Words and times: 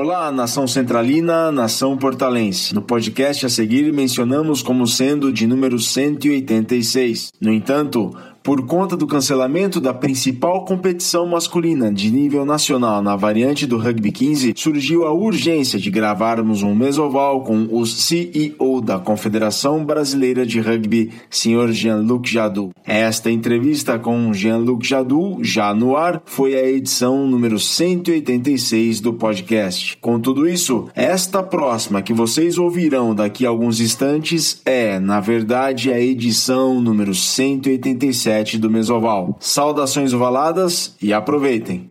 Olá, 0.00 0.30
nação 0.30 0.64
centralina, 0.68 1.50
nação 1.50 1.96
portalense. 1.98 2.72
No 2.72 2.80
podcast 2.80 3.44
a 3.44 3.48
seguir 3.48 3.92
mencionamos 3.92 4.62
como 4.62 4.86
sendo 4.86 5.32
de 5.32 5.44
número 5.44 5.76
186. 5.76 7.32
No 7.40 7.52
entanto, 7.52 8.16
por 8.48 8.64
conta 8.64 8.96
do 8.96 9.06
cancelamento 9.06 9.78
da 9.78 9.92
principal 9.92 10.64
competição 10.64 11.26
masculina 11.26 11.92
de 11.92 12.10
nível 12.10 12.46
nacional 12.46 13.02
na 13.02 13.14
variante 13.14 13.66
do 13.66 13.76
Rugby 13.76 14.10
15, 14.10 14.54
surgiu 14.56 15.04
a 15.04 15.12
urgência 15.12 15.78
de 15.78 15.90
gravarmos 15.90 16.62
um 16.62 16.74
mesoval 16.74 17.42
com 17.42 17.68
o 17.70 17.84
CEO 17.84 18.80
da 18.80 18.98
Confederação 18.98 19.84
Brasileira 19.84 20.46
de 20.46 20.60
Rugby, 20.60 21.10
Sr. 21.28 21.72
Jean-Luc 21.72 22.26
Jadot. 22.26 22.70
Esta 22.86 23.30
entrevista 23.30 23.98
com 23.98 24.32
Jean-Luc 24.32 24.88
Jadot, 24.88 25.44
já 25.44 25.74
no 25.74 25.94
ar, 25.94 26.22
foi 26.24 26.54
a 26.54 26.66
edição 26.66 27.26
número 27.26 27.58
186 27.58 29.00
do 29.00 29.12
podcast. 29.12 29.98
Com 29.98 30.18
tudo 30.18 30.48
isso, 30.48 30.88
esta 30.94 31.42
próxima 31.42 32.00
que 32.00 32.14
vocês 32.14 32.56
ouvirão 32.56 33.14
daqui 33.14 33.44
a 33.44 33.50
alguns 33.50 33.78
instantes 33.78 34.62
é, 34.64 34.98
na 34.98 35.20
verdade, 35.20 35.92
a 35.92 36.00
edição 36.00 36.80
número 36.80 37.14
187 37.14 38.37
do 38.58 38.70
Mesoval. 38.70 39.36
Saudações 39.40 40.12
ovaladas 40.12 40.94
e 41.02 41.12
aproveitem! 41.12 41.90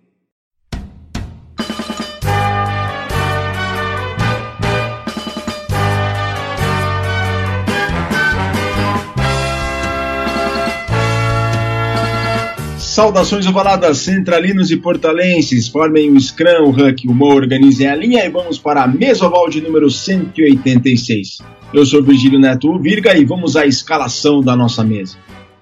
Saudações 12.97 13.45
ovaladas, 13.45 13.99
centralinos 13.99 14.71
e 14.71 14.77
portalenses, 14.77 15.67
formem 15.67 16.11
o 16.11 16.19
Scrum, 16.19 16.63
o 16.63 16.69
Huck, 16.71 17.07
o 17.07 17.13
Mo, 17.13 17.27
organizem 17.27 17.87
a 17.87 17.95
linha 17.95 18.25
e 18.25 18.29
vamos 18.29 18.57
para 18.57 18.81
a 18.81 18.87
Mesoval 18.87 19.47
de 19.49 19.61
número 19.61 19.87
186. 19.87 21.37
Eu 21.71 21.85
sou 21.85 22.01
Virgílio 22.01 22.39
Neto 22.39 22.79
Virga 22.79 23.15
e 23.15 23.23
vamos 23.23 23.55
à 23.55 23.67
escalação 23.67 24.41
da 24.41 24.55
nossa 24.55 24.83
mesa. 24.83 25.15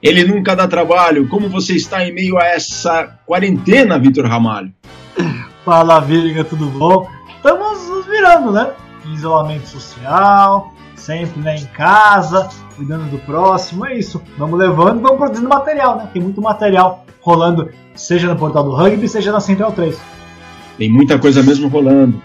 Ele 0.06 0.23
nunca 0.23 0.56
dá 0.56 0.67
trabalho. 0.67 1.28
Como 1.28 1.50
você 1.50 1.73
está 1.73 2.08
em 2.08 2.14
meio 2.14 2.38
a 2.38 2.45
essa 2.45 3.17
quarentena, 3.25 3.98
Vitor 3.98 4.28
Ramalho? 4.28 4.72
Fala, 5.66 6.00
Virga, 6.00 6.44
tudo 6.44 6.67
bom? 6.67 7.09
Estamos 7.36 7.89
nos 7.89 8.06
virando, 8.06 8.52
né? 8.52 8.72
Isolamento 9.16 9.67
social, 9.67 10.72
sempre 10.95 11.42
né, 11.42 11.56
em 11.56 11.66
casa, 11.66 12.47
cuidando 12.75 13.09
do 13.09 13.17
próximo, 13.17 13.84
é 13.84 13.97
isso. 13.97 14.22
Vamos 14.38 14.59
levando 14.59 15.00
e 15.00 15.02
vamos 15.02 15.17
produzindo 15.17 15.50
material, 15.50 15.97
né? 15.97 16.08
Tem 16.14 16.22
muito 16.22 16.40
material 16.40 17.03
rolando, 17.22 17.72
seja 17.95 18.28
no 18.28 18.36
portal 18.36 18.64
do 18.64 18.75
Rugby, 18.75 19.09
seja 19.09 19.31
na 19.31 19.40
Central 19.40 19.72
3. 19.72 20.00
Tem 20.78 20.88
muita 20.88 21.17
coisa 21.17 21.42
mesmo 21.42 21.67
rolando. 21.67 22.22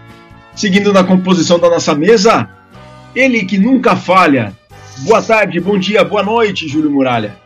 Seguindo 0.54 0.92
na 0.92 1.02
composição 1.02 1.58
da 1.58 1.70
nossa 1.70 1.94
mesa, 1.94 2.46
ele 3.14 3.42
que 3.46 3.56
nunca 3.56 3.96
falha. 3.96 4.52
Boa 4.98 5.22
tarde, 5.22 5.58
bom 5.60 5.78
dia, 5.78 6.04
boa 6.04 6.22
noite, 6.22 6.68
Júlio 6.68 6.90
Muralha. 6.90 7.39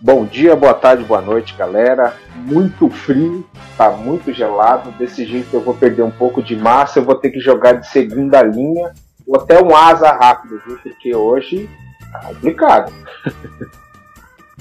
Bom 0.00 0.26
dia, 0.26 0.54
boa 0.54 0.74
tarde, 0.74 1.04
boa 1.04 1.22
noite, 1.22 1.54
galera. 1.54 2.16
Muito 2.34 2.90
frio, 2.90 3.46
tá 3.76 3.90
muito 3.90 4.32
gelado. 4.32 4.90
Desse 4.92 5.24
jeito 5.24 5.54
eu 5.54 5.60
vou 5.60 5.74
perder 5.74 6.02
um 6.02 6.10
pouco 6.10 6.42
de 6.42 6.56
massa, 6.56 6.98
eu 6.98 7.04
vou 7.04 7.14
ter 7.14 7.30
que 7.30 7.40
jogar 7.40 7.74
de 7.74 7.88
segunda 7.88 8.42
linha 8.42 8.92
ou 9.26 9.36
até 9.36 9.62
um 9.62 9.74
asa 9.74 10.10
rápido, 10.12 10.60
viu? 10.66 10.78
Porque 10.82 11.14
hoje 11.14 11.70
tá 12.12 12.18
complicado. 12.20 12.92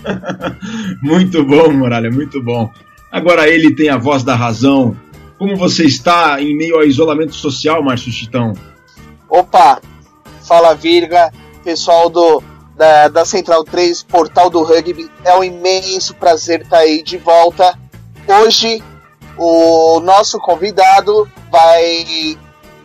muito 1.01 1.43
bom, 1.43 1.71
Muralha, 1.71 2.09
muito 2.09 2.41
bom. 2.41 2.69
Agora 3.11 3.47
ele 3.49 3.75
tem 3.75 3.89
a 3.89 3.97
voz 3.97 4.23
da 4.23 4.35
razão. 4.35 4.95
Como 5.37 5.57
você 5.57 5.83
está 5.83 6.41
em 6.41 6.55
meio 6.55 6.75
ao 6.75 6.83
isolamento 6.83 7.35
social, 7.35 7.83
Márcio 7.83 8.11
Chitão? 8.11 8.53
Opa, 9.27 9.81
fala 10.47 10.73
Virga, 10.73 11.31
pessoal 11.63 12.09
do 12.09 12.41
da, 12.75 13.07
da 13.07 13.25
Central 13.25 13.63
3, 13.63 14.03
Portal 14.03 14.49
do 14.49 14.63
Rugby. 14.63 15.09
É 15.23 15.35
um 15.35 15.44
imenso 15.44 16.13
prazer 16.16 16.61
estar 16.61 16.79
aí 16.79 17.03
de 17.03 17.17
volta. 17.17 17.78
Hoje, 18.28 18.84
o 19.38 20.00
nosso 20.00 20.39
convidado 20.39 21.29
vai 21.51 22.38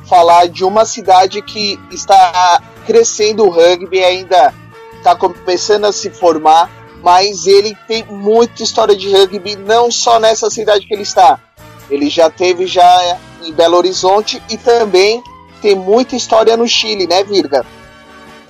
falar 0.07 0.49
de 0.49 0.65
uma 0.65 0.85
cidade 0.85 1.43
que 1.43 1.79
está 1.91 2.63
crescendo 2.87 3.45
o 3.45 3.51
rugby, 3.51 4.03
ainda 4.03 4.55
está 4.97 5.15
começando 5.15 5.85
a 5.85 5.93
se 5.93 6.11
formar, 6.11 6.71
mas 7.03 7.47
ele 7.47 7.77
tem 7.87 8.05
muita 8.05 8.63
história 8.63 8.97
de 8.97 9.11
rugby, 9.15 9.57
não 9.57 9.91
só 9.91 10.19
nessa 10.19 10.49
cidade 10.51 10.87
que 10.87 10.95
ele 10.95 11.03
está. 11.03 11.39
Ele 11.91 12.09
já 12.09 12.31
teve 12.31 12.67
já 12.67 13.19
em 13.45 13.53
Belo 13.53 13.77
Horizonte 13.77 14.43
e 14.49 14.57
também 14.57 15.23
tem 15.61 15.75
muita 15.75 16.17
história 16.17 16.57
no 16.57 16.67
Chile, 16.67 17.07
né, 17.07 17.23
Virga? 17.23 17.65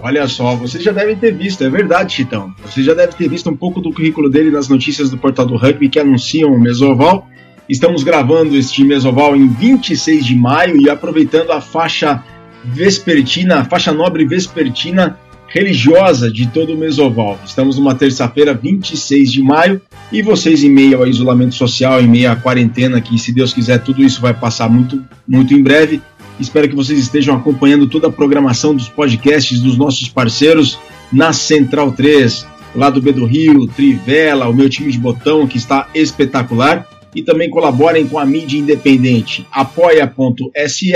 Olha 0.00 0.28
só, 0.28 0.54
você 0.54 0.80
já 0.80 0.92
deve 0.92 1.16
ter 1.16 1.34
visto, 1.34 1.64
é 1.64 1.68
verdade, 1.68 2.14
Chitão. 2.14 2.54
Você 2.64 2.82
já 2.82 2.94
deve 2.94 3.14
ter 3.14 3.28
visto 3.28 3.50
um 3.50 3.56
pouco 3.56 3.80
do 3.80 3.92
currículo 3.92 4.30
dele 4.30 4.50
nas 4.50 4.68
notícias 4.68 5.10
do 5.10 5.18
portal 5.18 5.44
do 5.44 5.56
rugby 5.56 5.88
que 5.88 5.98
anunciam 5.98 6.52
o 6.52 6.60
Mesoval. 6.60 7.26
Estamos 7.68 8.04
gravando 8.04 8.56
este 8.56 8.84
Mesoval 8.84 9.34
em 9.34 9.48
26 9.48 10.24
de 10.24 10.36
maio 10.36 10.80
e 10.80 10.88
aproveitando 10.88 11.50
a 11.50 11.60
faixa 11.60 12.22
vespertina, 12.64 13.60
a 13.60 13.64
faixa 13.64 13.92
nobre 13.92 14.24
vespertina 14.24 15.18
religiosa 15.48 16.30
de 16.30 16.46
todo 16.46 16.74
o 16.74 16.76
Mesoval. 16.76 17.38
Estamos 17.44 17.76
numa 17.76 17.94
terça-feira, 17.94 18.54
26 18.54 19.32
de 19.32 19.42
maio, 19.42 19.80
e 20.12 20.22
vocês, 20.22 20.62
em 20.62 20.70
meio 20.70 20.98
ao 20.98 21.06
isolamento 21.06 21.54
social, 21.54 22.00
em 22.00 22.06
meio 22.06 22.30
à 22.30 22.36
quarentena, 22.36 23.00
que 23.00 23.18
se 23.18 23.32
Deus 23.32 23.52
quiser, 23.52 23.78
tudo 23.78 24.02
isso 24.02 24.20
vai 24.20 24.32
passar 24.32 24.68
muito, 24.68 25.02
muito 25.26 25.54
em 25.54 25.62
breve 25.62 26.00
Espero 26.40 26.68
que 26.68 26.76
vocês 26.76 26.98
estejam 26.98 27.34
acompanhando 27.34 27.88
toda 27.88 28.08
a 28.08 28.12
programação 28.12 28.74
dos 28.74 28.88
podcasts 28.88 29.60
dos 29.60 29.76
nossos 29.76 30.08
parceiros 30.08 30.78
na 31.12 31.32
Central 31.32 31.92
3, 31.92 32.46
lá 32.74 32.90
do 32.90 33.02
B 33.02 33.12
do 33.12 33.24
Rio, 33.24 33.66
Trivela, 33.66 34.48
o 34.48 34.54
meu 34.54 34.68
time 34.68 34.92
de 34.92 34.98
botão 34.98 35.46
que 35.46 35.58
está 35.58 35.88
espetacular. 35.94 36.86
E 37.14 37.22
também 37.22 37.48
colaborem 37.48 38.06
com 38.06 38.18
a 38.18 38.26
mídia 38.26 38.58
independente, 38.58 39.46
apoia.se 39.50 40.92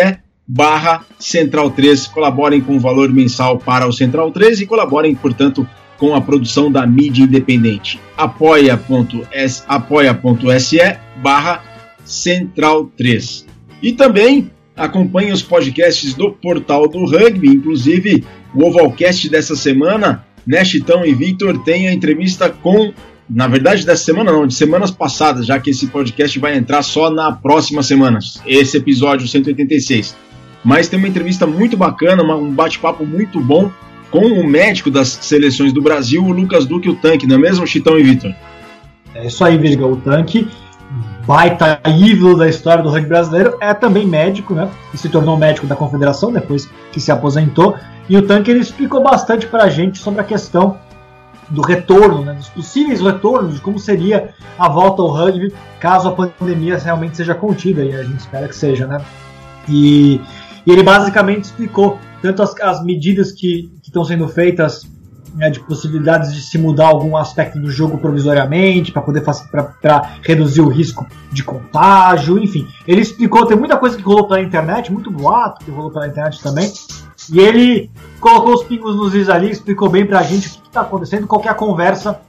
barra 0.47 1.05
Central 1.19 1.71
3. 1.71 2.07
Colaborem 2.09 2.61
com 2.61 2.77
o 2.77 2.81
valor 2.81 3.11
mensal 3.11 3.59
para 3.59 3.87
o 3.87 3.93
Central 3.93 4.31
3 4.31 4.61
e 4.61 4.67
colaborem, 4.67 5.15
portanto, 5.15 5.67
com 5.99 6.15
a 6.15 6.21
produção 6.21 6.71
da 6.71 6.87
mídia 6.87 7.25
independente. 7.25 7.99
apoia.se 8.17 9.63
apoia 9.67 10.21
barra 11.23 11.65
Central 12.05 12.91
3. 12.97 13.47
E 13.83 13.93
também 13.93 14.51
Acompanhe 14.83 15.31
os 15.31 15.45
podcasts 15.45 16.13
do 16.13 16.33
Portal 16.33 16.89
do 16.89 17.05
Rugby, 17.05 17.47
inclusive 17.47 18.25
o 18.53 18.65
Ovalcast 18.65 19.29
dessa 19.29 19.55
semana, 19.55 20.27
Chitão 20.65 21.07
e 21.07 21.15
Victor, 21.15 21.57
tem 21.63 21.87
a 21.87 21.93
entrevista 21.93 22.51
com. 22.51 22.93
Na 23.31 23.47
verdade, 23.47 23.87
dessa 23.87 24.03
semana 24.03 24.33
não, 24.33 24.45
de 24.45 24.53
semanas 24.53 24.91
passadas, 24.91 25.47
já 25.47 25.61
que 25.61 25.71
esse 25.71 25.87
podcast 25.87 26.37
vai 26.41 26.57
entrar 26.57 26.83
só 26.83 27.11
na 27.11 27.31
próxima 27.31 27.81
semana, 27.81 28.19
esse 28.45 28.77
episódio 28.77 29.29
186. 29.29 30.17
Mas 30.65 30.89
tem 30.89 30.99
uma 30.99 31.07
entrevista 31.07 31.47
muito 31.47 31.77
bacana, 31.77 32.25
um 32.35 32.51
bate-papo 32.51 33.07
muito 33.07 33.39
bom 33.39 33.71
com 34.11 34.27
o 34.27 34.45
médico 34.45 34.91
das 34.91 35.17
seleções 35.23 35.73
do 35.73 35.81
Brasil, 35.81 36.25
o 36.25 36.33
Lucas 36.33 36.67
Duque, 36.67 36.89
o 36.89 36.97
Tanque, 36.97 37.25
não 37.25 37.37
é 37.37 37.39
mesmo, 37.39 37.65
Chitão 37.69 37.97
e 37.97 38.03
Victor? 38.03 38.35
É 39.15 39.29
isso 39.29 39.45
aí, 39.45 39.57
Virga, 39.57 39.87
o 39.87 39.97
Tanque 39.97 40.49
baita 41.27 41.81
ídolo 41.87 42.37
da 42.37 42.49
história 42.49 42.83
do 42.83 42.91
rugby 42.91 43.09
brasileiro, 43.09 43.57
é 43.61 43.73
também 43.73 44.07
médico, 44.07 44.55
né? 44.55 44.69
E 44.93 44.99
se 44.99 45.09
tornou 45.09 45.37
médico 45.37 45.67
da 45.67 45.77
confederação 45.77 46.33
depois 46.33 46.69
que 46.91 47.01
se 47.01 47.13
aposentou. 47.13 47.77
E 48.09 48.17
o 48.17 48.27
Tanque 48.27 48.51
ele 48.51 48.61
explicou 48.61 49.03
bastante 49.03 49.47
para 49.47 49.65
a 49.65 49.71
gente 49.71 49.99
sobre 49.99 50.21
a 50.21 50.25
questão 50.25 50.79
do 51.49 51.61
retorno, 51.61 52.25
né, 52.25 52.35
dos 52.35 52.49
possíveis 52.49 53.01
retornos, 53.01 53.55
de 53.55 53.61
como 53.61 53.79
seria 53.79 54.31
a 54.59 54.69
volta 54.69 55.03
ao 55.03 55.09
rugby 55.09 55.53
caso 55.79 56.09
a 56.09 56.13
pandemia 56.13 56.79
realmente 56.79 57.17
seja 57.17 57.35
contida, 57.35 57.85
e 57.85 57.95
a 57.95 58.03
gente 58.03 58.21
espera 58.21 58.49
que 58.49 58.57
seja, 58.57 58.87
né? 58.87 59.01
E, 59.69 60.21
e 60.67 60.73
ele 60.73 60.83
basicamente 60.83 61.45
explicou 61.45 61.99
tanto 62.23 62.43
as, 62.43 62.59
as 62.61 62.83
medidas 62.85 63.33
que 63.33 63.71
estão 63.83 64.05
sendo 64.05 64.27
feitas 64.29 64.87
né, 65.35 65.51
de 65.51 65.61
possibilidades 65.61 66.35
de 66.35 66.43
se 66.43 66.59
mudar 66.59 66.87
algum 66.87 67.17
aspecto 67.17 67.59
do 67.59 67.71
jogo 67.71 67.99
provisoriamente 67.99 68.93
para 68.93 69.03
poder 69.03 69.23
para 69.23 70.17
reduzir 70.23 70.61
o 70.61 70.69
risco 70.69 71.07
de 71.31 71.43
contágio, 71.43 72.39
enfim. 72.39 72.69
Ele 72.87 73.01
explicou, 73.01 73.47
tem 73.47 73.57
muita 73.57 73.77
coisa 73.77 73.97
que 73.97 74.03
rolou 74.03 74.27
pela 74.27 74.43
internet, 74.43 74.93
muito 74.93 75.11
boato 75.11 75.65
que 75.65 75.71
rolou 75.71 75.91
pela 75.91 76.07
internet 76.07 76.43
também. 76.43 76.73
E 77.33 77.39
ele 77.39 77.91
colocou 78.21 78.55
os 78.55 78.65
pingos 78.65 78.97
nos 78.97 79.15
is 79.15 79.29
ali, 79.29 79.51
explicou 79.51 79.89
bem 79.89 80.05
pra 80.05 80.23
gente 80.23 80.49
o 80.49 80.51
que 80.51 80.69
está 80.69 80.81
acontecendo, 80.81 81.27
qual 81.27 81.43
é 81.45 81.49
a 81.49 81.55
conversa 81.55 82.21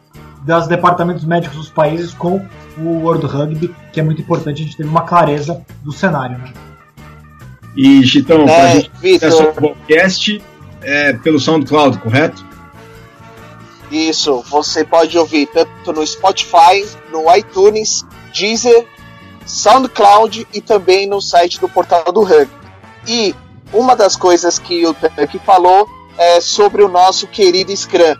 dos 0.45 0.67
departamentos 0.67 1.23
médicos 1.23 1.57
dos 1.57 1.69
países 1.69 2.13
com 2.13 2.45
o 2.77 3.03
World 3.03 3.25
Rugby, 3.25 3.73
que 3.91 3.99
é 3.99 4.03
muito 4.03 4.21
importante, 4.21 4.61
a 4.61 4.65
gente 4.65 4.77
teve 4.77 4.89
uma 4.89 5.03
clareza 5.03 5.61
do 5.83 5.91
cenário. 5.91 6.37
Né? 6.37 6.53
E, 7.75 8.03
Chitão, 8.05 8.41
é, 8.41 8.45
pra 8.45 8.67
gente 8.67 9.15
acessar 9.15 9.47
o 9.47 9.53
podcast 9.53 10.41
é, 10.81 11.13
pelo 11.13 11.39
SoundCloud, 11.39 11.97
correto? 11.99 12.45
Isso, 13.93 14.43
você 14.49 14.83
pode 14.83 15.15
ouvir 15.19 15.45
tanto 15.45 15.93
no 15.93 16.05
Spotify, 16.05 16.83
no 17.11 17.31
iTunes, 17.35 18.03
Deezer, 18.33 18.87
SoundCloud 19.45 20.47
e 20.51 20.59
também 20.59 21.05
no 21.05 21.21
site 21.21 21.59
do 21.59 21.69
Portal 21.69 22.11
do 22.11 22.23
Rugby. 22.23 22.51
E 23.07 23.35
uma 23.71 23.95
das 23.95 24.15
coisas 24.15 24.57
que 24.57 24.83
o 24.87 24.95
Tanque 24.95 25.37
falou 25.37 25.87
é 26.17 26.41
sobre 26.41 26.81
o 26.81 26.89
nosso 26.89 27.27
querido 27.27 27.75
Scrum. 27.75 28.15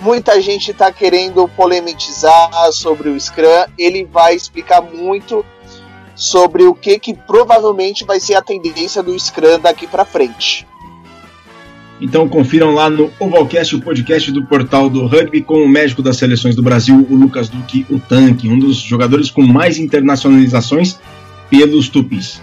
Muita 0.00 0.40
gente 0.40 0.70
está 0.70 0.90
querendo 0.90 1.46
polemizar 1.48 2.50
sobre 2.72 3.10
o 3.10 3.20
Scrum. 3.20 3.66
Ele 3.76 4.06
vai 4.06 4.34
explicar 4.34 4.80
muito 4.80 5.44
sobre 6.16 6.64
o 6.64 6.74
que, 6.74 6.98
que 6.98 7.12
provavelmente 7.12 8.06
vai 8.06 8.18
ser 8.18 8.36
a 8.36 8.42
tendência 8.42 9.02
do 9.02 9.18
Scrum 9.18 9.58
daqui 9.60 9.86
para 9.86 10.06
frente. 10.06 10.66
Então 12.00 12.28
confiram 12.28 12.74
lá 12.74 12.90
no 12.90 13.10
Ovalcast, 13.18 13.76
o 13.76 13.80
podcast 13.80 14.30
do 14.32 14.44
portal 14.44 14.90
do 14.90 15.06
rugby, 15.06 15.42
com 15.42 15.62
o 15.62 15.68
médico 15.68 16.02
das 16.02 16.16
seleções 16.16 16.56
do 16.56 16.62
Brasil, 16.62 17.06
o 17.08 17.14
Lucas 17.14 17.48
Duque, 17.48 17.86
o 17.88 17.98
Tanque, 17.98 18.48
um 18.48 18.58
dos 18.58 18.76
jogadores 18.78 19.30
com 19.30 19.42
mais 19.42 19.78
internacionalizações 19.78 20.98
pelos 21.48 21.88
Tupis. 21.88 22.42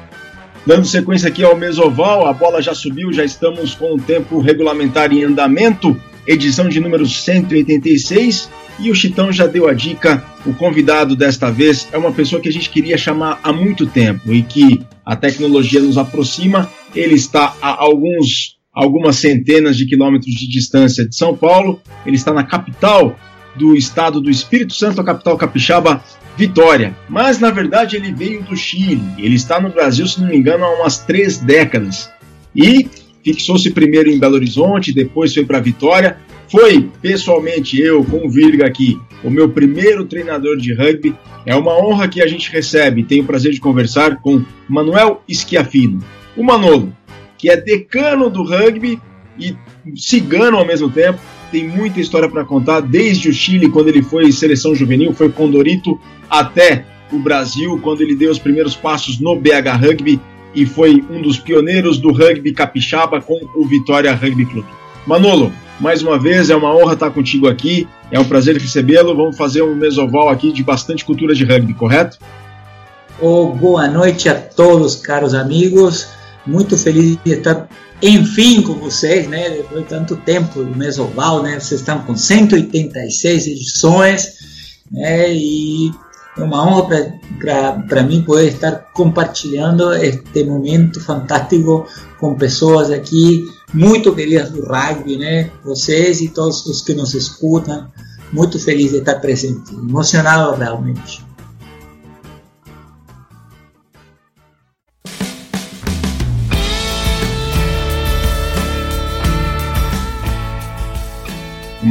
Dando 0.65 0.85
sequência 0.85 1.27
aqui 1.27 1.43
ao 1.43 1.57
Mesoval, 1.57 2.27
a 2.27 2.33
bola 2.33 2.61
já 2.61 2.73
subiu, 2.73 3.11
já 3.11 3.25
estamos 3.25 3.73
com 3.73 3.95
o 3.95 3.99
tempo 3.99 4.39
regulamentar 4.39 5.11
em 5.11 5.23
andamento, 5.23 5.99
edição 6.25 6.69
de 6.69 6.79
número 6.79 7.05
186, 7.05 8.49
e 8.79 8.89
o 8.89 8.95
Chitão 8.95 9.31
já 9.31 9.47
deu 9.47 9.67
a 9.67 9.73
dica. 9.73 10.23
O 10.45 10.53
convidado 10.53 11.15
desta 11.15 11.51
vez 11.51 11.87
é 11.91 11.97
uma 11.97 12.11
pessoa 12.11 12.41
que 12.41 12.49
a 12.49 12.51
gente 12.51 12.69
queria 12.69 12.97
chamar 12.97 13.39
há 13.43 13.51
muito 13.51 13.85
tempo 13.85 14.31
e 14.31 14.41
que 14.41 14.81
a 15.05 15.15
tecnologia 15.15 15.81
nos 15.81 15.97
aproxima. 15.97 16.69
Ele 16.95 17.15
está 17.15 17.55
a 17.61 17.83
alguns 17.83 18.60
algumas 18.73 19.17
centenas 19.17 19.75
de 19.75 19.85
quilômetros 19.85 20.33
de 20.33 20.47
distância 20.47 21.07
de 21.07 21.15
São 21.15 21.35
Paulo. 21.35 21.81
Ele 22.05 22.15
está 22.15 22.33
na 22.33 22.43
capital 22.43 23.17
do 23.55 23.75
estado 23.75 24.21
do 24.21 24.29
Espírito 24.29 24.73
Santo, 24.73 25.01
a 25.01 25.03
capital 25.03 25.37
capixaba, 25.37 26.03
Vitória. 26.37 26.95
Mas 27.09 27.39
na 27.39 27.51
verdade 27.51 27.95
ele 27.97 28.13
veio 28.13 28.41
do 28.43 28.55
Chile. 28.55 29.03
Ele 29.17 29.35
está 29.35 29.59
no 29.59 29.69
Brasil, 29.69 30.07
se 30.07 30.21
não 30.21 30.29
me 30.29 30.37
engano, 30.37 30.63
há 30.63 30.79
umas 30.79 30.99
três 30.99 31.37
décadas. 31.37 32.09
E 32.55 32.87
fixou-se 33.23 33.69
primeiro 33.71 34.09
em 34.09 34.17
Belo 34.17 34.35
Horizonte, 34.35 34.93
depois 34.93 35.33
foi 35.33 35.45
para 35.45 35.59
Vitória. 35.59 36.17
Foi 36.49 36.89
pessoalmente 37.01 37.79
eu, 37.79 38.03
com 38.03 38.25
o 38.25 38.29
Virga 38.29 38.65
aqui, 38.65 38.99
o 39.23 39.29
meu 39.29 39.49
primeiro 39.49 40.05
treinador 40.05 40.57
de 40.57 40.73
rugby. 40.73 41.15
É 41.45 41.55
uma 41.55 41.77
honra 41.77 42.07
que 42.07 42.21
a 42.21 42.27
gente 42.27 42.51
recebe. 42.51 43.03
Tenho 43.03 43.23
o 43.23 43.27
prazer 43.27 43.51
de 43.51 43.59
conversar 43.59 44.21
com 44.21 44.43
Manuel 44.67 45.21
Schiafino. 45.29 46.03
O 46.35 46.43
Manolo, 46.43 46.95
que 47.41 47.49
é 47.49 47.57
decano 47.57 48.29
do 48.29 48.43
rugby 48.43 49.01
e 49.37 49.57
cigano 49.95 50.57
ao 50.57 50.65
mesmo 50.65 50.91
tempo. 50.91 51.19
Tem 51.51 51.67
muita 51.67 51.99
história 51.99 52.29
para 52.29 52.45
contar, 52.45 52.81
desde 52.81 53.29
o 53.29 53.33
Chile, 53.33 53.67
quando 53.67 53.87
ele 53.87 54.03
foi 54.03 54.31
seleção 54.31 54.75
juvenil, 54.75 55.11
foi 55.11 55.29
Condorito, 55.29 55.99
até 56.29 56.85
o 57.11 57.17
Brasil, 57.17 57.79
quando 57.81 58.01
ele 58.01 58.15
deu 58.15 58.31
os 58.31 58.37
primeiros 58.37 58.75
passos 58.75 59.19
no 59.19 59.35
BH 59.35 59.75
Rugby 59.81 60.21
e 60.53 60.67
foi 60.67 61.03
um 61.09 61.19
dos 61.21 61.39
pioneiros 61.39 61.97
do 61.97 62.11
rugby 62.11 62.53
capixaba 62.53 63.19
com 63.19 63.39
o 63.55 63.65
Vitória 63.65 64.13
Rugby 64.13 64.45
Clube. 64.45 64.67
Manolo, 65.07 65.51
mais 65.79 66.03
uma 66.03 66.19
vez 66.19 66.49
é 66.49 66.55
uma 66.55 66.73
honra 66.75 66.93
estar 66.93 67.09
contigo 67.09 67.47
aqui, 67.47 67.87
é 68.11 68.19
um 68.19 68.25
prazer 68.25 68.55
recebê-lo. 68.55 69.15
Vamos 69.15 69.35
fazer 69.35 69.63
um 69.63 69.73
mesoval 69.73 70.29
aqui 70.29 70.51
de 70.51 70.63
bastante 70.63 71.03
cultura 71.03 71.33
de 71.33 71.43
rugby, 71.43 71.73
correto? 71.73 72.19
Oh, 73.19 73.47
boa 73.47 73.87
noite 73.87 74.29
a 74.29 74.35
todos, 74.35 74.95
caros 74.95 75.33
amigos 75.33 76.20
muito 76.45 76.77
feliz 76.77 77.17
de 77.23 77.31
estar, 77.31 77.67
enfim, 78.01 78.61
com 78.61 78.73
vocês, 78.75 79.27
né? 79.27 79.49
Depois 79.49 79.83
de 79.83 79.89
tanto 79.89 80.15
tempo 80.17 80.63
do 80.63 80.75
Mesoval, 80.75 81.43
né? 81.43 81.59
Vocês 81.59 81.81
estão 81.81 81.99
com 82.03 82.15
186 82.15 83.47
edições, 83.47 84.33
né? 84.91 85.33
E 85.33 85.91
é 86.37 86.43
uma 86.43 86.65
honra 86.65 87.13
para 87.87 88.03
mim 88.03 88.23
poder 88.23 88.47
estar 88.47 88.91
compartilhando 88.93 89.93
este 89.93 90.43
momento 90.43 90.99
fantástico 91.01 91.85
com 92.19 92.35
pessoas 92.35 92.89
aqui 92.89 93.45
muito 93.73 94.13
queridas 94.13 94.49
do 94.51 94.65
rugby, 94.65 95.17
né? 95.17 95.49
Vocês 95.63 96.21
e 96.21 96.29
todos 96.29 96.65
os 96.65 96.81
que 96.81 96.93
nos 96.93 97.13
escutam. 97.13 97.87
Muito 98.31 98.57
feliz 98.57 98.91
de 98.91 98.99
estar 98.99 99.15
presente, 99.15 99.73
emocionado 99.73 100.55
realmente. 100.55 101.21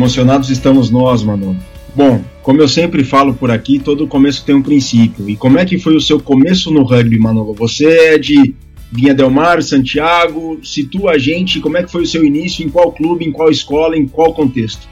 Emocionados 0.00 0.48
estamos 0.48 0.88
nós, 0.88 1.22
mano. 1.22 1.54
Bom, 1.94 2.24
como 2.42 2.58
eu 2.58 2.66
sempre 2.66 3.04
falo 3.04 3.34
por 3.34 3.50
aqui, 3.50 3.78
todo 3.78 4.06
começo 4.06 4.42
tem 4.46 4.54
um 4.54 4.62
princípio. 4.62 5.28
E 5.28 5.36
como 5.36 5.58
é 5.58 5.66
que 5.66 5.78
foi 5.78 5.94
o 5.94 6.00
seu 6.00 6.18
começo 6.18 6.70
no 6.70 6.84
rugby, 6.84 7.18
Manolo? 7.18 7.52
Você 7.52 8.14
é 8.14 8.18
de 8.18 8.54
Vinha 8.90 9.12
Del 9.12 9.28
Mar, 9.28 9.62
Santiago, 9.62 10.58
situa 10.64 11.10
a 11.10 11.18
gente, 11.18 11.60
como 11.60 11.76
é 11.76 11.82
que 11.82 11.92
foi 11.92 12.04
o 12.04 12.06
seu 12.06 12.24
início, 12.24 12.64
em 12.64 12.70
qual 12.70 12.92
clube, 12.92 13.26
em 13.26 13.30
qual 13.30 13.50
escola, 13.50 13.94
em 13.94 14.08
qual 14.08 14.32
contexto? 14.32 14.88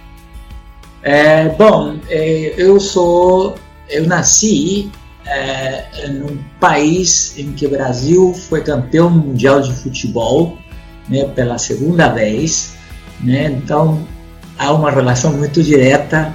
É, 1.03 1.49
bom, 1.49 1.97
é, 2.11 2.53
eu 2.59 2.79
sou, 2.79 3.55
eu 3.89 4.07
nasci 4.07 4.91
é, 5.25 6.07
num 6.11 6.37
país 6.61 7.35
em 7.39 7.53
que 7.53 7.65
o 7.65 7.71
Brasil 7.71 8.35
foi 8.35 8.61
campeão 8.61 9.09
mundial 9.09 9.63
de 9.63 9.73
futebol, 9.73 10.59
né, 11.09 11.25
pela 11.35 11.57
segunda 11.57 12.11
vez, 12.11 12.77
né, 13.23 13.47
então 13.47 14.07
há 14.59 14.73
uma 14.73 14.91
relação 14.91 15.33
muito 15.33 15.63
direta 15.63 16.35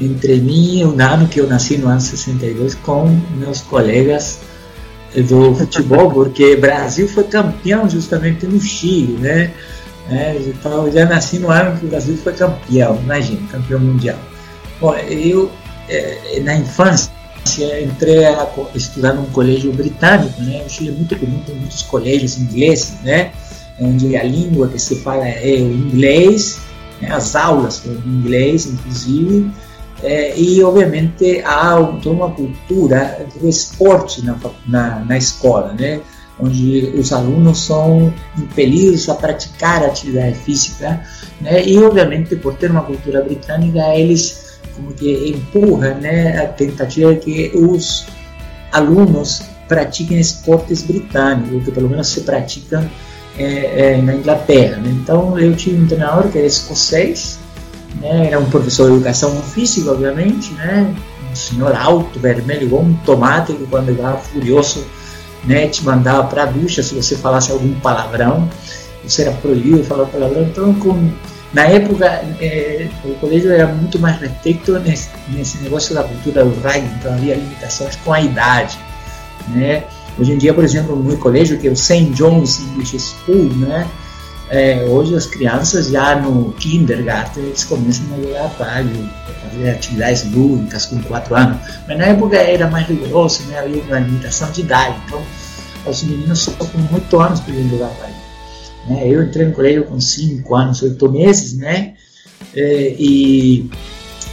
entre 0.00 0.40
mim 0.40 0.80
e 0.80 0.84
o 0.84 0.92
Nano, 0.94 1.28
que 1.28 1.40
eu 1.40 1.46
nasci 1.46 1.78
no 1.78 1.88
ano 1.88 2.00
62, 2.00 2.74
com 2.76 3.08
meus 3.36 3.60
colegas 3.60 4.40
do 5.28 5.54
futebol, 5.54 6.10
porque 6.10 6.56
Brasil 6.56 7.08
foi 7.08 7.24
campeão 7.24 7.88
justamente 7.88 8.46
no 8.46 8.60
Chile, 8.60 9.18
né? 9.18 9.52
É, 10.10 10.36
então, 10.46 10.90
já 10.90 11.04
nasci 11.04 11.38
no 11.38 11.50
ano 11.50 11.78
que 11.78 11.86
o 11.86 11.88
Brasil 11.88 12.16
foi 12.16 12.32
campeão, 12.32 12.98
imagina, 13.02 13.40
campeão 13.50 13.80
mundial. 13.80 14.18
Bom, 14.80 14.94
eu, 14.96 15.50
é, 15.88 16.40
na 16.40 16.56
infância, 16.56 17.12
entrei 17.82 18.24
a 18.24 18.48
estudar 18.74 19.12
num 19.12 19.26
colégio 19.26 19.72
britânico, 19.72 20.40
né? 20.42 20.62
O 20.66 20.70
Chile 20.70 20.90
é 20.90 20.92
muito 20.92 21.16
comum, 21.16 21.38
tem 21.46 21.54
muitos 21.54 21.82
colégios 21.82 22.38
ingleses, 22.38 22.94
né? 23.02 23.32
Onde 23.80 24.16
a 24.16 24.22
língua 24.22 24.68
que 24.68 24.78
se 24.78 24.96
fala 24.96 25.26
é 25.26 25.54
o 25.56 25.72
inglês, 25.72 26.58
né, 27.02 27.10
as 27.10 27.34
aulas 27.34 27.84
em 27.84 28.08
inglês, 28.08 28.66
inclusive, 28.66 29.50
é, 30.02 30.38
e 30.38 30.62
obviamente 30.62 31.40
há 31.44 31.76
toda 32.02 32.16
uma 32.16 32.30
cultura 32.30 33.26
do 33.38 33.48
esporte 33.48 34.24
na, 34.24 34.36
na, 34.66 34.98
na 35.00 35.16
escola, 35.16 35.74
né? 35.74 36.00
onde 36.40 36.92
os 36.96 37.12
alunos 37.12 37.66
são 37.66 38.12
impelidos 38.36 39.08
a 39.08 39.14
praticar 39.14 39.84
atividade 39.84 40.34
física, 40.34 41.00
né? 41.40 41.64
e 41.64 41.78
obviamente 41.78 42.34
por 42.34 42.54
ter 42.54 42.70
uma 42.70 42.82
cultura 42.82 43.22
britânica 43.22 43.94
eles 43.94 44.60
como 44.74 44.92
que 44.92 45.28
empurram 45.28 45.98
né, 46.00 46.42
a 46.42 46.48
tentativa 46.48 47.14
de 47.14 47.20
que 47.20 47.52
os 47.54 48.06
alunos 48.72 49.42
pratiquem 49.68 50.18
esportes 50.18 50.82
britânicos, 50.82 51.64
que 51.64 51.70
pelo 51.70 51.88
menos 51.88 52.08
se 52.08 52.22
praticam 52.22 52.88
é, 53.38 53.94
é, 53.94 54.02
na 54.02 54.14
Inglaterra. 54.14 54.76
Né? 54.76 54.90
Então 54.90 55.38
eu 55.38 55.54
tive 55.54 55.82
um 55.82 55.86
treinador 55.86 56.28
que 56.30 56.38
era 56.38 56.46
escocês, 56.46 57.38
né? 58.00 58.26
era 58.28 58.38
um 58.38 58.46
professor 58.46 58.90
de 58.90 58.96
educação 58.96 59.34
física, 59.42 59.90
obviamente, 59.90 60.52
né? 60.54 60.94
um 61.30 61.34
senhor 61.36 61.74
alto, 61.74 62.18
vermelho, 62.20 62.64
igual 62.64 62.82
um 62.82 62.94
tomate, 63.04 63.52
que 63.54 63.66
quando 63.66 63.90
estava 63.90 64.18
furioso 64.18 64.84
né, 65.44 65.66
te 65.66 65.84
mandava 65.84 66.24
para 66.24 66.44
a 66.44 66.46
ducha 66.46 66.82
se 66.82 66.94
você 66.94 67.16
falasse 67.16 67.50
algum 67.50 67.72
palavrão, 67.80 68.48
você 69.02 69.22
era 69.22 69.32
proibido 69.32 69.82
falar 69.84 70.06
palavrão. 70.06 70.42
Então, 70.42 70.74
com, 70.74 71.10
na 71.52 71.64
época, 71.64 72.06
é, 72.40 72.88
o 73.04 73.14
colégio 73.14 73.52
era 73.52 73.66
muito 73.66 73.98
mais 73.98 74.20
restrito 74.20 74.78
nesse, 74.78 75.08
nesse 75.30 75.58
negócio 75.58 75.94
da 75.94 76.04
cultura 76.04 76.44
do 76.44 76.54
rugby, 76.60 76.88
então 76.98 77.12
havia 77.12 77.34
limitações 77.34 77.96
com 77.96 78.12
a 78.12 78.20
idade. 78.20 78.78
Né? 79.48 79.84
Hoje 80.18 80.32
em 80.32 80.38
dia, 80.38 80.52
por 80.52 80.64
exemplo, 80.64 80.94
no 80.94 81.02
meu 81.02 81.18
colégio, 81.18 81.58
que 81.58 81.68
é 81.68 81.70
o 81.70 81.76
St. 81.76 82.10
John's 82.10 82.60
English 82.60 82.98
School, 82.98 83.44
né? 83.56 83.88
É, 84.50 84.84
hoje 84.84 85.14
as 85.14 85.24
crianças 85.24 85.88
já 85.88 86.14
no 86.14 86.52
kindergarten 86.52 87.42
eles 87.42 87.64
começam 87.64 88.04
a 88.14 88.22
jogar 88.22 88.48
rádio, 88.58 89.08
fazer 89.42 89.70
atividades 89.70 90.30
lúdicas 90.30 90.84
com 90.84 91.02
4 91.02 91.34
anos. 91.34 91.58
Mas 91.88 91.96
na 91.96 92.04
época 92.04 92.36
era 92.36 92.68
mais 92.68 92.86
rigoroso, 92.86 93.44
né? 93.44 93.58
havia 93.58 93.82
uma 93.82 93.98
limitação 93.98 94.50
de 94.52 94.60
idade. 94.60 94.94
Então 95.06 95.22
os 95.86 96.02
meninos 96.02 96.40
só 96.40 96.52
com 96.52 96.94
8 96.94 97.20
anos 97.20 97.40
podiam 97.40 97.66
jogar 97.70 97.86
rádio. 97.86 98.14
Né? 98.88 99.08
Eu 99.08 99.22
entrei 99.22 99.46
no 99.46 99.52
colégio 99.52 99.84
com 99.84 99.98
5 99.98 100.54
anos, 100.54 100.82
8 100.82 101.10
meses, 101.10 101.56
né? 101.56 101.94
É, 102.54 102.94
e 102.98 103.70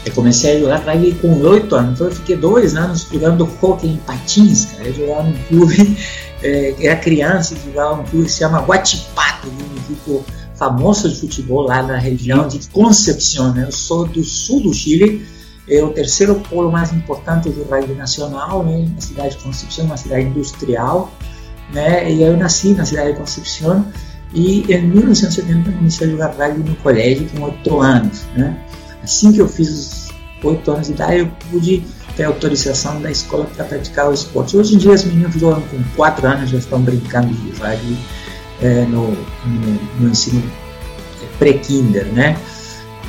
eu 0.06 0.13
comecei 0.13 0.58
a 0.58 0.60
jogar 0.60 0.77
rugby 0.77 1.13
com 1.15 1.39
oito 1.41 1.75
anos, 1.75 1.96
então 1.96 2.08
eu 2.08 2.13
fiquei 2.13 2.38
dois 2.38 2.75
anos 2.75 3.08
jogando 3.12 3.50
hockey 3.62 3.88
em 3.88 3.98
patins, 3.98 4.65
cara. 4.65 4.88
Eu 4.88 4.94
jogava 4.94 5.24
num 5.24 5.44
clube, 5.44 5.98
é, 6.41 6.75
era 6.79 6.96
criança, 6.96 7.56
jogava 7.65 7.98
num 7.98 8.03
clube 8.03 8.25
que 8.25 8.32
se 8.32 8.39
chama 8.39 8.62
Guatipato, 8.62 9.48
um 9.48 9.77
equipe 9.77 10.25
famoso 10.56 11.10
de 11.10 11.20
futebol 11.20 11.62
lá 11.62 11.84
na 11.84 11.98
região 11.98 12.48
de 12.48 12.60
Concepción. 12.70 13.53
Né? 13.53 13.65
Eu 13.68 13.72
sou 13.72 14.06
do 14.06 14.24
sul 14.24 14.62
do 14.62 14.74
Chile, 14.74 15.25
é 15.68 15.84
o 15.84 15.89
terceiro 15.89 16.36
polo 16.36 16.72
mais 16.72 16.91
importante 16.94 17.50
do 17.50 17.63
rugby 17.63 17.94
nacional, 17.94 18.63
né? 18.63 18.88
a 18.98 19.01
cidade 19.01 19.38
de 19.38 19.44
Concepción, 19.44 19.86
uma 19.86 19.98
cidade 19.98 20.25
industrial. 20.25 21.12
né? 21.74 22.12
E 22.12 22.22
eu 22.24 22.36
nasci 22.38 22.74
na 22.74 22.86
cidade 22.86 23.12
de 23.12 23.18
Concepción 23.18 23.86
e 24.34 24.62
em 24.72 24.88
1970 24.88 25.72
comecei 25.72 26.08
a 26.08 26.12
jogar 26.12 26.36
rugby 26.38 26.70
no 26.70 26.75
colégio 26.77 27.27
com 27.29 27.44
8 27.44 27.82
anos, 27.82 28.22
né? 28.36 28.58
Assim 29.09 29.31
que 29.31 29.39
eu 29.39 29.49
fiz 29.49 29.69
os 29.69 30.07
8 30.43 30.71
anos 30.71 30.85
de 30.85 30.93
idade, 30.93 31.17
eu 31.17 31.31
pude 31.49 31.83
ter 32.15 32.25
autorização 32.25 33.01
da 33.01 33.09
escola 33.09 33.45
para 33.55 33.65
praticar 33.65 34.07
o 34.07 34.13
esporte. 34.13 34.55
Hoje 34.55 34.75
em 34.75 34.77
dia, 34.77 34.91
os 34.91 35.03
meninos 35.03 35.33
jogam 35.33 35.61
com 35.61 35.83
4 35.95 36.27
anos, 36.27 36.51
já 36.51 36.59
estão 36.59 36.79
brincando 36.79 37.33
de 37.33 37.59
rugby 37.59 37.97
é, 38.61 38.85
no, 38.85 39.07
no, 39.07 39.79
no, 39.99 40.09
ensino 40.09 40.43
pré-kinder, 41.39 42.05
né? 42.13 42.37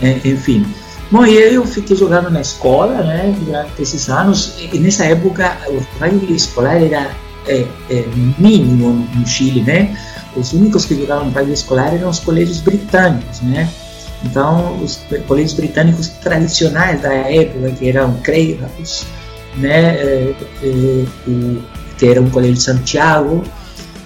É, 0.00 0.26
enfim. 0.26 0.64
Bom, 1.10 1.26
e 1.26 1.34
eu 1.34 1.66
fiquei 1.66 1.94
jogando 1.94 2.30
na 2.30 2.40
escola, 2.40 3.02
né, 3.02 3.36
durante 3.44 3.82
esses 3.82 4.08
anos, 4.08 4.54
e 4.72 4.78
nessa 4.78 5.04
época 5.04 5.58
o 5.68 6.02
rugby 6.02 6.34
escolar 6.34 6.82
era 6.82 7.14
é, 7.46 7.66
é, 7.90 8.04
mínimo 8.38 9.06
no 9.14 9.26
Chile, 9.26 9.60
né? 9.60 9.94
Os 10.34 10.54
únicos 10.54 10.86
que 10.86 10.94
jogavam 10.94 11.28
rugby 11.28 11.52
escolar 11.52 11.92
eram 11.92 12.08
os 12.08 12.20
colégios 12.20 12.60
britânicos, 12.60 13.42
né? 13.42 13.68
Então, 14.24 14.76
os 14.82 15.00
colégios 15.26 15.54
britânicos 15.54 16.08
tradicionais 16.08 17.00
da 17.00 17.12
época, 17.12 17.70
que 17.72 17.88
eram 17.88 18.14
Creyhouse, 18.22 19.06
né, 19.56 19.96
é, 19.96 20.34
é, 20.62 21.04
que 21.98 22.06
era 22.06 22.20
um 22.20 22.30
colégio 22.30 22.54
de 22.54 22.62
Santiago, 22.62 23.42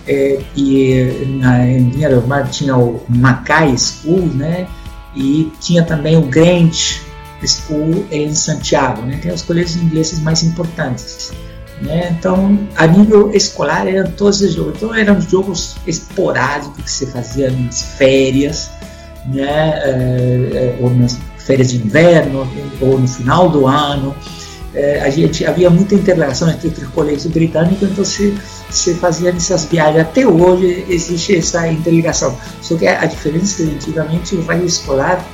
e 0.06 1.38
na, 1.40 1.66
em 1.66 1.88
Vinha 1.90 2.10
do 2.10 2.26
Mar 2.26 2.48
tinha 2.50 2.76
o 2.76 3.02
Mackay 3.08 3.74
School, 3.76 4.26
né, 4.26 4.68
e 5.16 5.50
tinha 5.60 5.82
também 5.82 6.16
o 6.16 6.22
Grant 6.22 7.00
School 7.44 8.06
em 8.10 8.34
Santiago, 8.34 9.02
né, 9.02 9.18
que 9.20 9.28
é 9.28 9.32
os 9.32 9.42
colégios 9.42 9.76
ingleses 9.76 10.20
mais 10.20 10.42
importantes. 10.42 11.32
Né? 11.80 12.14
Então, 12.18 12.58
a 12.76 12.86
nível 12.86 13.32
escolar, 13.34 13.86
eram 13.88 14.10
todos 14.12 14.40
os 14.40 14.54
jogos. 14.54 14.76
Então, 14.76 14.94
eram 14.94 15.20
jogos 15.20 15.76
esporádicos 15.86 16.84
que 16.84 16.90
se 16.90 17.06
fazia 17.06 17.50
nas 17.50 17.82
férias, 17.82 18.70
né? 19.26 19.80
É, 19.84 20.76
ou 20.80 20.90
nas 20.90 21.18
férias 21.38 21.70
de 21.70 21.76
inverno, 21.76 22.48
ou 22.80 22.98
no 22.98 23.08
final 23.08 23.48
do 23.48 23.66
ano. 23.66 24.14
É, 24.74 25.00
a 25.02 25.10
gente 25.10 25.46
havia 25.46 25.70
muita 25.70 25.94
interação 25.94 26.50
entre 26.50 26.68
os 26.68 26.88
colégios 26.88 27.26
britânicos, 27.26 27.88
então 27.88 28.04
se, 28.04 28.36
se 28.70 28.94
fazia 28.94 29.30
essas 29.30 29.66
viagens. 29.66 30.02
Até 30.02 30.26
hoje 30.26 30.84
existe 30.88 31.36
essa 31.36 31.68
interligação. 31.68 32.36
Só 32.60 32.76
que 32.76 32.86
a 32.86 33.06
diferença 33.06 33.62
é 33.62 33.66
antigamente 33.66 34.34
o 34.34 34.42
vale 34.42 34.66
escolar 34.66 35.24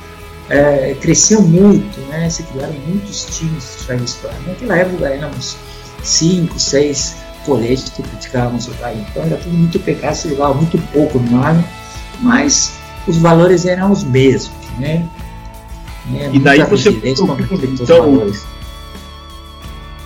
é, 0.51 0.95
cresceu 0.99 1.41
muito, 1.41 1.99
né? 2.01 2.29
se 2.29 2.43
criaram 2.43 2.73
muitos 2.85 3.25
times 3.37 3.77
de 3.79 3.87
vale 3.87 4.03
escolar. 4.03 4.35
Naquela 4.45 4.77
época 4.77 5.07
éramos 5.07 5.55
cinco, 6.03 6.59
seis 6.59 7.15
colégios 7.45 7.89
que 7.89 8.03
praticavam 8.03 8.57
o 8.57 8.71
vale, 8.73 9.05
então 9.09 9.23
era 9.23 9.37
tudo 9.37 9.57
muito 9.57 9.79
pecado, 9.79 10.13
se 10.13 10.29
jogava 10.29 10.53
muito 10.53 10.77
pouco 10.91 11.17
no 11.17 11.41
ano, 11.41 11.63
mas 12.19 12.73
os 13.07 13.17
valores 13.17 13.65
eram 13.65 13.91
os 13.91 14.03
mesmos, 14.03 14.51
né? 14.79 15.07
É, 16.15 16.29
e 16.33 16.39
daí 16.39 16.63
você 16.63 16.89
então, 16.89 17.37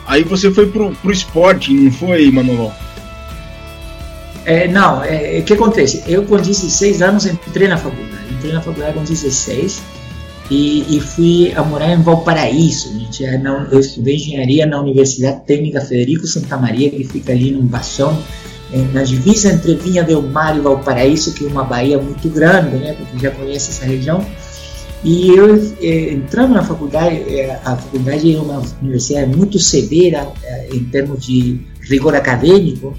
aí 0.06 0.24
você 0.24 0.52
foi 0.52 0.68
pro, 0.68 0.92
pro 0.92 1.12
esporte, 1.12 1.74
não 1.74 1.92
foi, 1.92 2.30
Manolo? 2.32 2.72
É, 4.46 4.68
não, 4.68 5.04
é, 5.04 5.40
o 5.40 5.44
que 5.44 5.54
acontece? 5.54 6.04
Eu 6.06 6.24
com 6.24 6.38
16 6.38 7.02
anos 7.02 7.26
entrei 7.26 7.68
na 7.68 7.78
faculdade, 7.78 8.34
entrei 8.34 8.54
na 8.54 8.62
faculdade 8.62 8.94
com 8.94 9.04
16 9.04 9.82
e, 10.52 10.98
e 10.98 11.00
fui 11.00 11.52
a 11.56 11.64
morar 11.64 11.92
em 11.92 12.02
Valparaíso. 12.02 12.94
Gente, 12.94 13.26
é 13.26 13.42
eu 13.72 13.80
estudei 13.80 14.16
engenharia 14.16 14.66
na 14.68 14.80
Universidade 14.80 15.42
Técnica 15.46 15.82
Federico 15.82 16.28
Santa 16.28 16.58
Maria, 16.58 16.92
que 16.92 17.04
fica 17.04 17.32
ali 17.32 17.52
num 17.52 17.66
baixão 17.66 18.16
é, 18.16 18.55
na 18.94 19.04
divisa 19.04 19.52
entre 19.52 19.76
Vinha 19.76 20.04
del 20.04 20.22
Mar 20.22 20.58
e 20.58 20.60
Valparaíso, 20.60 21.34
que 21.34 21.46
é 21.46 21.48
uma 21.48 21.64
baía 21.64 21.98
muito 21.98 22.28
grande, 22.30 22.78
né, 22.78 22.94
porque 22.94 23.20
já 23.20 23.32
conhece 23.32 23.72
essa 23.72 23.86
região. 23.86 24.26
E 25.04 25.30
eu, 25.30 25.56
é, 25.82 26.14
entrando 26.14 26.54
na 26.54 26.64
faculdade, 26.64 27.16
é, 27.30 27.60
a 27.64 27.76
faculdade 27.76 28.36
é 28.36 28.40
uma 28.40 28.62
universidade 28.82 29.36
muito 29.36 29.60
severa 29.60 30.28
em 30.72 30.84
termos 30.86 31.26
de 31.26 31.62
rigor 31.82 32.16
acadêmico, 32.16 32.96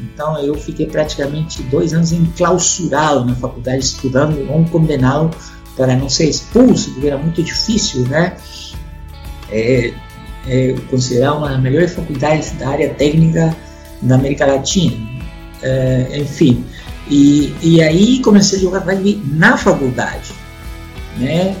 então 0.00 0.38
eu 0.38 0.54
fiquei 0.54 0.86
praticamente 0.86 1.62
dois 1.64 1.92
anos 1.92 2.12
enclausurado 2.12 3.24
na 3.24 3.34
faculdade, 3.34 3.84
estudando 3.84 4.40
um 4.52 4.64
condenado 4.64 5.30
para 5.76 5.96
não 5.96 6.08
ser 6.08 6.28
expulso, 6.28 6.90
porque 6.92 7.06
era 7.06 7.18
muito 7.18 7.42
difícil, 7.42 8.02
né? 8.08 8.36
É, 9.50 9.92
é, 10.46 10.74
considerar 10.90 11.34
uma 11.34 11.48
das 11.50 11.60
melhores 11.60 11.94
faculdades 11.94 12.52
da 12.52 12.68
área 12.68 12.90
técnica 12.94 13.56
da 14.02 14.14
América 14.14 14.46
Latina, 14.46 14.96
é, 15.62 16.18
enfim. 16.18 16.64
E, 17.10 17.54
e 17.62 17.82
aí 17.82 18.20
comecei 18.20 18.58
a 18.58 18.62
jogar 18.62 18.80
rugby 18.80 19.22
na 19.32 19.56
faculdade, 19.56 20.32
né? 21.16 21.56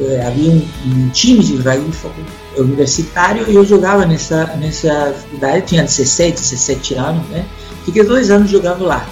É, 0.00 0.26
havia 0.26 0.50
um, 0.50 0.62
um, 0.86 1.08
time 1.10 1.42
de 1.42 1.56
rugby 1.56 1.92
universitário 2.56 3.48
e 3.48 3.54
eu 3.54 3.64
jogava 3.64 4.04
nessa, 4.06 4.46
nessa 4.56 5.12
faculdade, 5.12 5.66
tinha 5.66 5.82
16, 5.82 6.34
17 6.34 6.94
anos, 6.94 7.28
né? 7.28 7.44
Fiquei 7.84 8.02
dois 8.04 8.30
anos 8.30 8.50
jogando 8.50 8.84
lá, 8.84 9.06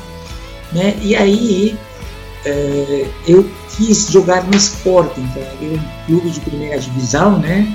né? 0.73 0.97
E 1.03 1.15
aí 1.15 1.77
é, 2.45 3.07
eu 3.27 3.49
quis 3.77 4.11
jogar 4.11 4.45
no 4.45 4.57
Sporting, 4.57 5.21
então, 5.21 5.43
era 5.43 5.75
um 5.75 6.07
clube 6.07 6.31
de 6.31 6.41
primeira 6.41 6.79
divisão, 6.79 7.39
né? 7.39 7.73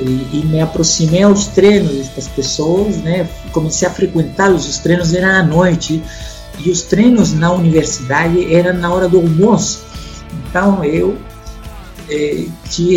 E, 0.00 0.38
e, 0.38 0.46
me 0.46 0.60
aproximei 0.60 1.22
aos 1.22 1.46
treinos 1.46 2.08
das 2.08 2.28
pessoas, 2.28 2.96
né? 2.98 3.28
Comecei 3.52 3.86
a 3.86 3.90
frequentá-los. 3.90 4.68
Os 4.68 4.78
treinos 4.78 5.14
eram 5.14 5.28
à 5.28 5.42
noite 5.42 6.02
e 6.58 6.70
os 6.70 6.82
treinos 6.82 7.32
na 7.32 7.52
universidade 7.52 8.52
eram 8.52 8.74
na 8.78 8.92
hora 8.92 9.08
do 9.08 9.18
almoço. 9.18 9.84
Então 10.48 10.84
eu 10.84 11.16
eh, 12.10 12.46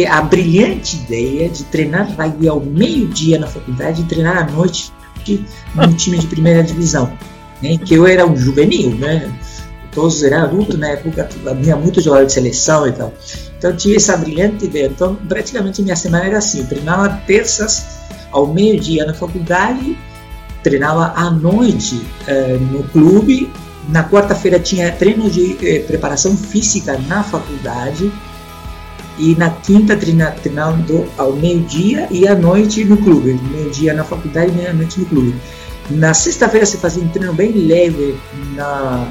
a 0.09 0.21
brilhante 0.21 0.97
ideia 0.97 1.49
de 1.49 1.63
treinar 1.65 2.15
rugby 2.17 2.47
ao 2.47 2.59
meio-dia 2.59 3.39
na 3.39 3.47
faculdade 3.47 4.01
e 4.01 4.05
treinar 4.05 4.37
à 4.37 4.51
noite 4.51 4.91
num 5.75 5.93
time 5.93 6.17
de 6.17 6.27
primeira 6.27 6.63
divisão, 6.63 7.11
né? 7.61 7.77
Que 7.77 7.93
eu 7.93 8.05
era 8.05 8.25
um 8.25 8.35
juvenil, 8.35 8.95
né? 8.95 9.31
Todos 9.91 10.23
eram 10.23 10.43
adultos 10.43 10.77
na 10.77 10.89
época, 10.89 11.29
havia 11.45 11.75
muito 11.75 12.01
jogador 12.01 12.25
de 12.25 12.33
seleção 12.33 12.87
e 12.87 12.91
tal. 12.91 13.13
Então 13.63 13.73
tive 13.77 13.95
essa 13.95 14.17
brilhante 14.17 14.65
ideia. 14.65 14.87
Então 14.87 15.15
praticamente 15.15 15.81
minha 15.81 15.95
semana 15.95 16.25
era 16.25 16.39
assim: 16.39 16.65
treinava 16.65 17.21
terças 17.25 18.01
ao 18.29 18.45
meio-dia 18.47 19.05
na 19.05 19.13
faculdade, 19.13 19.97
treinava 20.61 21.13
à 21.15 21.31
noite 21.31 22.05
eh, 22.27 22.57
no 22.59 22.83
clube. 22.83 23.49
Na 23.87 24.03
quarta-feira 24.03 24.59
tinha 24.59 24.91
treino 24.91 25.29
de 25.29 25.57
eh, 25.65 25.79
preparação 25.79 26.35
física 26.35 26.99
na 27.07 27.23
faculdade. 27.23 28.11
E 29.17 29.33
na 29.35 29.49
quinta 29.49 29.95
treina, 29.95 30.31
treinando 30.31 31.07
ao 31.17 31.31
meio-dia 31.31 32.07
e 32.11 32.27
à 32.27 32.35
noite 32.35 32.83
no 32.83 32.97
clube. 32.97 33.39
Meio-dia 33.49 33.93
na 33.93 34.03
faculdade 34.03 34.51
e 34.51 34.55
meia-noite 34.55 34.99
no 34.99 35.05
clube. 35.05 35.35
Na 35.89 36.13
sexta-feira 36.13 36.65
se 36.65 36.75
fazia 36.77 37.01
um 37.01 37.07
treino 37.07 37.33
bem 37.33 37.51
leve 37.51 38.17
na, 38.55 39.07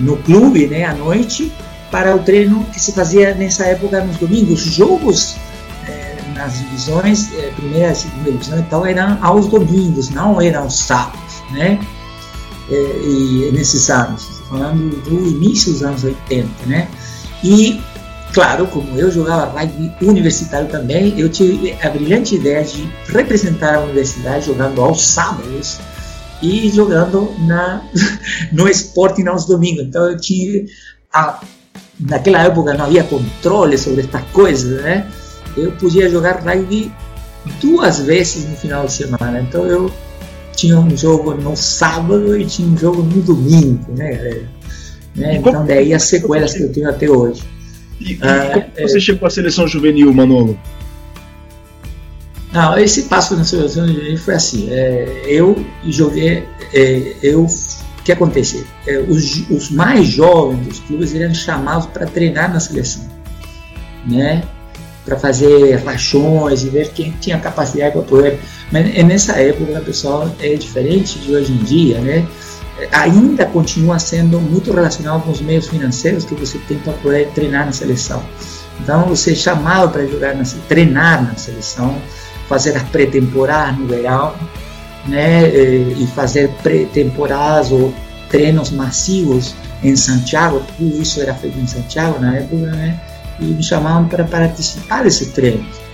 no 0.00 0.16
clube, 0.16 0.66
né, 0.66 0.84
à 0.84 0.94
noite 0.94 1.52
para 1.94 2.16
o 2.16 2.18
treino 2.18 2.64
que 2.72 2.80
se 2.80 2.90
fazia 2.90 3.36
nessa 3.36 3.66
época 3.66 4.04
nos 4.04 4.16
domingos. 4.16 4.58
Jogos 4.58 5.36
eh, 5.86 6.16
nas 6.34 6.58
divisões, 6.58 7.32
eh, 7.32 7.52
primeira 7.54 7.92
e 7.92 7.94
segunda 7.94 8.32
divisão 8.32 8.58
então 8.58 8.84
eram 8.84 9.16
aos 9.22 9.46
domingos, 9.46 10.10
não 10.10 10.42
eram 10.42 10.64
aos 10.64 10.76
sábados, 10.76 11.34
né? 11.52 11.78
Eh, 12.68 13.00
e 13.00 13.50
nesses 13.52 13.88
anos, 13.90 14.42
falando 14.50 14.90
do 15.04 15.24
início 15.24 15.72
dos 15.72 15.84
anos 15.84 16.02
80, 16.02 16.48
né? 16.66 16.88
E, 17.44 17.80
claro, 18.32 18.66
como 18.66 18.98
eu 18.98 19.08
jogava 19.08 19.56
rugby 19.56 19.94
universitário 20.02 20.66
também, 20.66 21.16
eu 21.16 21.28
tive 21.28 21.78
a 21.80 21.90
brilhante 21.90 22.34
ideia 22.34 22.64
de 22.64 22.92
representar 23.06 23.76
a 23.76 23.80
universidade 23.82 24.46
jogando 24.46 24.82
aos 24.82 25.00
sábados 25.00 25.78
e 26.42 26.68
jogando 26.70 27.32
na, 27.46 27.84
no 28.50 28.68
esporte 28.68 29.24
aos 29.28 29.46
domingos. 29.46 29.84
Então 29.84 30.10
eu 30.10 30.16
tive 30.18 30.66
a 31.12 31.38
naquela 32.00 32.42
época 32.42 32.74
não 32.74 32.86
havia 32.86 33.04
controle 33.04 33.78
sobre 33.78 34.02
estas 34.02 34.22
coisas, 34.32 34.82
né? 34.82 35.06
Eu 35.56 35.72
podia 35.72 36.08
jogar 36.10 36.42
rugby 36.42 36.92
duas 37.60 38.00
vezes 38.00 38.48
no 38.48 38.56
final 38.56 38.86
de 38.86 38.92
semana. 38.92 39.40
Então 39.40 39.66
eu 39.66 39.92
tinha 40.56 40.78
um 40.78 40.96
jogo 40.96 41.34
no 41.34 41.56
sábado 41.56 42.38
e 42.38 42.44
tinha 42.46 42.68
um 42.68 42.76
jogo 42.76 43.02
no 43.02 43.22
domingo, 43.22 43.92
né? 43.92 44.42
né? 45.14 45.36
Então 45.36 45.64
daí 45.64 45.92
as 45.92 46.04
sequelas 46.04 46.54
que 46.54 46.62
eu 46.62 46.72
tenho 46.72 46.88
até 46.88 47.08
hoje. 47.08 47.42
E, 48.00 48.18
ah, 48.22 48.50
como 48.52 48.88
você 48.88 48.98
é... 48.98 49.00
chegou 49.00 49.26
à 49.26 49.30
seleção 49.30 49.66
juvenil, 49.68 50.12
Manolo? 50.12 50.58
Não, 52.52 52.78
esse 52.78 53.02
passo 53.04 53.36
na 53.36 53.44
seleção 53.44 53.86
juvenil 53.86 54.18
foi 54.18 54.34
assim. 54.34 54.68
É, 54.70 55.22
eu 55.26 55.64
joguei, 55.86 56.44
é, 56.72 57.16
eu 57.22 57.46
que 58.04 58.12
acontece? 58.12 58.66
É, 58.86 58.98
os, 58.98 59.48
os, 59.50 59.70
mais 59.70 60.06
jovens 60.06 60.66
dos 60.66 60.80
clubes 60.80 61.14
eram 61.14 61.34
chamados 61.34 61.86
para 61.86 62.06
treinar 62.06 62.52
na 62.52 62.60
seleção, 62.60 63.02
né? 64.06 64.42
Para 65.04 65.18
fazer 65.18 65.76
rachões 65.84 66.64
e 66.64 66.68
ver 66.68 66.90
quem 66.90 67.12
tinha 67.20 67.38
capacidade 67.38 67.92
para 67.92 68.02
poder. 68.02 68.40
Mas 68.70 69.04
nessa 69.04 69.32
época, 69.32 69.80
pessoal, 69.80 70.30
é 70.40 70.54
diferente 70.54 71.18
de 71.18 71.34
hoje 71.34 71.52
em 71.52 71.58
dia, 71.58 71.98
né? 72.00 72.26
ainda 72.92 73.46
continua 73.46 73.98
sendo 73.98 74.40
muito 74.40 74.72
relacionado 74.72 75.22
com 75.22 75.30
os 75.30 75.40
meios 75.40 75.68
financeiros 75.68 76.24
que 76.24 76.34
você 76.34 76.58
tem 76.66 76.78
para 76.78 76.92
poder 76.94 77.28
treinar 77.28 77.66
na 77.66 77.72
seleção. 77.72 78.22
Então, 78.80 79.06
você 79.06 79.32
é 79.32 79.34
chamado 79.34 79.90
para 79.92 80.04
jogar, 80.06 80.34
na, 80.34 80.44
treinar 80.68 81.24
na 81.24 81.36
seleção, 81.36 81.96
fazer 82.48 82.76
as 82.76 82.82
pré-temporadas 82.84 83.78
no 83.78 83.86
verão, 83.86 84.34
né, 85.06 85.48
e 85.48 86.06
fazer 86.14 86.48
pré-temporadas 86.62 87.70
ou 87.70 87.92
treinos 88.28 88.70
massivos 88.70 89.54
em 89.82 89.94
Santiago, 89.96 90.62
tudo 90.76 91.02
isso 91.02 91.20
era 91.20 91.34
feito 91.34 91.58
em 91.58 91.66
Santiago 91.66 92.18
na 92.18 92.36
época, 92.36 92.56
né, 92.56 93.00
e 93.40 93.44
me 93.44 93.62
chamavam 93.62 94.08
para 94.08 94.24
participar 94.24 95.04
desses 95.04 95.28
treinos. 95.28 95.84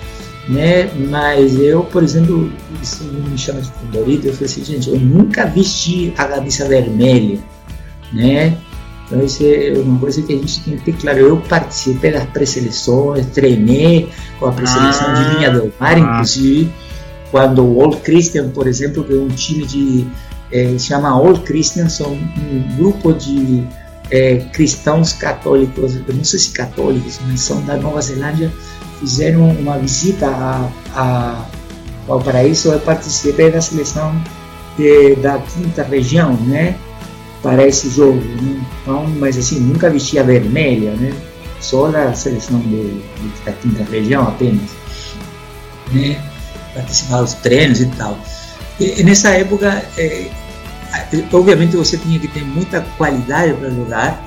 Né? 0.49 0.91
Mas 1.09 1.55
eu, 1.61 1.85
por 1.85 2.03
exemplo, 2.03 2.51
isso 2.83 3.05
me 3.05 3.37
chama 3.37 3.61
de 3.61 3.71
favorito, 3.71 4.27
eu 4.27 4.33
falei 4.33 4.47
assim, 4.47 4.65
gente, 4.65 4.89
eu 4.89 4.99
nunca 4.99 5.47
vesti 5.47 6.13
a 6.17 6.25
camisa 6.25 6.67
vermelha, 6.67 7.39
né? 8.13 8.57
Então 9.11 9.25
isso 9.25 9.45
é 9.45 9.73
uma 9.77 9.99
coisa 9.99 10.23
que 10.23 10.33
a 10.33 10.37
gente 10.37 10.61
tem 10.61 10.77
que 10.77 10.85
ter 10.85 10.93
claro. 10.93 11.19
Eu 11.19 11.37
participei 11.37 12.13
das 12.13 12.25
pré-seleções, 12.27 13.27
treinei 13.27 14.09
com 14.39 14.47
a 14.47 14.53
pré-seleção 14.53 15.09
ah, 15.09 15.15
de 15.15 15.35
linha 15.35 15.51
do 15.51 15.73
mar, 15.81 15.97
ah. 15.97 15.99
inclusive, 15.99 16.71
quando 17.31 17.63
o 17.63 17.79
Old 17.79 17.99
Christian, 17.99 18.49
por 18.51 18.67
exemplo, 18.67 19.05
que 19.05 19.13
é 19.13 19.17
um 19.17 19.29
time 19.29 19.65
de. 19.67 20.07
É, 20.53 20.77
chama 20.79 21.17
Old 21.17 21.41
Christian, 21.41 21.89
são 21.89 22.13
um 22.13 22.77
grupo 22.77 23.13
de 23.13 23.65
é, 24.11 24.39
cristãos 24.53 25.13
católicos, 25.13 25.95
eu 25.95 26.15
não 26.15 26.25
sei 26.25 26.41
se 26.41 26.51
católicos, 26.51 27.21
mas 27.27 27.41
são 27.41 27.65
da 27.65 27.77
Nova 27.77 28.01
Zelândia, 28.01 28.51
fizeram 28.99 29.49
uma 29.51 29.79
visita 29.79 30.27
a, 30.27 30.69
a, 30.93 31.47
ao 32.09 32.21
paraíso, 32.21 32.73
eu 32.73 32.81
participei 32.81 33.51
da 33.51 33.61
seleção 33.61 34.13
de, 34.77 35.15
da 35.17 35.39
quinta 35.39 35.85
região, 35.85 36.35
né? 36.35 36.77
Para 37.43 37.67
esse 37.67 37.89
jogo, 37.89 38.19
né? 38.19 38.61
então, 38.83 39.07
mas 39.19 39.39
assim, 39.39 39.61
nunca 39.61 39.89
vestia 39.89 40.23
vermelha, 40.23 40.91
né? 40.93 41.15
Só 41.61 41.89
da 41.89 42.13
seleção 42.13 42.59
de, 42.61 42.91
de, 42.91 43.45
da 43.45 43.53
quinta 43.53 43.85
região 43.85 44.25
apenas, 44.25 44.71
né? 45.93 46.30
Participar 46.75 47.23
dos 47.23 47.35
treinos 47.35 47.81
e 47.81 47.87
tal. 47.87 48.19
E, 48.79 49.03
nessa 49.03 49.31
época, 49.31 49.85
é, 49.99 50.31
obviamente 51.33 51.77
você 51.77 51.99
tinha 51.99 52.19
que 52.19 52.29
ter 52.29 52.45
muita 52.45 52.81
qualidade 52.97 53.55
para 53.55 53.71
jogar, 53.71 54.25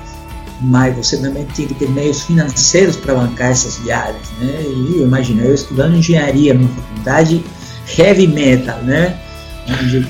mas 0.60 0.96
você 0.96 1.16
também 1.16 1.44
tinha 1.54 1.68
que 1.68 1.74
ter 1.74 1.88
meios 1.90 2.22
financeiros 2.22 2.96
para 2.96 3.14
bancar 3.14 3.50
essas 3.50 3.78
viagens, 3.78 4.28
né? 4.40 4.62
E 4.62 4.98
eu 4.98 5.06
imagino, 5.06 5.42
eu 5.42 5.54
estudando 5.54 5.96
engenharia 5.96 6.54
numa 6.54 6.68
faculdade 6.68 7.44
heavy 7.98 8.26
metal, 8.26 8.78
né? 8.82 9.18
Onde 9.68 10.06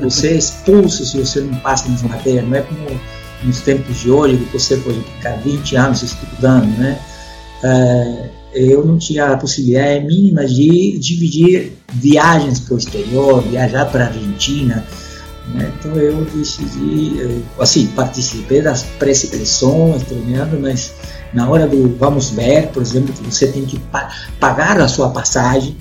você 0.00 0.28
é 0.28 0.34
expulso 0.34 1.04
se 1.04 1.18
você 1.18 1.40
não 1.40 1.58
passa 1.60 1.88
nessa 1.88 2.06
matéria, 2.06 2.42
não 2.42 2.56
é 2.56 2.62
como 2.62 3.00
nos 3.42 3.60
tempos 3.60 3.98
de 3.98 4.10
hoje 4.10 4.36
que 4.36 4.58
você 4.58 4.76
pode 4.76 5.00
ficar 5.00 5.36
20 5.38 5.76
anos 5.76 6.02
estudando, 6.02 6.66
né? 6.78 6.98
É, 7.62 8.28
eu 8.52 8.84
não 8.84 8.98
tinha 8.98 9.26
a 9.26 9.36
possibilidade 9.36 10.04
mínima 10.06 10.46
de 10.46 10.98
dividir 10.98 11.72
viagens 11.92 12.60
para 12.60 12.74
o 12.74 12.78
exterior, 12.78 13.42
viajar 13.42 13.86
para 13.86 14.04
a 14.04 14.06
Argentina, 14.08 14.84
né? 15.54 15.72
Então 15.78 15.94
eu 15.96 16.24
decidi, 16.26 17.42
assim, 17.58 17.86
participei 17.88 18.62
das 18.62 18.82
pré-seleções, 18.98 20.02
treinando, 20.02 20.58
mas 20.60 20.92
na 21.32 21.48
hora 21.48 21.66
do 21.66 21.96
vamos 21.96 22.30
ver, 22.30 22.68
por 22.68 22.82
exemplo, 22.82 23.12
que 23.12 23.22
você 23.22 23.46
tem 23.48 23.64
que 23.64 23.80
pagar 24.40 24.80
a 24.80 24.88
sua 24.88 25.10
passagem, 25.10 25.76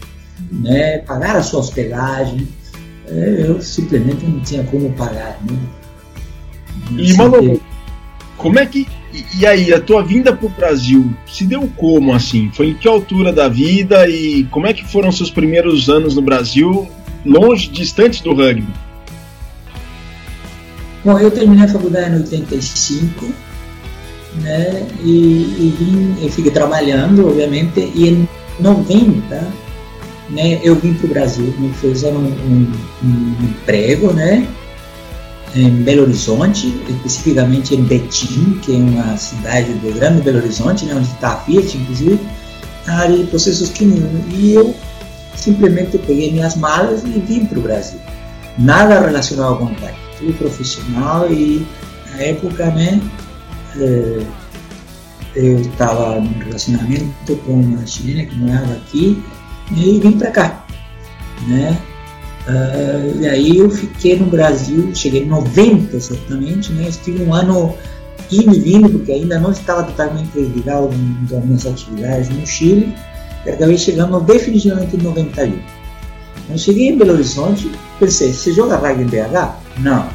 né? 0.52 1.00
pagar 1.00 1.36
a 1.36 1.44
sua 1.44 1.60
hospedagem, 1.60 2.48
é, 3.08 3.46
eu 3.46 3.62
simplesmente 3.62 4.26
não 4.26 4.40
tinha 4.42 4.64
como 4.64 4.92
pagar. 4.94 5.40
Né? 5.50 5.58
E, 6.98 7.14
mano, 7.14 7.60
como 8.38 8.60
é 8.60 8.66
que. 8.66 8.88
E 9.38 9.46
aí, 9.46 9.74
a 9.74 9.80
tua 9.80 10.04
vinda 10.04 10.36
para 10.36 10.46
o 10.46 10.50
Brasil 10.50 11.14
se 11.28 11.46
deu 11.46 11.70
como 11.76 12.14
assim? 12.14 12.52
Foi 12.54 12.68
em 12.68 12.74
que 12.74 12.88
altura 12.88 13.32
da 13.32 13.48
vida 13.48 14.08
e 14.10 14.46
como 14.46 14.68
é 14.68 14.74
que 14.74 14.86
foram 14.86 15.12
seus 15.12 15.32
primeiros 15.32 15.90
anos 15.90 16.16
no 16.16 16.22
Brasil, 16.22 16.88
longe, 17.26 17.70
distantes 17.70 18.22
do 18.22 18.34
rugby? 18.34 18.68
Bom, 21.04 21.18
eu 21.20 21.32
terminei 21.32 21.66
a 21.66 21.68
faculdade 21.68 22.16
em 22.16 22.18
85, 22.18 23.26
né? 24.42 24.88
E, 25.04 25.10
e 25.10 25.76
vim, 25.80 26.16
eu 26.22 26.30
fiquei 26.30 26.52
trabalhando, 26.52 27.28
obviamente, 27.28 27.92
e 27.96 28.10
em 28.10 28.30
90, 28.60 29.48
né? 30.30 30.60
Eu 30.64 30.76
vim 30.76 30.94
para 30.94 31.06
o 31.06 31.10
Brasil, 31.10 31.54
me 31.58 31.72
fizeram 31.74 32.18
um, 32.18 32.26
um, 32.26 32.72
um 33.04 33.46
emprego, 33.46 34.12
né? 34.12 34.48
Em 35.56 35.70
Belo 35.84 36.04
Horizonte, 36.04 36.68
especificamente 36.90 37.74
em 37.74 37.84
Betim, 37.84 38.60
que 38.62 38.76
é 38.76 38.78
uma 38.78 39.18
cidade 39.18 39.74
do 39.74 39.94
Grande 39.94 40.22
Belo 40.22 40.38
Horizonte, 40.38 40.86
né? 40.86 40.94
Onde 40.94 41.08
está 41.08 41.30
a 41.30 41.38
Fiat, 41.38 41.78
inclusive, 41.78 42.20
na 42.86 42.98
área 43.00 43.18
de 43.18 43.24
processos 43.26 43.70
químicos. 43.70 44.10
E 44.34 44.54
eu 44.54 44.76
simplesmente 45.36 45.98
peguei 45.98 46.32
minhas 46.32 46.56
malas 46.56 47.04
e 47.04 47.20
vim 47.20 47.46
para 47.46 47.60
o 47.60 47.62
Brasil. 47.62 48.00
Nada 48.58 49.00
relacionado 49.00 49.50
ao 49.50 49.58
contato 49.58 50.08
fui 50.18 50.34
profissional 50.34 51.32
e 51.32 51.66
na 52.12 52.22
época, 52.22 52.66
né, 52.72 53.00
é, 53.78 54.26
eu 55.36 55.60
estava 55.62 56.20
num 56.20 56.40
relacionamento 56.40 57.36
com 57.46 57.54
uma 57.54 57.86
chilena 57.86 58.26
que 58.26 58.36
morava 58.36 58.74
aqui 58.74 59.24
e 59.76 60.00
vim 60.00 60.14
para 60.14 60.32
cá, 60.32 60.66
né? 61.48 61.78
Uh, 62.48 63.22
e 63.22 63.28
aí 63.28 63.58
eu 63.58 63.70
fiquei 63.70 64.18
no 64.18 64.28
Brasil, 64.28 64.96
cheguei 64.96 65.24
em 65.24 65.28
90 65.28 66.00
certamente, 66.00 66.72
né? 66.72 66.88
Estive 66.88 67.24
um 67.24 67.34
ano 67.34 67.76
indo 68.32 68.56
e 68.56 68.60
vindo, 68.60 68.90
porque 68.90 69.12
ainda 69.12 69.40
não 69.40 69.52
estava 69.52 69.84
totalmente 69.84 70.38
ligado 70.40 70.90
das 71.30 71.44
minhas 71.44 71.66
atividades 71.66 72.30
no 72.30 72.46
Chile, 72.46 72.94
e 73.46 73.50
acabei 73.50 73.78
chegando 73.78 74.20
definitivamente 74.22 74.96
em 74.96 75.02
91. 75.02 75.60
Eu 76.50 76.58
cheguei 76.58 76.90
em 76.90 76.98
Belo 76.98 77.14
Horizonte, 77.14 77.70
pensei, 78.00 78.32
você 78.32 78.54
joga 78.54 78.78
rugby 78.78 79.04
em 79.04 79.08
BH? 79.08 79.56
Não. 79.80 80.08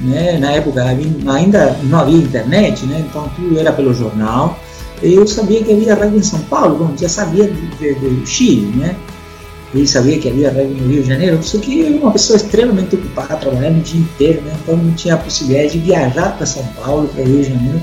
Né? 0.00 0.38
Na 0.38 0.52
época 0.52 0.82
ainda 0.84 1.78
não 1.84 2.00
havia 2.00 2.16
internet, 2.16 2.84
né? 2.86 3.04
então 3.08 3.28
tudo 3.36 3.58
era 3.58 3.72
pelo 3.72 3.94
jornal. 3.94 4.58
Eu 5.00 5.26
sabia 5.26 5.62
que 5.62 5.72
havia 5.72 5.94
rugby 5.94 6.18
em 6.18 6.22
São 6.22 6.40
Paulo, 6.40 6.76
bom, 6.76 6.96
já 6.96 7.08
sabia 7.08 7.46
do 7.46 8.26
Chile, 8.26 8.76
né? 8.76 8.96
E 9.74 9.88
sabia 9.88 10.18
que 10.20 10.28
havia 10.28 10.50
rugby 10.50 10.80
no 10.80 10.88
Rio 10.88 11.02
de 11.02 11.08
Janeiro, 11.08 11.42
só 11.42 11.58
que 11.58 11.82
uma 11.84 12.12
pessoa 12.12 12.36
extremamente 12.36 12.94
ocupada, 12.94 13.34
trabalhando 13.36 13.78
o 13.78 13.82
dia 13.82 14.00
inteiro, 14.00 14.40
né? 14.42 14.56
então 14.62 14.76
não 14.76 14.92
tinha 14.94 15.14
a 15.14 15.18
possibilidade 15.18 15.72
de 15.72 15.78
viajar 15.80 16.36
para 16.36 16.46
São 16.46 16.64
Paulo, 16.76 17.08
para 17.08 17.22
o 17.22 17.26
Rio 17.26 17.42
de 17.42 17.48
Janeiro, 17.48 17.82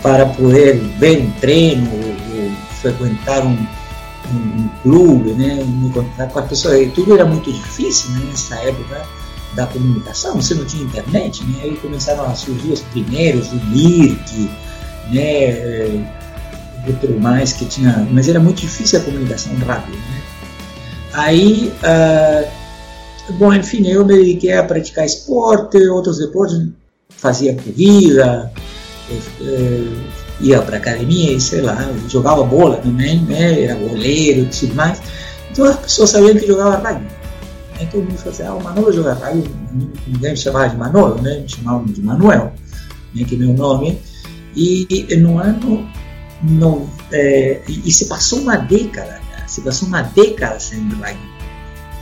para 0.00 0.24
poder 0.24 0.76
ver 0.98 1.20
um 1.20 1.30
treino, 1.32 1.86
ou, 1.90 2.44
ou 2.44 2.50
frequentar 2.80 3.44
um, 3.44 3.50
um, 3.50 4.36
um, 4.36 4.68
clube, 4.82 5.32
né? 5.32 5.62
me 5.66 5.88
encontrar 5.88 6.28
com 6.28 6.38
as 6.38 6.48
pessoas. 6.48 6.80
E 6.80 6.86
tudo 6.86 7.12
era 7.12 7.26
muito 7.26 7.52
difícil 7.52 8.10
né? 8.12 8.22
nessa 8.30 8.54
época 8.56 9.02
da 9.54 9.66
comunicação, 9.66 10.36
você 10.36 10.54
não 10.54 10.64
tinha 10.64 10.82
internet, 10.84 11.44
né? 11.44 11.60
aí 11.64 11.76
começaram 11.76 12.24
a 12.24 12.34
surgir 12.34 12.72
os 12.72 12.80
primeiros, 12.80 13.52
o 13.52 13.56
Mirk, 13.66 14.50
né? 15.10 16.06
outro 16.86 17.20
mais 17.20 17.52
que 17.52 17.66
tinha, 17.66 18.08
mas 18.10 18.28
era 18.28 18.40
muito 18.40 18.62
difícil 18.62 18.98
a 18.98 19.02
comunicação 19.02 19.54
rápida. 19.66 19.96
Né? 19.96 20.22
Aí, 21.12 21.72
uh, 21.82 23.32
bom, 23.34 23.52
enfim, 23.52 23.86
eu 23.86 24.04
me 24.04 24.14
dediquei 24.14 24.52
a 24.52 24.62
praticar 24.62 25.04
esporte, 25.04 25.78
outros 25.88 26.20
esportes, 26.20 26.68
fazia 27.08 27.54
corrida, 27.54 28.52
uh, 29.40 30.02
ia 30.40 30.62
para 30.62 30.76
academia 30.76 31.32
e 31.32 31.40
sei 31.40 31.60
lá, 31.60 31.76
jogava 32.08 32.44
bola 32.44 32.76
também, 32.76 33.20
né? 33.22 33.64
era 33.64 33.74
goleiro 33.74 34.42
e 34.42 34.46
tudo 34.46 34.74
mais. 34.74 35.00
Então 35.50 35.64
as 35.64 35.76
pessoas 35.76 36.10
sabiam 36.10 36.36
que 36.36 36.46
jogava 36.46 36.76
rugby. 36.76 37.18
Aí 37.78 37.86
todo 37.86 38.02
mundo 38.02 38.18
falou 38.18 38.32
assim, 38.32 38.42
ah, 38.42 38.54
o 38.54 38.62
Manolo 38.62 38.92
joga 38.92 39.18
Aí 39.22 39.44
ninguém 40.06 40.30
me 40.32 40.36
chamava 40.36 40.68
de 40.68 40.76
Manolo, 40.76 41.22
né? 41.22 41.38
Me 41.38 41.48
chamavam 41.48 41.86
de 41.86 42.02
Manuel, 42.02 42.52
né? 43.14 43.24
que 43.24 43.34
é 43.34 43.38
meu 43.38 43.52
nome. 43.54 43.98
E, 44.56 45.16
no 45.16 45.38
ano. 45.38 45.88
No, 46.40 46.88
é, 47.10 47.60
e, 47.66 47.90
se 47.92 48.06
passou 48.06 48.38
uma 48.40 48.56
década, 48.56 49.20
se 49.48 49.60
passou 49.62 49.88
uma 49.88 50.02
década 50.02 50.60
sem 50.60 50.80
rugby. 50.90 51.38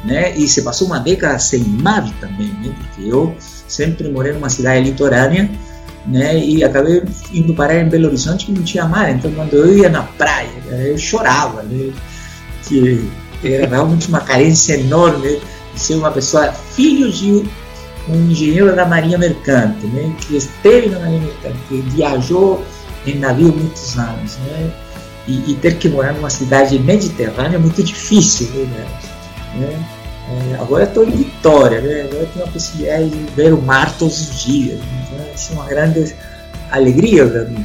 Né? 0.05 0.37
E 0.37 0.47
se 0.47 0.63
passou 0.63 0.89
uma 0.89 0.99
década 0.99 1.39
sem 1.39 1.61
mar 1.65 2.09
também, 2.21 2.49
né? 2.63 2.73
Porque 2.77 3.11
eu 3.11 3.35
sempre 3.41 4.09
morei 4.09 4.33
numa 4.33 4.51
cidade 4.51 4.91
litorânea, 4.91 5.51
né? 6.07 6.39
E 6.39 6.63
acabei 6.63 7.03
indo 7.33 7.55
parar 7.55 7.81
em 7.81 7.89
Belo 7.89 8.07
Horizonte 8.07 8.47
que 8.47 8.53
não 8.53 8.63
tinha 8.63 8.87
mar. 8.87 9.11
Então 9.11 9.33
quando 9.33 9.55
eu 9.55 9.79
ia 9.79 9.89
na 9.89 10.03
praia, 10.03 10.51
eu 10.69 10.99
chorava, 10.99 11.63
né? 11.63 11.93
Que 12.69 13.09
era 13.43 13.67
realmente 13.67 14.09
uma 14.09 14.21
carência 14.21 14.75
enorme 14.75 15.41
ser 15.75 15.95
uma 15.95 16.11
pessoa 16.11 16.53
filho 16.53 17.11
de 17.11 17.45
um 18.09 18.31
engenheiro 18.31 18.75
da 18.75 18.87
Marinha 18.87 19.19
Mercante, 19.19 19.87
né, 19.87 20.15
que 20.21 20.37
esteve 20.37 20.89
na 20.89 21.01
Marinha 21.01 21.21
Mercante, 21.21 21.59
que 21.69 21.81
viajou 21.91 22.65
em 23.07 23.17
navio 23.19 23.49
muitos 23.49 23.99
anos, 23.99 24.37
né, 24.39 24.71
e, 25.27 25.53
e 25.53 25.55
ter 25.57 25.77
que 25.77 25.89
morar 25.89 26.13
numa 26.13 26.31
cidade 26.31 26.79
mediterrânea 26.79 27.57
é 27.57 27.59
muito 27.59 27.83
difícil, 27.83 28.49
né, 28.67 28.87
né 29.57 29.87
É, 30.29 30.57
agora 30.61 30.83
estou 30.85 31.05
em 31.05 31.11
Vitória, 31.13 31.81
né? 31.81 32.09
agora 32.11 32.29
tenho 32.33 32.45
a 32.45 32.49
possibilidade 32.49 33.11
de 33.11 33.33
ver 33.37 33.55
o 33.55 33.63
mar 33.63 33.97
todos 33.97 34.21
os 34.21 34.43
dias. 34.43 34.81
Então, 34.81 35.25
isso 35.33 35.53
é 35.53 35.55
uma 35.55 35.67
grande 35.67 36.17
alegria 36.73 37.25
para 37.25 37.45
mim. 37.45 37.65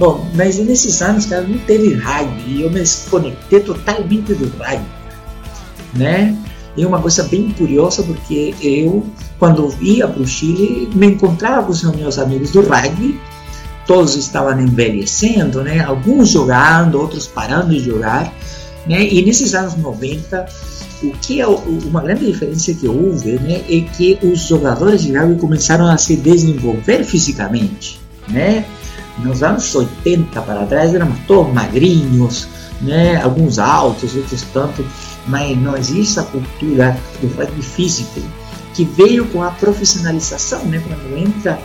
Bom, 0.00 0.26
mas 0.34 0.58
nesses 0.58 1.00
anos, 1.00 1.26
cara, 1.26 1.42
não 1.42 1.58
teve 1.60 1.94
rugby 1.94 2.42
e 2.48 2.62
eu 2.62 2.70
me 2.70 2.80
desconectei 2.80 3.60
totalmente 3.60 4.34
do 4.34 4.46
rugby, 4.58 4.84
né? 5.94 6.36
E 6.76 6.84
uma 6.84 7.00
coisa 7.00 7.22
bem 7.24 7.50
curiosa, 7.52 8.02
porque 8.02 8.52
eu, 8.60 9.06
quando 9.38 9.72
ia 9.80 10.08
para 10.08 10.22
o 10.22 10.26
Chile, 10.26 10.90
me 10.94 11.06
encontrava 11.06 11.66
com 11.66 11.70
os 11.70 11.84
meus 11.84 12.18
amigos 12.18 12.50
do 12.50 12.62
rugby, 12.62 13.20
todos 13.86 14.16
estavam 14.16 14.60
envelhecendo, 14.60 15.62
né? 15.62 15.80
Alguns 15.80 16.30
jogando, 16.30 17.00
outros 17.00 17.26
parando 17.26 17.70
de 17.70 17.80
jogar, 17.80 18.32
né? 18.86 19.02
E 19.02 19.24
nesses 19.24 19.54
anos 19.54 19.76
90, 19.76 20.46
o 21.02 21.10
que 21.18 21.40
é 21.40 21.46
uma 21.46 22.00
grande 22.00 22.26
diferença 22.26 22.72
que 22.72 22.86
houve, 22.86 23.32
né, 23.32 23.62
é 23.68 23.80
que 23.80 24.18
os 24.22 24.40
jogadores 24.40 25.02
de 25.02 25.16
rugby 25.16 25.40
começaram 25.40 25.86
a 25.86 25.98
se 25.98 26.16
desenvolver 26.16 27.04
fisicamente, 27.04 28.00
né? 28.28 28.64
Nos 29.18 29.42
anos 29.42 29.74
80 29.74 30.40
para 30.40 30.64
trás 30.66 30.94
éramos 30.94 31.18
todos 31.26 31.52
magrinhos, 31.52 32.48
né? 32.80 33.20
Alguns 33.20 33.58
altos, 33.58 34.14
outros 34.14 34.42
tanto, 34.52 34.84
mas 35.26 35.56
não 35.58 35.76
existe 35.76 36.18
a 36.18 36.22
cultura 36.22 36.96
do 37.20 37.28
rugby 37.28 37.62
físico 37.62 38.20
que 38.74 38.84
veio 38.84 39.26
com 39.26 39.42
a 39.42 39.50
profissionalização, 39.50 40.64
né? 40.64 40.82
Quando 40.86 41.18
entra 41.18 41.60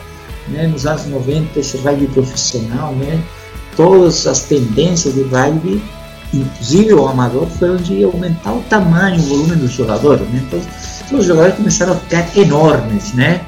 né, 0.50 0.68
nos 0.68 0.86
anos 0.86 1.06
90 1.06 1.60
esse 1.60 1.78
rugby 1.78 2.08
profissional, 2.08 2.94
né? 2.94 3.22
Todas 3.76 4.26
as 4.26 4.44
tendências 4.44 5.14
do 5.14 5.28
rugby 5.28 5.82
inclusive 6.34 6.94
o 6.94 7.08
amador, 7.08 7.48
foi 7.48 7.70
onde 7.72 8.04
aumentar 8.04 8.54
o 8.54 8.62
tamanho, 8.64 9.18
o 9.18 9.24
volume 9.24 9.56
dos 9.56 9.72
jogadores. 9.72 10.28
Né? 10.30 10.44
Então, 10.46 11.20
os 11.20 11.26
jogadores 11.26 11.56
começaram 11.56 11.94
a 11.94 11.96
ficar 11.96 12.38
enormes, 12.38 13.14
né? 13.14 13.42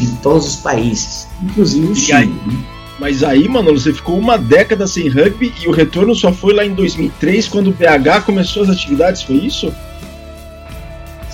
Em 0.00 0.06
todos 0.16 0.46
os 0.46 0.56
países, 0.56 1.28
inclusive 1.42 1.86
o 1.86 1.94
Chile. 1.94 2.16
Aí, 2.46 2.64
mas 2.98 3.22
aí, 3.22 3.48
mano, 3.48 3.72
você 3.72 3.92
ficou 3.92 4.18
uma 4.18 4.36
década 4.36 4.86
sem 4.86 5.08
rugby 5.08 5.52
e 5.60 5.68
o 5.68 5.72
retorno 5.72 6.14
só 6.14 6.32
foi 6.32 6.54
lá 6.54 6.64
em 6.64 6.74
2003, 6.74 7.48
quando 7.48 7.68
o 7.68 7.72
BH 7.72 8.24
começou 8.24 8.62
as 8.64 8.70
atividades, 8.70 9.22
foi 9.22 9.36
isso? 9.36 9.72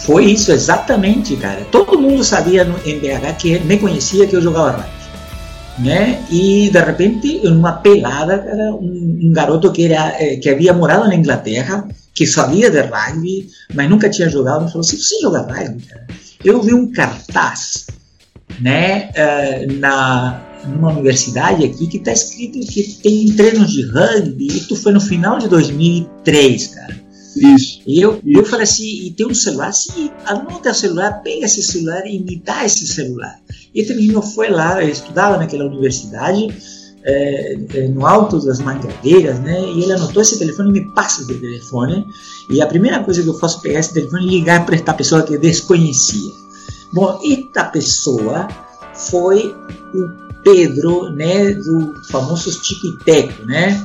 Foi 0.04 0.24
isso, 0.24 0.50
exatamente, 0.50 1.36
cara. 1.36 1.66
Todo 1.70 1.98
mundo 1.98 2.24
sabia 2.24 2.64
no, 2.64 2.78
em 2.86 2.98
BH 2.98 3.36
que 3.38 3.58
me 3.60 3.78
conhecia 3.78 4.26
que 4.26 4.34
eu 4.34 4.40
jogava 4.40 4.70
rugby 4.70 5.00
né? 5.80 6.22
E 6.30 6.70
de 6.70 6.80
repente, 6.80 7.40
uma 7.46 7.72
pelada, 7.72 8.34
era 8.34 8.74
um, 8.74 9.18
um 9.22 9.32
garoto 9.32 9.72
que, 9.72 9.84
era, 9.84 10.14
eh, 10.22 10.36
que 10.36 10.48
havia 10.48 10.72
morado 10.72 11.08
na 11.08 11.14
Inglaterra, 11.14 11.88
que 12.14 12.26
sabia 12.26 12.70
de 12.70 12.80
rugby, 12.82 13.48
mas 13.74 13.88
nunca 13.88 14.10
tinha 14.10 14.28
jogado, 14.28 14.68
falou 14.68 14.80
assim: 14.80 14.98
você 14.98 15.20
joga 15.20 15.40
rugby? 15.40 15.82
Cara? 15.84 16.06
Eu 16.44 16.62
vi 16.62 16.74
um 16.74 16.90
cartaz, 16.90 17.86
né, 18.60 19.10
uh, 19.10 19.72
na 19.78 20.46
numa 20.66 20.90
universidade 20.90 21.64
aqui 21.64 21.86
que 21.86 21.96
está 21.96 22.12
escrito 22.12 22.60
que 22.60 22.82
tem 23.02 23.32
treinos 23.34 23.72
de 23.72 23.82
rugby, 23.86 24.48
e 24.48 24.60
tu 24.60 24.76
foi 24.76 24.92
no 24.92 25.00
final 25.00 25.38
de 25.38 25.48
2003, 25.48 26.66
cara. 26.66 26.99
Isso. 27.40 27.80
E 27.86 28.00
eu, 28.00 28.20
isso. 28.24 28.38
eu 28.38 28.44
falei 28.44 28.64
assim, 28.64 29.06
e 29.06 29.10
tem 29.12 29.26
um 29.26 29.34
celular, 29.34 29.72
sim, 29.72 30.10
anota 30.26 30.70
o 30.70 30.74
celular, 30.74 31.22
pega 31.22 31.46
esse 31.46 31.62
celular 31.62 32.06
e 32.06 32.20
me 32.20 32.36
dá 32.36 32.64
esse 32.64 32.86
celular. 32.86 33.40
E 33.74 33.80
esse 33.80 33.94
menino 33.94 34.20
foi 34.20 34.50
lá, 34.50 34.82
ele 34.82 34.92
estudava 34.92 35.38
naquela 35.38 35.64
universidade, 35.64 36.48
é, 37.02 37.58
é, 37.74 37.88
no 37.88 38.06
alto 38.06 38.38
das 38.44 38.60
mangadeiras, 38.60 39.40
né? 39.40 39.58
E 39.58 39.82
ele 39.82 39.92
anotou 39.92 40.20
esse 40.20 40.38
telefone 40.38 40.68
e 40.68 40.72
me 40.72 40.94
passa 40.94 41.22
esse 41.22 41.34
telefone. 41.34 42.04
E 42.50 42.60
a 42.60 42.66
primeira 42.66 43.02
coisa 43.02 43.22
que 43.22 43.28
eu 43.28 43.38
faço 43.38 43.58
é 43.60 43.62
pegar 43.62 43.80
esse 43.80 43.94
telefone 43.94 44.26
e 44.26 44.28
ligar 44.28 44.66
para 44.66 44.74
esta 44.74 44.92
pessoa 44.92 45.22
que 45.22 45.34
eu 45.34 45.40
desconhecia. 45.40 46.30
Bom, 46.92 47.18
esta 47.24 47.64
pessoa 47.64 48.48
foi 48.92 49.54
o 49.94 50.08
Pedro, 50.44 51.10
né? 51.10 51.54
Do 51.54 51.94
famoso 52.10 52.60
Tico 52.60 52.86
e 52.86 53.04
Teco, 53.04 53.46
né? 53.46 53.82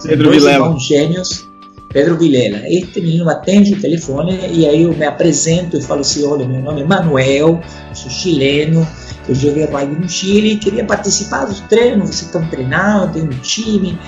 Pedro 0.00 0.28
Dois 0.28 0.44
Vilela. 0.44 0.78
gênios 0.78 1.51
Pedro 1.92 2.16
Vilela. 2.16 2.62
Este 2.66 3.00
menino 3.00 3.28
atende 3.28 3.74
o 3.74 3.80
telefone 3.80 4.38
e 4.50 4.66
aí 4.66 4.82
eu 4.82 4.94
me 4.94 5.04
apresento 5.04 5.76
e 5.76 5.82
falo 5.82 6.00
assim: 6.00 6.24
olha, 6.26 6.46
meu 6.46 6.60
nome 6.60 6.82
é 6.82 6.84
Manuel, 6.84 7.60
sou 7.92 8.10
chileno, 8.10 8.86
eu 9.28 9.34
joguei 9.34 9.66
rugby 9.66 10.00
no 10.00 10.08
Chile 10.08 10.56
queria 10.56 10.84
participar 10.84 11.44
dos 11.44 11.60
treinos, 11.60 12.08
vocês 12.08 12.22
estão 12.22 12.46
treinando, 12.48 13.12
tem 13.12 13.22
um 13.22 13.28
time. 13.28 13.98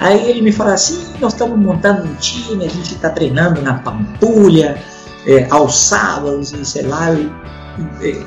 Aí 0.00 0.30
ele 0.30 0.42
me 0.42 0.52
fala 0.52 0.74
assim: 0.74 0.98
nós 1.20 1.34
estamos 1.34 1.58
montando 1.58 2.04
um 2.04 2.14
time, 2.14 2.64
a 2.64 2.68
gente 2.68 2.94
está 2.94 3.10
treinando 3.10 3.60
na 3.60 3.74
Pampulha, 3.74 4.78
é, 5.26 5.46
aos 5.50 5.76
sábados, 5.76 6.52
e 6.52 6.64
sei 6.64 6.82
lá. 6.82 7.12
E, 7.12 7.30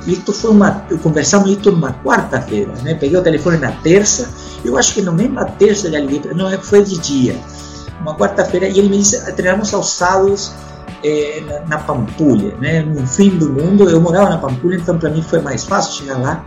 e, 0.06 0.16
foi 0.32 0.52
uma. 0.52 0.86
Conversamos 1.02 1.50
isso 1.50 1.72
numa 1.72 1.94
quarta-feira, 2.04 2.72
né? 2.84 2.94
Peguei 2.94 3.18
o 3.18 3.24
telefone 3.24 3.58
na 3.58 3.72
terça, 3.72 4.30
eu 4.64 4.78
acho 4.78 4.94
que 4.94 5.02
no 5.02 5.12
mesmo 5.12 5.44
terça 5.58 5.88
eu 5.88 5.94
já 5.94 6.00
liguei, 6.00 6.22
não, 6.36 6.48
é 6.48 6.58
foi 6.60 6.84
de 6.84 7.00
dia 7.00 7.36
uma 8.02 8.16
quarta-feira, 8.16 8.68
e 8.68 8.80
ele 8.80 8.90
me 8.90 8.98
disse: 8.98 9.20
treinamos 9.34 9.74
aos 9.74 9.92
sábados 9.92 10.52
é, 11.04 11.42
na, 11.42 11.60
na, 11.62 11.78
Pampulha, 11.78 12.56
né, 12.58 12.82
no 12.82 13.06
fim 13.06 13.30
do 13.30 13.50
mundo. 13.50 13.90
Eu 13.90 14.02
morava 14.02 14.30
na 14.30 14.38
Pampulha, 14.38 14.78
então 14.78 14.98
para 14.98 15.10
mim 15.10 15.22
foi 15.22 15.40
mais 15.40 15.64
fácil 15.64 16.02
chegar 16.02 16.18
lá. 16.18 16.46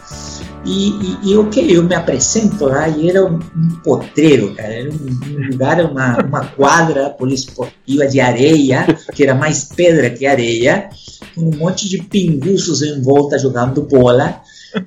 E, 0.64 0.90
e, 0.90 1.30
e 1.30 1.36
ok, 1.36 1.76
eu 1.76 1.82
me 1.82 1.94
apresento 1.94 2.66
lá 2.66 2.88
e 2.88 3.10
era 3.10 3.24
um, 3.24 3.38
um 3.56 3.68
potreiro, 3.82 4.54
cara. 4.54 4.72
Era 4.72 4.90
um, 4.90 4.94
um 4.94 5.50
lugar, 5.50 5.84
uma, 5.84 6.18
uma 6.18 6.44
quadra 6.46 7.10
poliesportiva 7.10 8.06
de 8.06 8.20
areia, 8.20 8.86
que 9.12 9.24
era 9.24 9.34
mais 9.34 9.64
pedra 9.64 10.10
que 10.10 10.24
areia, 10.24 10.88
com 11.34 11.42
um 11.42 11.56
monte 11.56 11.88
de 11.88 11.98
pinguços 12.02 12.82
em 12.82 13.00
volta 13.02 13.38
jogando 13.38 13.82
bola. 13.82 14.40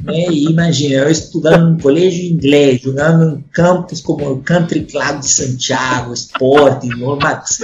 Né? 0.03 0.27
E 0.29 0.45
imagina, 0.45 0.95
eu 0.95 1.09
estudando 1.09 1.71
num 1.71 1.79
colégio 1.79 2.25
inglês, 2.25 2.81
jogando 2.81 3.37
em 3.37 3.41
campos 3.51 4.01
como 4.01 4.29
o 4.31 4.41
Country 4.41 4.81
Club 4.81 5.19
de 5.19 5.29
Santiago, 5.29 6.13
Sporting, 6.13 6.89
Normax, 6.89 7.59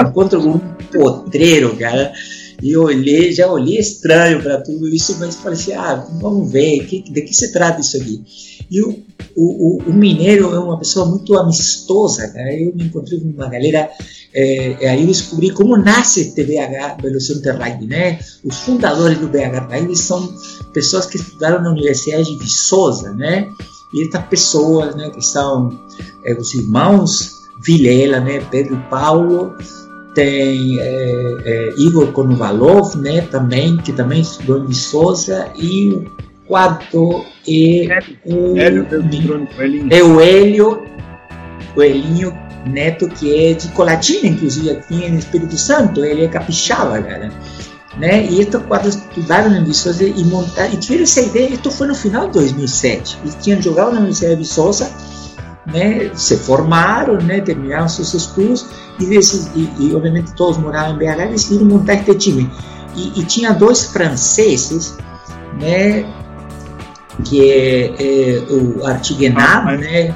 encontro 0.00 0.40
um 0.48 0.58
potreiro, 0.92 1.76
cara. 1.76 2.12
E 2.62 2.74
olhei, 2.76 3.32
já 3.32 3.50
olhei 3.50 3.78
estranho 3.78 4.42
para 4.42 4.60
tudo 4.60 4.88
isso, 4.88 5.16
mas 5.18 5.34
falei 5.34 5.58
assim: 5.58 5.72
ah, 5.72 6.06
vamos 6.20 6.50
ver, 6.50 6.86
que, 6.86 7.02
de 7.02 7.22
que 7.22 7.34
se 7.34 7.52
trata 7.52 7.80
isso 7.80 7.96
aqui? 7.96 8.22
E 8.70 8.80
o, 8.80 9.04
o, 9.36 9.82
o, 9.86 9.92
mineiro 9.92 10.54
é 10.54 10.58
uma 10.58 10.78
pessoa 10.78 11.06
muito 11.06 11.36
amistosa, 11.36 12.28
cara. 12.28 12.52
Eu 12.54 12.74
me 12.74 12.84
encontrei 12.84 13.20
com 13.20 13.28
uma 13.28 13.48
galera, 13.48 13.90
é, 14.34 14.88
aí 14.88 15.02
eu 15.02 15.06
descobri 15.06 15.50
como 15.50 15.76
nasce 15.76 16.20
este 16.22 16.44
BH, 16.44 17.00
Belo 17.02 17.14
Horizonte 17.14 17.50
Rugby, 17.50 17.86
né? 17.86 18.18
Os 18.42 18.56
fundadores 18.56 19.18
do 19.18 19.28
BH 19.28 19.70
Rugby 19.70 19.96
são 19.96 20.34
pessoas 20.76 21.06
que 21.06 21.16
estudaram 21.16 21.62
na 21.62 21.70
Universidade 21.70 22.36
de 22.36 22.36
Viçosa, 22.36 23.14
né? 23.14 23.54
E 23.94 24.02
estas 24.02 24.26
pessoas, 24.26 24.94
né, 24.94 25.08
que 25.08 25.24
são 25.24 25.80
é, 26.22 26.34
os 26.34 26.52
irmãos 26.52 27.46
Vilela, 27.64 28.20
né, 28.20 28.42
Pedro 28.50 28.74
e 28.74 28.90
Paulo, 28.90 29.54
tem 30.14 30.78
é, 30.78 31.36
é, 31.44 31.74
Igor 31.78 32.12
Konovalov, 32.12 32.94
né, 32.96 33.22
também, 33.22 33.78
que 33.78 33.90
também 33.90 34.20
estudou 34.20 34.58
em 34.58 34.66
Viçosa, 34.66 35.48
e 35.56 35.92
o 35.92 36.04
quarto 36.46 37.24
é 37.48 37.98
o, 38.26 38.58
é 39.90 40.02
o 40.02 40.20
Hélio, 40.20 40.82
o 41.74 41.80
Neto, 42.68 43.08
que 43.08 43.34
é 43.34 43.54
de 43.54 43.68
Colatina, 43.68 44.28
inclusive 44.28 44.70
aqui 44.70 45.06
em 45.06 45.16
Espírito 45.16 45.56
Santo, 45.56 46.04
ele 46.04 46.24
é 46.24 46.28
capixaba, 46.28 47.00
cara. 47.00 47.30
Né? 47.98 48.26
E 48.26 48.40
estes 48.40 48.60
quatro 48.62 48.88
estudaram 48.88 49.56
em 49.56 49.64
Viçosa 49.64 50.04
e 50.04 50.24
montaram, 50.24 50.72
e 50.72 50.76
tiveram 50.76 51.04
essa 51.04 51.20
ideia, 51.20 51.54
isso 51.54 51.70
foi 51.70 51.86
no 51.86 51.94
final 51.94 52.26
de 52.26 52.34
2007. 52.34 53.18
Eles 53.22 53.36
tinham 53.40 53.62
jogado 53.62 53.92
na 53.92 53.98
Universidade 53.98 54.34
de 54.34 54.42
Viçosa, 54.42 54.90
né, 55.66 56.10
se 56.14 56.36
formaram, 56.36 57.16
né, 57.20 57.40
terminaram 57.40 57.88
seus 57.88 58.14
estudos 58.14 58.66
e, 59.00 59.04
e, 59.04 59.70
e, 59.80 59.94
obviamente 59.94 60.32
todos 60.34 60.58
moravam 60.58 60.94
em 60.94 60.98
BH 60.98 61.20
e 61.20 61.28
decidiram 61.28 61.66
montar 61.66 61.94
este 61.94 62.14
time. 62.14 62.50
E, 62.94 63.20
e 63.20 63.24
tinha 63.24 63.52
dois 63.52 63.84
franceses, 63.84 64.96
né, 65.60 66.04
que 67.24 67.50
é, 67.50 67.94
é 67.98 68.52
o 68.52 68.86
Artigenat, 68.86 69.68
ah, 69.68 69.76
né, 69.76 70.14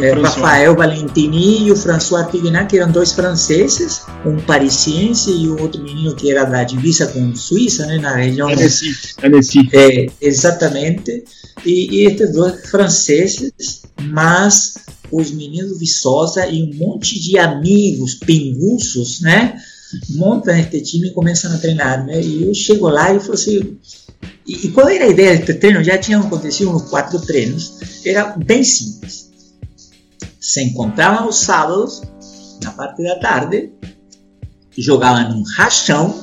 é, 0.00 0.12
Rafael 0.12 0.74
Valentini 0.74 1.66
e 1.66 1.72
o 1.72 1.76
François 1.76 2.24
Artigenat, 2.24 2.68
que 2.68 2.78
eram 2.78 2.90
dois 2.90 3.12
franceses, 3.12 4.02
um 4.24 4.36
parisiense 4.36 5.30
e 5.30 5.48
o 5.48 5.60
outro 5.60 5.82
menino 5.82 6.14
que 6.14 6.30
era 6.30 6.44
da 6.44 6.64
divisa 6.64 7.06
com 7.08 7.34
Suíça, 7.34 7.86
né, 7.86 7.98
na 7.98 8.16
região... 8.16 8.48
Annecy. 8.48 8.96
Annecy. 9.22 9.68
É, 9.72 10.06
exatamente. 10.20 11.24
E, 11.64 11.96
e 11.96 12.06
estes 12.06 12.32
dois 12.32 12.68
franceses, 12.68 13.82
mas 14.02 14.74
os 15.10 15.30
meninos 15.30 15.78
Viçosa 15.78 16.46
e 16.46 16.62
um 16.62 16.74
monte 16.74 17.20
de 17.20 17.38
amigos 17.38 18.14
pinguços, 18.14 19.20
né? 19.20 19.56
Montam 20.10 20.56
este 20.56 20.80
time 20.80 21.08
e 21.08 21.12
começam 21.12 21.54
a 21.54 21.58
treinar, 21.58 22.04
né? 22.04 22.20
E 22.20 22.42
eu 22.42 22.54
chego 22.54 22.88
lá 22.88 23.14
e 23.14 23.20
falo 23.20 23.34
assim. 23.34 23.76
E, 24.46 24.66
e 24.66 24.68
qual 24.72 24.88
era 24.88 25.04
a 25.04 25.08
ideia 25.08 25.36
deste 25.36 25.54
treino? 25.54 25.84
Já 25.84 25.96
tinham 25.98 26.22
acontecido 26.22 26.74
uns 26.74 26.82
quatro 26.90 27.20
treinos. 27.20 27.74
Era 28.04 28.36
bem 28.36 28.64
simples. 28.64 29.23
Se 30.44 30.62
encontravam 30.62 31.26
os 31.26 31.40
sábados, 31.40 32.02
na 32.62 32.70
parte 32.72 33.02
da 33.02 33.18
tarde, 33.18 33.72
jogavam 34.76 35.38
um 35.38 35.42
rachão 35.56 36.20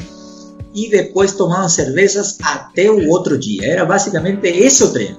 e 0.76 0.92
depois 0.92 1.34
tomavam 1.34 1.68
cervejas 1.68 2.38
até 2.40 2.92
o 2.92 3.10
outro 3.10 3.36
dia. 3.36 3.66
Era 3.66 3.84
basicamente 3.84 4.46
esse 4.46 4.84
o 4.84 4.94
treino. 4.94 5.18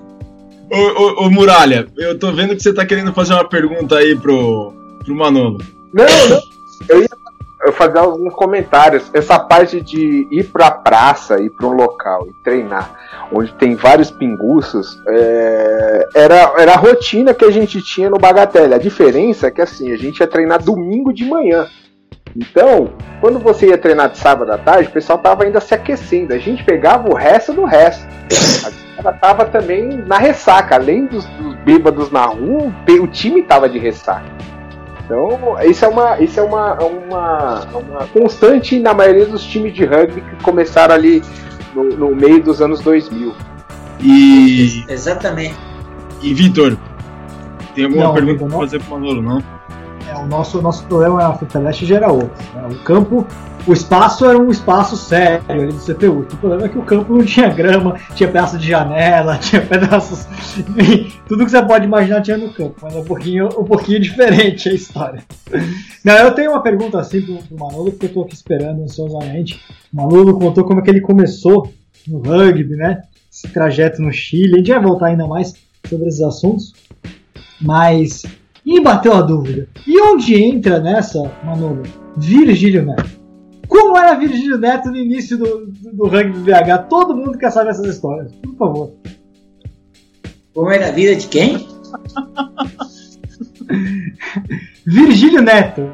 Ô, 0.70 0.76
ô, 0.76 1.26
ô, 1.26 1.30
Muralha, 1.30 1.88
eu 1.96 2.16
tô 2.16 2.32
vendo 2.32 2.54
que 2.54 2.62
você 2.62 2.72
tá 2.72 2.86
querendo 2.86 3.12
fazer 3.12 3.32
uma 3.32 3.48
pergunta 3.48 3.96
aí 3.96 4.14
pro, 4.14 4.72
pro 5.04 5.16
Manolo. 5.16 5.58
Não, 5.92 6.28
não. 6.28 6.40
Eu 6.88 7.02
ia 7.02 7.08
eu 7.64 7.72
fazer 7.72 7.98
alguns 7.98 8.32
comentários. 8.34 9.10
Essa 9.12 9.36
parte 9.52 9.82
de 9.82 10.26
ir 10.30 10.44
pra 10.44 10.70
praça, 10.70 11.38
ir 11.38 11.50
pra 11.50 11.66
um 11.66 11.72
local 11.72 12.26
e 12.26 12.42
treinar, 12.42 12.90
onde 13.30 13.52
tem 13.52 13.74
vários 13.74 14.10
pinguços, 14.10 14.98
é, 15.06 16.08
era, 16.14 16.54
era 16.56 16.72
a 16.72 16.76
rotina 16.76 17.34
que 17.34 17.44
a 17.44 17.50
gente 17.50 17.82
tinha 17.82 18.08
no 18.08 18.16
Bagatelle. 18.16 18.72
A 18.72 18.78
diferença 18.78 19.48
é 19.48 19.50
que 19.50 19.60
assim, 19.60 19.92
a 19.92 19.96
gente 19.98 20.20
ia 20.20 20.26
treinar 20.26 20.62
domingo 20.62 21.12
de 21.12 21.26
manhã. 21.26 21.66
Então, 22.34 22.94
quando 23.20 23.38
você 23.38 23.66
ia 23.66 23.76
treinar 23.76 24.08
de 24.08 24.16
sábado 24.16 24.50
à 24.50 24.56
tarde, 24.56 24.88
o 24.88 24.92
pessoal 24.92 25.18
tava 25.18 25.44
ainda 25.44 25.60
se 25.60 25.74
aquecendo. 25.74 26.32
A 26.32 26.38
gente 26.38 26.64
pegava 26.64 27.10
o 27.10 27.14
resto 27.14 27.52
do 27.52 27.66
resto. 27.66 28.06
A 28.64 29.02
galera 29.02 29.18
tava 29.18 29.44
também 29.44 29.86
na 29.86 30.16
ressaca. 30.16 30.76
Além 30.76 31.04
dos, 31.04 31.26
dos 31.26 31.54
bêbados 31.56 32.10
na 32.10 32.24
rua, 32.24 32.72
o 32.88 33.06
time 33.06 33.42
tava 33.42 33.68
de 33.68 33.78
ressaca. 33.78 34.24
Então, 35.04 35.56
isso 35.64 35.84
é 35.84 35.88
uma, 35.88 36.20
isso 36.20 36.40
é 36.40 36.42
uma, 36.42 36.74
uma, 36.82 37.64
uma 37.76 38.06
constante 38.12 38.78
na 38.78 38.94
maioria 38.94 39.26
dos 39.26 39.44
times 39.44 39.74
de 39.74 39.84
rugby 39.84 40.20
que 40.20 40.42
começaram 40.44 40.94
ali 40.94 41.22
no, 41.74 41.84
no 41.84 42.14
meio 42.14 42.42
dos 42.42 42.62
anos 42.62 42.80
2000. 42.80 43.34
E. 44.00 44.84
Exatamente. 44.88 45.56
E 46.22 46.32
Vitor, 46.34 46.76
tem 47.74 47.84
alguma 47.84 48.04
Não, 48.04 48.14
pergunta 48.14 48.44
não. 48.46 48.60
fazer 48.60 48.80
pro 48.82 48.92
Manolo, 48.98 49.22
não? 49.22 49.42
É, 50.08 50.16
o 50.16 50.26
nosso, 50.26 50.60
nosso 50.62 50.84
problema 50.84 51.18
na 51.22 51.34
Fita 51.34 51.58
Leste 51.58 51.86
já 51.86 51.96
era 51.96 52.12
outro. 52.12 52.30
né? 52.54 52.68
O 52.70 52.74
campo, 52.84 53.26
o 53.66 53.72
espaço 53.72 54.24
era 54.24 54.36
um 54.36 54.50
espaço 54.50 54.96
sério 54.96 55.44
ali 55.48 55.68
do 55.68 55.78
CPU. 55.78 56.20
O 56.20 56.36
problema 56.36 56.66
é 56.66 56.68
que 56.68 56.78
o 56.78 56.82
campo 56.82 57.16
não 57.16 57.24
tinha 57.24 57.48
grama, 57.48 57.96
tinha 58.14 58.28
pedaço 58.28 58.58
de 58.58 58.68
janela, 58.68 59.38
tinha 59.42 59.62
pedaços. 59.62 60.26
tudo 61.28 61.44
que 61.44 61.50
você 61.50 61.62
pode 61.62 61.84
imaginar 61.84 62.22
tinha 62.22 62.36
no 62.36 62.52
campo. 62.52 62.74
Mas 62.82 62.94
é 62.94 62.98
um 62.98 63.04
pouquinho, 63.04 63.46
um 63.58 63.64
pouquinho 63.64 64.00
diferente 64.00 64.68
a 64.68 64.72
história. 64.72 65.22
Não, 66.04 66.14
eu 66.14 66.34
tenho 66.34 66.50
uma 66.50 66.62
pergunta 66.62 66.98
assim 66.98 67.22
pro, 67.22 67.36
pro 67.36 67.58
Manolo, 67.58 67.92
porque 67.92 68.06
eu 68.06 68.12
tô 68.12 68.22
aqui 68.22 68.34
esperando 68.34 68.82
ansiosamente. 68.82 69.60
O 69.92 69.96
Manolo 69.96 70.38
contou 70.38 70.64
como 70.64 70.80
é 70.80 70.82
que 70.82 70.90
ele 70.90 71.00
começou 71.00 71.72
no 72.08 72.18
rugby, 72.18 72.74
né? 72.74 73.02
Esse 73.32 73.48
trajeto 73.48 74.02
no 74.02 74.12
Chile. 74.12 74.54
A 74.54 74.58
gente 74.58 74.72
vai 74.72 74.82
voltar 74.82 75.06
ainda 75.06 75.26
mais 75.26 75.54
sobre 75.88 76.08
esses 76.08 76.20
assuntos. 76.20 76.74
Mas 77.60 78.24
e 78.66 78.80
bateu 78.80 79.12
a 79.12 79.22
dúvida. 79.22 79.68
E 79.86 80.00
onde 80.00 80.34
entra 80.34 80.80
nessa, 80.80 81.30
Manolo? 81.44 81.82
Virgílio 82.16 82.84
Neto. 82.84 83.21
Como 83.72 83.96
era 83.96 84.14
Virgílio 84.14 84.58
Neto 84.58 84.90
no 84.90 84.96
início 84.96 85.38
do, 85.38 85.66
do, 85.66 85.92
do 85.96 86.04
rugby 86.06 86.38
BH? 86.40 86.88
Todo 86.90 87.16
mundo 87.16 87.38
quer 87.38 87.50
saber 87.50 87.70
essas 87.70 87.86
histórias. 87.86 88.30
Por 88.42 88.54
favor. 88.56 88.92
Como 90.54 90.70
era 90.70 90.88
a 90.88 90.92
vida 90.92 91.16
de 91.16 91.26
quem? 91.28 91.56
Virgílio 94.86 95.42
Neto. 95.42 95.90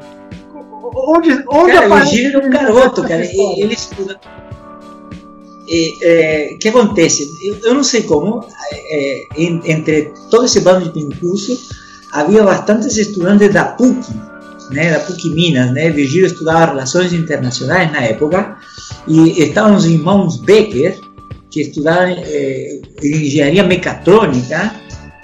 Onde, 0.93 1.31
onde 1.47 1.71
Cara, 1.73 1.87
o 1.87 1.93
aparece 1.93 2.15
Virgílio 2.15 2.37
era 2.39 2.47
um 2.47 2.51
garoto, 2.51 3.01
cara. 3.03 3.23
história? 3.23 3.63
Ele 3.63 3.73
estuda. 3.73 4.19
E, 5.67 5.93
é, 6.03 6.53
O 6.55 6.59
que 6.59 6.69
acontece? 6.69 7.27
Eu, 7.47 7.57
eu 7.69 7.73
não 7.75 7.83
sei 7.83 8.01
como, 8.03 8.43
é, 8.73 9.21
en- 9.37 9.61
entre 9.65 10.11
todo 10.31 10.45
esse 10.45 10.61
bando 10.61 10.85
de 10.85 10.91
pincurso, 10.91 11.55
havia 12.11 12.43
bastantes 12.43 12.97
estudantes 12.97 13.53
da 13.53 13.65
PUC, 13.65 14.01
né, 14.69 14.91
da 14.91 14.99
PUC 14.99 15.29
Minas. 15.29 15.71
Né? 15.71 15.89
Virgílio 15.89 16.27
estudava 16.27 16.67
Relações 16.67 17.13
Internacionais 17.13 17.91
na 17.91 18.01
época, 18.01 18.57
e 19.07 19.41
estavam 19.41 19.75
os 19.75 19.85
irmãos 19.85 20.37
Becker, 20.37 20.99
que 21.49 21.61
estudavam 21.61 22.15
eh, 22.17 22.81
Engenharia 23.03 23.63
Mecatrônica, 23.63 24.71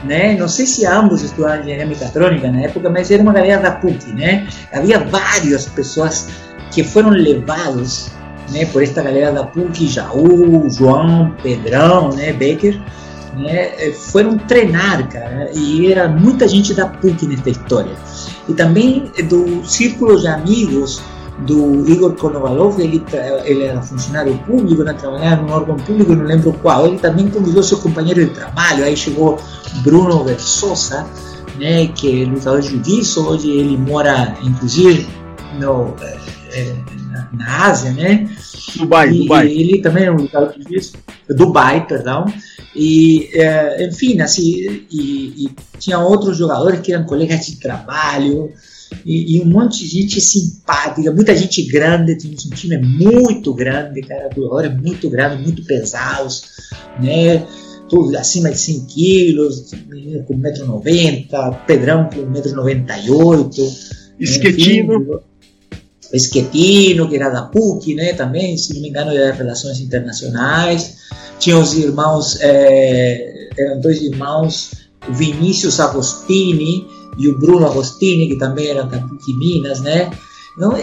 né? 0.05 0.36
Não 0.36 0.47
sei 0.47 0.65
se 0.65 0.86
ambos 0.86 1.21
estudavam 1.21 1.62
engenharia 1.62 1.86
mecatrônica 1.86 2.51
na 2.51 2.62
época, 2.62 2.89
mas 2.89 3.10
era 3.12 3.21
uma 3.21 3.34
galera 3.34 3.62
da 3.62 3.71
PUC, 3.71 4.13
né? 4.13 4.47
Havia 4.71 4.99
várias 4.99 5.65
pessoas 5.67 6.27
que 6.71 6.84
foram 6.84 7.10
levados, 7.10 8.12
né, 8.51 8.65
por 8.65 8.84
esta 8.84 9.01
galera 9.01 9.31
da 9.31 9.43
PUC, 9.45 9.88
Jaú, 9.88 10.69
João, 10.69 11.36
Pedrão, 11.41 12.10
né, 12.10 12.34
Becker, 12.34 12.79
né, 13.38 13.71
eh, 13.79 13.91
foram 13.91 14.38
treinar, 14.38 15.08
cara, 15.10 15.49
e 15.53 15.91
era 15.91 16.08
muita 16.08 16.47
gente 16.47 16.73
da 16.73 16.88
PUC 16.88 17.27
nesta 17.27 17.49
história. 17.49 17.93
E 18.47 18.53
também 18.53 19.12
do 19.27 19.65
círculo 19.65 20.19
de 20.19 20.27
amigos 20.27 21.01
do 21.39 21.88
Igor 21.89 22.13
Konovalov, 22.13 22.79
ele, 22.79 23.03
ele 23.43 23.63
era 23.63 23.81
funcionário 23.81 24.38
público, 24.45 24.84
né, 24.84 24.93
trabalhava 24.93 25.41
num 25.41 25.51
órgão 25.51 25.75
público, 25.75 26.15
não 26.15 26.25
lembro 26.25 26.53
qual, 26.62 26.88
ele 26.88 26.97
também 26.97 27.27
convidou 27.27 27.62
seu 27.62 27.77
companheiro 27.79 28.25
de 28.25 28.31
trabalho, 28.31 28.86
aí 28.86 28.95
chegou 28.95 29.38
Bruno 29.84 30.23
Versosa, 30.23 31.05
né, 31.58 31.88
que 31.88 32.23
é 32.23 32.25
lutador 32.25 32.62
de 32.62 32.69
jiu-jitsu, 32.69 33.27
hoje 33.27 33.49
ele 33.49 33.77
mora, 33.77 34.38
inclusive, 34.41 35.08
no, 35.60 35.93
eh, 36.01 36.17
eh, 36.51 36.75
na, 37.15 37.30
na 37.34 37.65
Ásia, 37.65 37.91
né, 37.91 38.28
Dubai, 38.75 39.10
e, 39.10 39.19
Dubai. 39.19 39.51
ele 39.51 39.82
também 39.82 40.06
é 40.06 40.12
um 40.12 40.17
lutador 40.17 40.54
jiu-jitsu, 40.54 40.97
Dubai, 41.30 41.88
perdão, 41.88 42.25
e, 42.75 43.30
eh, 43.34 43.88
enfim, 43.89 44.19
assim, 44.19 44.86
e, 44.91 45.45
e 45.45 45.49
tinha 45.80 45.99
outros 45.99 46.38
jogadores 46.38 46.82
que 46.82 46.91
eram 46.91 47.06
colegas 47.06 47.45
de 47.45 47.58
trabalho, 47.58 48.51
e, 49.06 49.38
e 49.38 49.41
um 49.41 49.45
monte 49.45 49.80
de 49.80 49.88
gente 49.88 50.21
simpática, 50.21 51.12
muita 51.12 51.36
gente 51.36 51.63
grande, 51.63 52.17
tínhamos 52.17 52.45
um 52.45 52.49
time 52.49 52.78
muito 52.78 53.54
grande, 53.54 54.01
cara, 54.01 54.30
jogadores 54.36 54.82
muito 54.82 55.10
grandes, 55.10 55.41
muito 55.41 55.63
pesados, 55.63 56.43
né, 57.01 57.45
tudo 57.89 58.15
acima 58.17 58.51
de 58.51 58.58
100 58.58 58.86
quilos, 58.86 59.71
menino 59.88 60.23
com 60.23 60.38
1,90m, 60.38 61.65
Pedrão 61.65 62.10
com 62.10 62.21
1,98m, 62.21 63.95
Esquetino. 64.19 64.93
enfim, 64.93 65.19
Esquetino, 66.15 67.08
que 67.10 67.15
era 67.15 67.30
da 67.30 67.43
PUC, 67.43 67.95
né, 67.95 68.13
também, 68.13 68.58
se 68.58 68.73
não 68.73 68.82
me 68.82 68.89
engano, 68.89 69.12
era 69.12 69.34
Relações 69.34 69.80
Internacionais. 69.80 70.97
Tinha 71.39 71.58
os 71.58 71.73
irmãos, 71.73 72.38
eh, 72.41 73.49
eram 73.58 73.80
dois 73.82 74.01
irmãos, 74.01 74.71
Vinícius 75.10 75.80
Agostini 75.80 76.88
e 77.17 77.28
o 77.28 77.38
Bruno 77.38 77.65
Agostini, 77.65 78.28
que 78.28 78.38
também 78.38 78.67
eram 78.67 78.88
da 78.88 78.99
PUC 78.99 79.34
Minas, 79.38 79.82
né. 79.82 80.12
Então, 80.58 80.73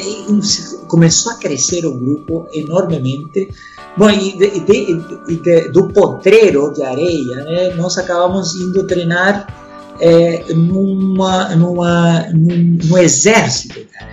começou 0.87 1.33
a 1.33 1.37
crescer 1.37 1.85
o 1.87 1.99
grupo 1.99 2.47
enormemente. 2.53 3.49
Bom, 3.97 4.11
e, 4.11 4.37
de- 4.37 4.61
de- 4.61 5.37
de- 5.43 5.69
do 5.71 5.89
potreiro 5.89 6.73
de 6.75 6.83
areia, 6.83 7.37
né, 7.45 7.75
nós 7.75 7.97
acabamos 7.99 8.55
indo 8.55 8.87
treinar 8.87 9.47
eh, 10.01 10.45
numa, 10.55 11.55
numa, 11.55 12.27
num, 12.33 12.77
no 12.85 12.99
exército, 12.99 13.81
cara. 13.93 14.12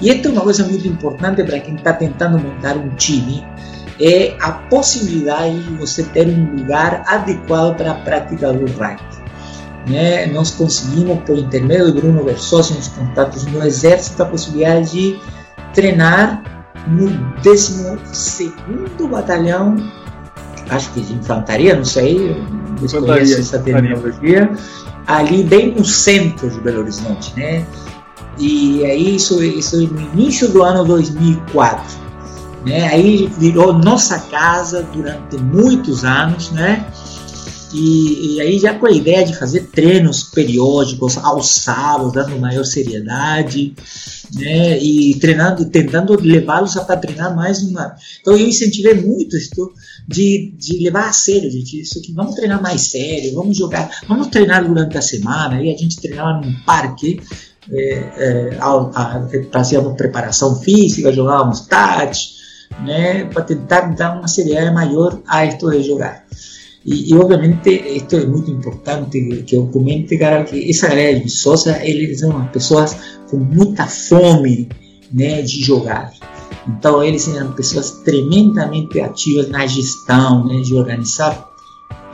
E 0.00 0.10
esta 0.10 0.28
é 0.28 0.30
uma 0.30 0.40
coisa 0.40 0.64
muito 0.64 0.86
importante 0.88 1.42
para 1.44 1.60
quem 1.60 1.74
está 1.74 1.92
tentando 1.92 2.38
montar 2.38 2.76
um 2.76 2.88
time, 2.90 3.46
é 4.00 4.34
a 4.40 4.52
possibilidade 4.52 5.62
de 5.62 5.74
você 5.74 6.02
ter 6.04 6.26
um 6.26 6.56
lugar 6.56 7.02
adequado 7.06 7.76
para 7.76 7.92
a 7.92 7.94
prática 7.96 8.52
do 8.52 8.64
rugby. 8.72 9.20
Né? 9.88 10.26
Nós 10.26 10.52
conseguimos, 10.52 11.18
por 11.24 11.38
intermédio 11.38 11.92
do 11.92 12.00
Bruno 12.00 12.24
Versoso, 12.24 12.74
nos 12.74 12.88
contatos 12.88 13.44
no 13.46 13.62
Exército, 13.62 14.22
a 14.22 14.26
possibilidade 14.26 14.90
de 14.90 15.20
treinar 15.74 16.42
no 16.86 17.08
12º 17.42 19.08
Batalhão, 19.10 19.76
acho 20.70 20.90
que 20.92 21.00
de 21.00 21.12
infantaria, 21.14 21.76
não 21.76 21.84
sei, 21.84 22.42
desconheço 22.80 23.40
essa 23.40 23.58
terminologia, 23.58 24.50
ali 25.06 25.42
bem 25.42 25.74
no 25.74 25.84
centro 25.84 26.48
de 26.48 26.60
Belo 26.60 26.80
Horizonte, 26.80 27.34
né? 27.36 27.66
E 28.40 28.82
aí 28.86 29.16
isso, 29.16 29.42
isso 29.44 29.76
no 29.76 30.00
início 30.14 30.48
do 30.48 30.62
ano 30.62 30.82
2004, 30.84 31.84
né? 32.64 32.88
Aí 32.88 33.30
virou 33.38 33.74
nossa 33.74 34.18
casa 34.18 34.82
durante 34.82 35.36
muitos 35.36 36.04
anos, 36.04 36.50
né? 36.50 36.86
E, 37.72 38.34
e 38.34 38.40
aí 38.40 38.58
já 38.58 38.74
com 38.74 38.86
a 38.86 38.90
ideia 38.90 39.24
de 39.24 39.36
fazer 39.36 39.68
treinos 39.68 40.24
periódicos 40.24 41.18
aos 41.18 41.50
sábados, 41.50 42.14
dando 42.14 42.40
maior 42.40 42.64
seriedade, 42.64 43.74
né? 44.34 44.78
E 44.82 45.14
treinando, 45.20 45.66
tentando 45.66 46.18
levá-los 46.18 46.74
para 46.74 46.96
treinar 46.96 47.36
mais 47.36 47.62
uma. 47.62 47.94
Então 48.22 48.36
eu 48.36 48.46
incentivei 48.46 48.94
muito 48.94 49.36
isso 49.36 49.70
de, 50.08 50.54
de 50.56 50.78
levar 50.82 51.10
a 51.10 51.12
sério, 51.12 51.50
gente, 51.50 51.80
isso 51.80 51.98
aqui, 51.98 52.12
vamos 52.12 52.34
treinar 52.34 52.60
mais 52.60 52.80
sério, 52.82 53.34
vamos 53.34 53.56
jogar, 53.56 54.00
vamos 54.08 54.28
treinar 54.28 54.66
durante 54.66 54.96
a 54.96 55.02
semana. 55.02 55.56
Aí 55.56 55.72
a 55.72 55.76
gente 55.76 56.00
treinava 56.00 56.40
num 56.40 56.54
parque, 56.64 57.20
é, 57.72 58.56
fazíamos 59.52 59.96
preparação 59.96 60.56
física, 60.56 61.12
jogávamos 61.12 61.66
touch, 61.66 62.40
né, 62.84 63.24
para 63.24 63.42
tentar 63.42 63.94
dar 63.94 64.18
uma 64.18 64.28
seriedade 64.28 64.72
maior 64.72 65.20
a 65.26 65.44
esto 65.44 65.70
de 65.70 65.82
jogar. 65.82 66.24
E, 66.84 67.14
obviamente 67.14 67.70
isto 67.70 68.16
é 68.16 68.24
muito 68.24 68.50
importante 68.50 69.20
que 69.46 69.54
eu 69.54 69.66
comente, 69.66 70.16
cara, 70.16 70.44
que 70.44 70.70
essa 70.70 70.88
galera 70.88 71.18
de 71.18 71.24
Viçosa, 71.24 71.78
eles 71.84 72.20
são 72.20 72.30
umas 72.30 72.50
pessoas 72.50 72.96
com 73.28 73.36
muita 73.36 73.86
fome 73.86 74.68
né, 75.12 75.42
de 75.42 75.62
jogar. 75.62 76.10
Então 76.66 77.02
eles 77.02 77.28
eram 77.28 77.52
pessoas 77.52 77.90
tremendamente 78.02 78.98
ativas 79.00 79.48
na 79.48 79.66
gestão, 79.66 80.46
né, 80.46 80.60
de 80.62 80.74
organizar 80.74 81.50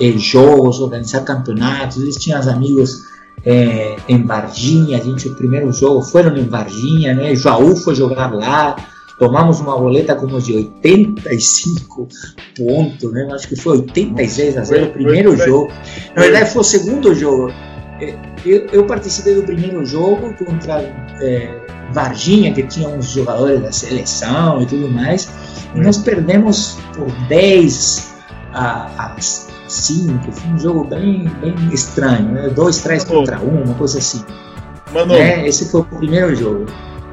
eh, 0.00 0.18
jogos, 0.18 0.80
organizar 0.80 1.20
campeonatos. 1.20 1.98
Eles 1.98 2.16
tinham 2.16 2.40
os 2.40 2.48
amigos 2.48 3.04
eh, 3.46 3.94
em 4.08 4.24
Varginha, 4.24 4.98
a 4.98 5.00
gente 5.00 5.28
o 5.28 5.34
primeiro 5.36 5.72
jogo 5.72 6.02
foram 6.02 6.36
em 6.36 6.48
Varginha, 6.48 7.14
né? 7.14 7.34
Jaú 7.36 7.76
foi 7.76 7.94
jogar 7.94 8.34
lá. 8.34 8.74
Tomamos 9.20 9.60
uma 9.60 9.78
boleta 9.78 10.14
como 10.14 10.38
de 10.40 10.52
85 10.52 12.08
pontos, 12.56 13.12
né? 13.12 13.28
Acho 13.32 13.48
que 13.48 13.56
foi 13.56 13.78
86 13.78 14.58
a 14.58 14.64
0 14.64 14.86
o 14.86 14.90
primeiro 14.90 15.36
jogo. 15.36 15.72
Na 16.14 16.22
verdade, 16.22 16.50
foi 16.50 16.60
o 16.60 16.64
segundo 16.64 17.14
jogo. 17.14 17.50
Eh, 18.00 18.18
eu, 18.44 18.66
eu 18.72 18.84
participei 18.84 19.36
do 19.36 19.44
primeiro 19.44 19.86
jogo 19.86 20.34
contra 20.44 20.80
é, 21.22 21.48
Varginha, 21.92 22.52
que 22.52 22.64
tinha 22.64 22.88
uns 22.88 23.10
jogadores 23.10 23.62
da 23.62 23.70
seleção 23.70 24.60
e 24.60 24.66
tudo 24.66 24.88
mais, 24.88 25.30
e 25.74 25.80
nós 25.80 25.98
perdemos 25.98 26.78
por 26.94 27.10
10 27.28 28.12
a, 28.52 28.90
a 28.98 29.14
5. 29.68 30.32
Foi 30.32 30.50
um 30.50 30.58
jogo 30.58 30.84
bem, 30.84 31.24
bem 31.40 31.54
estranho, 31.72 32.28
né? 32.32 32.48
2, 32.48 32.78
3 32.78 33.04
contra 33.04 33.40
1, 33.40 33.48
um, 33.48 33.62
uma 33.64 33.74
coisa 33.74 33.98
assim. 33.98 34.24
Mano, 34.92 35.14
é, 35.14 35.46
esse 35.46 35.70
foi 35.70 35.80
o 35.80 35.84
primeiro 35.84 36.34
jogo. 36.34 36.66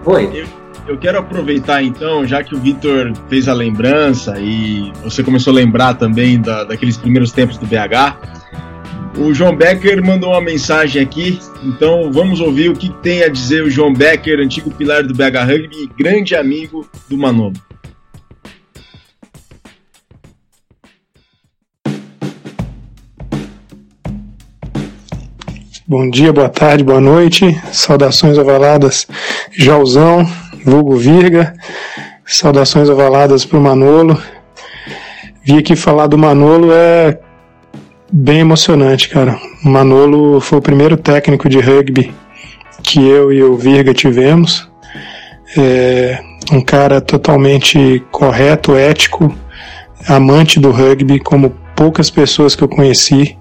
Foi. 0.04 0.26
Eu, 0.34 0.48
eu 0.88 0.98
quero 0.98 1.18
aproveitar 1.18 1.82
então, 1.82 2.26
já 2.26 2.44
que 2.44 2.54
o 2.54 2.60
Vitor 2.60 3.13
fez 3.30 3.48
a 3.48 3.54
lembrança 3.54 4.38
e 4.39 4.92
você 5.02 5.24
começou 5.24 5.52
a 5.52 5.56
lembrar 5.56 5.94
também 5.96 6.39
da, 6.39 6.63
daqueles 6.63 6.98
primeiros 6.98 7.32
tempos 7.32 7.58
do 7.58 7.66
BH. 7.66 8.34
O 9.18 9.34
João 9.34 9.56
Becker 9.56 10.04
mandou 10.04 10.32
uma 10.32 10.42
mensagem 10.42 11.02
aqui, 11.02 11.39
então 11.63 12.12
vamos 12.12 12.39
ouvir 12.42 12.70
o 12.70 12.74
que 12.74 12.89
tem 13.02 13.24
a 13.24 13.30
dizer 13.30 13.63
o 13.63 13.70
João 13.70 13.94
Becker, 13.94 14.39
antigo 14.39 14.72
pilar 14.72 15.04
do 15.04 15.13
BH 15.13 15.46
Rugby 15.46 15.84
e 15.84 15.88
grande 15.88 16.36
amigo 16.36 16.88
do 17.08 17.18
Manolo. 17.18 17.54
Bom 25.86 26.10
dia, 26.10 26.32
boa 26.32 26.48
tarde, 26.48 26.82
boa 26.82 27.02
noite. 27.02 27.62
Saudações 27.74 28.38
ovaladas, 28.38 29.06
Jauzão, 29.52 30.26
vulgo 30.63 30.96
Virga. 30.96 31.54
Saudações 32.26 32.88
ovaladas 32.88 33.43
para 33.43 33.60
o 33.60 33.62
Manolo. 33.62 34.17
Vi 35.43 35.58
aqui 35.58 35.76
falar 35.76 36.08
do 36.08 36.17
Manolo 36.17 36.72
é 36.72 37.19
bem 38.10 38.39
emocionante, 38.39 39.10
cara. 39.10 39.38
O 39.65 39.67
Manolo 39.67 40.39
foi 40.39 40.60
o 40.60 40.62
primeiro 40.62 40.96
técnico 40.96 41.50
de 41.50 41.60
rugby 41.60 42.15
que 42.82 43.06
eu 43.06 43.34
e 43.34 43.43
o 43.43 43.58
Virga 43.58 43.93
tivemos. 43.93 44.72
É 45.58 46.17
um 46.50 46.62
cara 46.62 47.02
totalmente 47.02 48.02
correto, 48.10 48.74
ético, 48.74 49.36
amante 50.08 50.62
do 50.62 50.72
rugby, 50.72 51.19
como 51.19 51.54
poucas 51.76 52.10
pessoas 52.10 52.56
que 52.56 52.63
eu 52.63 52.69
conheci, 52.69 53.38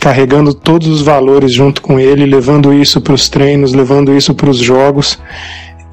carregando 0.00 0.54
todos 0.54 0.88
os 0.88 1.02
valores 1.02 1.52
junto 1.52 1.82
com 1.82 1.98
ele, 1.98 2.26
levando 2.26 2.72
isso 2.72 3.00
para 3.00 3.14
os 3.14 3.28
treinos, 3.28 3.72
levando 3.72 4.16
isso 4.16 4.34
para 4.34 4.50
os 4.50 4.58
jogos. 4.58 5.18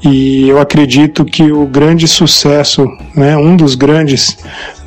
E 0.03 0.47
eu 0.47 0.59
acredito 0.59 1.25
que 1.25 1.51
o 1.51 1.65
grande 1.65 2.07
sucesso, 2.07 2.87
né, 3.15 3.35
um 3.35 3.55
dos 3.55 3.75
grandes 3.75 4.37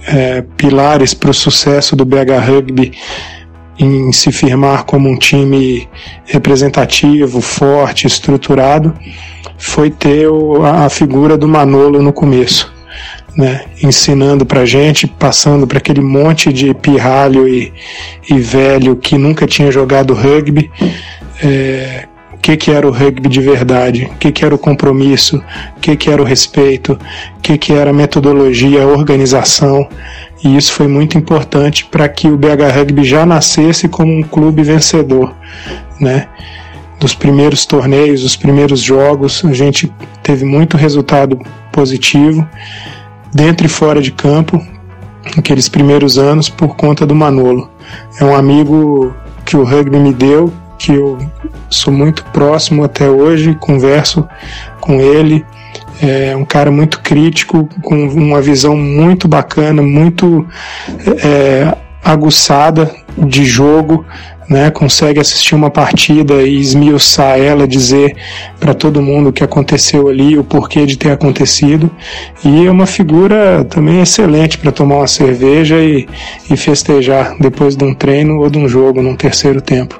é, 0.07 0.42
pilares 0.57 1.12
para 1.12 1.31
o 1.31 1.35
sucesso 1.35 1.94
do 1.94 2.05
BH 2.05 2.38
Rugby 2.46 2.92
em 3.79 4.12
se 4.12 4.31
firmar 4.31 4.85
como 4.85 5.09
um 5.09 5.18
time 5.18 5.88
representativo, 6.25 7.40
forte, 7.40 8.07
estruturado, 8.07 8.94
foi 9.59 9.90
ter 9.90 10.27
a 10.64 10.88
figura 10.88 11.37
do 11.37 11.48
Manolo 11.48 12.01
no 12.01 12.12
começo. 12.12 12.72
Né, 13.35 13.64
ensinando 13.83 14.45
para 14.45 14.66
gente, 14.66 15.07
passando 15.07 15.66
para 15.66 15.79
aquele 15.79 16.03
monte 16.03 16.53
de 16.53 16.75
pirralho 16.75 17.49
e, 17.49 17.73
e, 18.29 18.38
velho 18.38 18.95
que 18.95 19.16
nunca 19.16 19.47
tinha 19.47 19.73
jogado 19.73 20.12
rugby, 20.12 20.71
é, 21.42 22.07
que, 22.42 22.57
que 22.57 22.73
era 22.73 22.87
o 22.87 22.90
rugby 22.90 23.29
de 23.29 23.40
verdade, 23.40 24.11
o 24.12 24.18
que, 24.18 24.33
que 24.33 24.45
era 24.45 24.53
o 24.53 24.59
compromisso, 24.59 25.40
o 25.77 25.81
que, 25.81 25.97
que 25.97 26.11
era 26.11 26.21
o 26.21 26.25
respeito, 26.25 26.99
o 27.38 27.40
que, 27.40 27.57
que 27.57 27.73
era 27.73 27.90
a 27.90 27.92
metodologia, 27.92 28.83
a 28.83 28.87
organização. 28.87 29.88
E 30.45 30.57
isso 30.57 30.73
foi 30.73 30.88
muito 30.88 31.16
importante 31.16 31.85
para 31.85 32.09
que 32.09 32.27
o 32.27 32.37
BH 32.37 32.77
Rugby 32.77 33.05
já 33.05 33.25
nascesse 33.25 33.88
como 33.88 34.12
um 34.12 34.25
clube 34.25 34.64
vencedor. 34.64 35.33
Né? 36.01 36.27
Dos 36.99 37.14
primeiros 37.14 37.64
torneios, 37.64 38.23
dos 38.23 38.35
primeiros 38.35 38.81
jogos, 38.81 39.45
a 39.45 39.53
gente 39.53 39.92
teve 40.21 40.45
muito 40.45 40.77
resultado 40.77 41.40
positivo, 41.71 42.47
dentro 43.33 43.66
e 43.66 43.68
fora 43.68 44.01
de 44.01 44.12
campo, 44.12 44.64
naqueles 45.37 45.68
primeiros 45.68 46.18
anos, 46.18 46.49
por 46.49 46.77
conta 46.77 47.07
do 47.07 47.14
Manolo. 47.14 47.71
É 48.21 48.25
um 48.25 48.35
amigo 48.35 49.14
que 49.45 49.57
o 49.57 49.64
rugby 49.64 49.99
me 49.99 50.12
deu, 50.12 50.53
que 50.79 50.92
eu 50.92 51.18
sou 51.71 51.92
muito 51.92 52.25
próximo 52.27 52.85
até 52.85 53.09
hoje, 53.09 53.57
converso 53.61 54.27
com 54.81 55.01
ele. 55.01 55.45
É 56.03 56.35
um 56.37 56.45
cara 56.45 56.71
muito 56.71 57.01
crítico, 57.01 57.68
com 57.83 58.09
uma 58.09 58.40
visão 58.40 58.77
muito 58.77 59.29
bacana, 59.29 59.81
muito 59.83 60.47
é, 61.23 61.77
aguçada 62.05 62.92
de 63.16 63.45
jogo, 63.45 64.05
né, 64.53 64.71
consegue 64.71 65.19
assistir 65.19 65.55
uma 65.55 65.71
partida 65.71 66.43
e 66.43 66.57
esmiuçar 66.59 67.38
ela, 67.38 67.67
dizer 67.67 68.15
para 68.61 68.75
todo 68.75 69.01
mundo 69.01 69.31
o 69.31 69.33
que 69.33 69.43
aconteceu 69.43 70.09
ali, 70.09 70.38
o 70.38 70.45
porquê 70.45 70.85
de 70.85 70.99
ter 70.99 71.11
acontecido. 71.11 71.91
E 72.45 72.67
é 72.67 72.71
uma 72.71 72.87
figura 72.87 73.65
também 73.65 74.03
excelente 74.03 74.59
para 74.59 74.71
tomar 74.71 74.97
uma 74.97 75.07
cerveja 75.07 75.77
e, 75.81 76.07
e 76.51 76.57
festejar 76.57 77.35
depois 77.41 77.75
de 77.75 77.85
um 77.85 77.95
treino 77.95 78.41
ou 78.41 78.51
de 78.51 78.59
um 78.59 78.69
jogo 78.69 79.01
num 79.01 79.17
terceiro 79.17 79.62
tempo. 79.62 79.99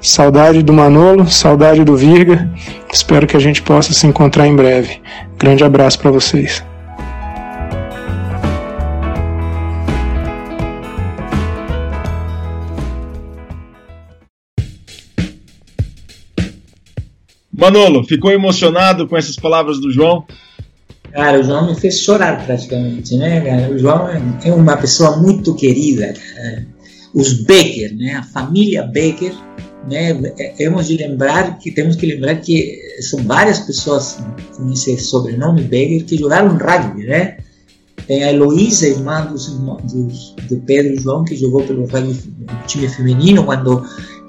Saudade 0.00 0.62
do 0.62 0.72
Manolo, 0.72 1.26
saudade 1.28 1.84
do 1.84 1.96
Virga. 1.96 2.50
Espero 2.92 3.26
que 3.26 3.36
a 3.36 3.40
gente 3.40 3.62
possa 3.62 3.92
se 3.92 4.06
encontrar 4.06 4.46
em 4.46 4.56
breve. 4.56 5.00
Grande 5.38 5.64
abraço 5.64 5.98
para 5.98 6.10
vocês. 6.10 6.62
Manolo, 17.56 18.04
ficou 18.04 18.30
emocionado 18.30 19.08
com 19.08 19.16
essas 19.16 19.36
palavras 19.36 19.80
do 19.80 19.90
João? 19.90 20.24
Cara, 21.10 21.40
o 21.40 21.42
João 21.42 21.66
me 21.66 21.74
fez 21.74 22.00
chorar 22.00 22.44
praticamente, 22.44 23.16
né, 23.16 23.40
cara? 23.40 23.72
O 23.72 23.78
João 23.78 24.08
é 24.44 24.52
uma 24.52 24.76
pessoa 24.76 25.16
muito 25.16 25.54
querida. 25.54 26.12
Cara. 26.12 26.66
Os 27.14 27.44
Becker, 27.44 27.96
né? 27.96 28.12
A 28.16 28.22
família 28.22 28.82
Becker 28.82 29.32
né, 29.88 30.12
temos 30.58 30.88
de 30.88 30.98
lembrar 30.98 31.58
que 31.58 31.70
temos 31.70 31.96
que 31.96 32.04
lembrar 32.04 32.36
que 32.36 32.78
são 33.00 33.22
várias 33.24 33.60
pessoas 33.60 34.18
com 34.54 34.70
esse 34.70 34.98
sobrenome 34.98 35.62
Beger 35.62 36.04
que 36.04 36.18
jogaram 36.18 36.58
rugby, 36.58 37.04
né? 37.04 37.38
Tem 38.06 38.22
a 38.22 38.32
Heloísa, 38.32 38.86
irmã 38.86 39.32
do 40.48 40.56
Pedro 40.66 40.92
e 40.92 41.00
João, 41.00 41.24
que 41.24 41.34
jogou 41.34 41.62
pelo 41.62 41.86
rugby, 41.86 42.14
time 42.66 42.88
feminino 42.88 43.44
quando 43.44 43.82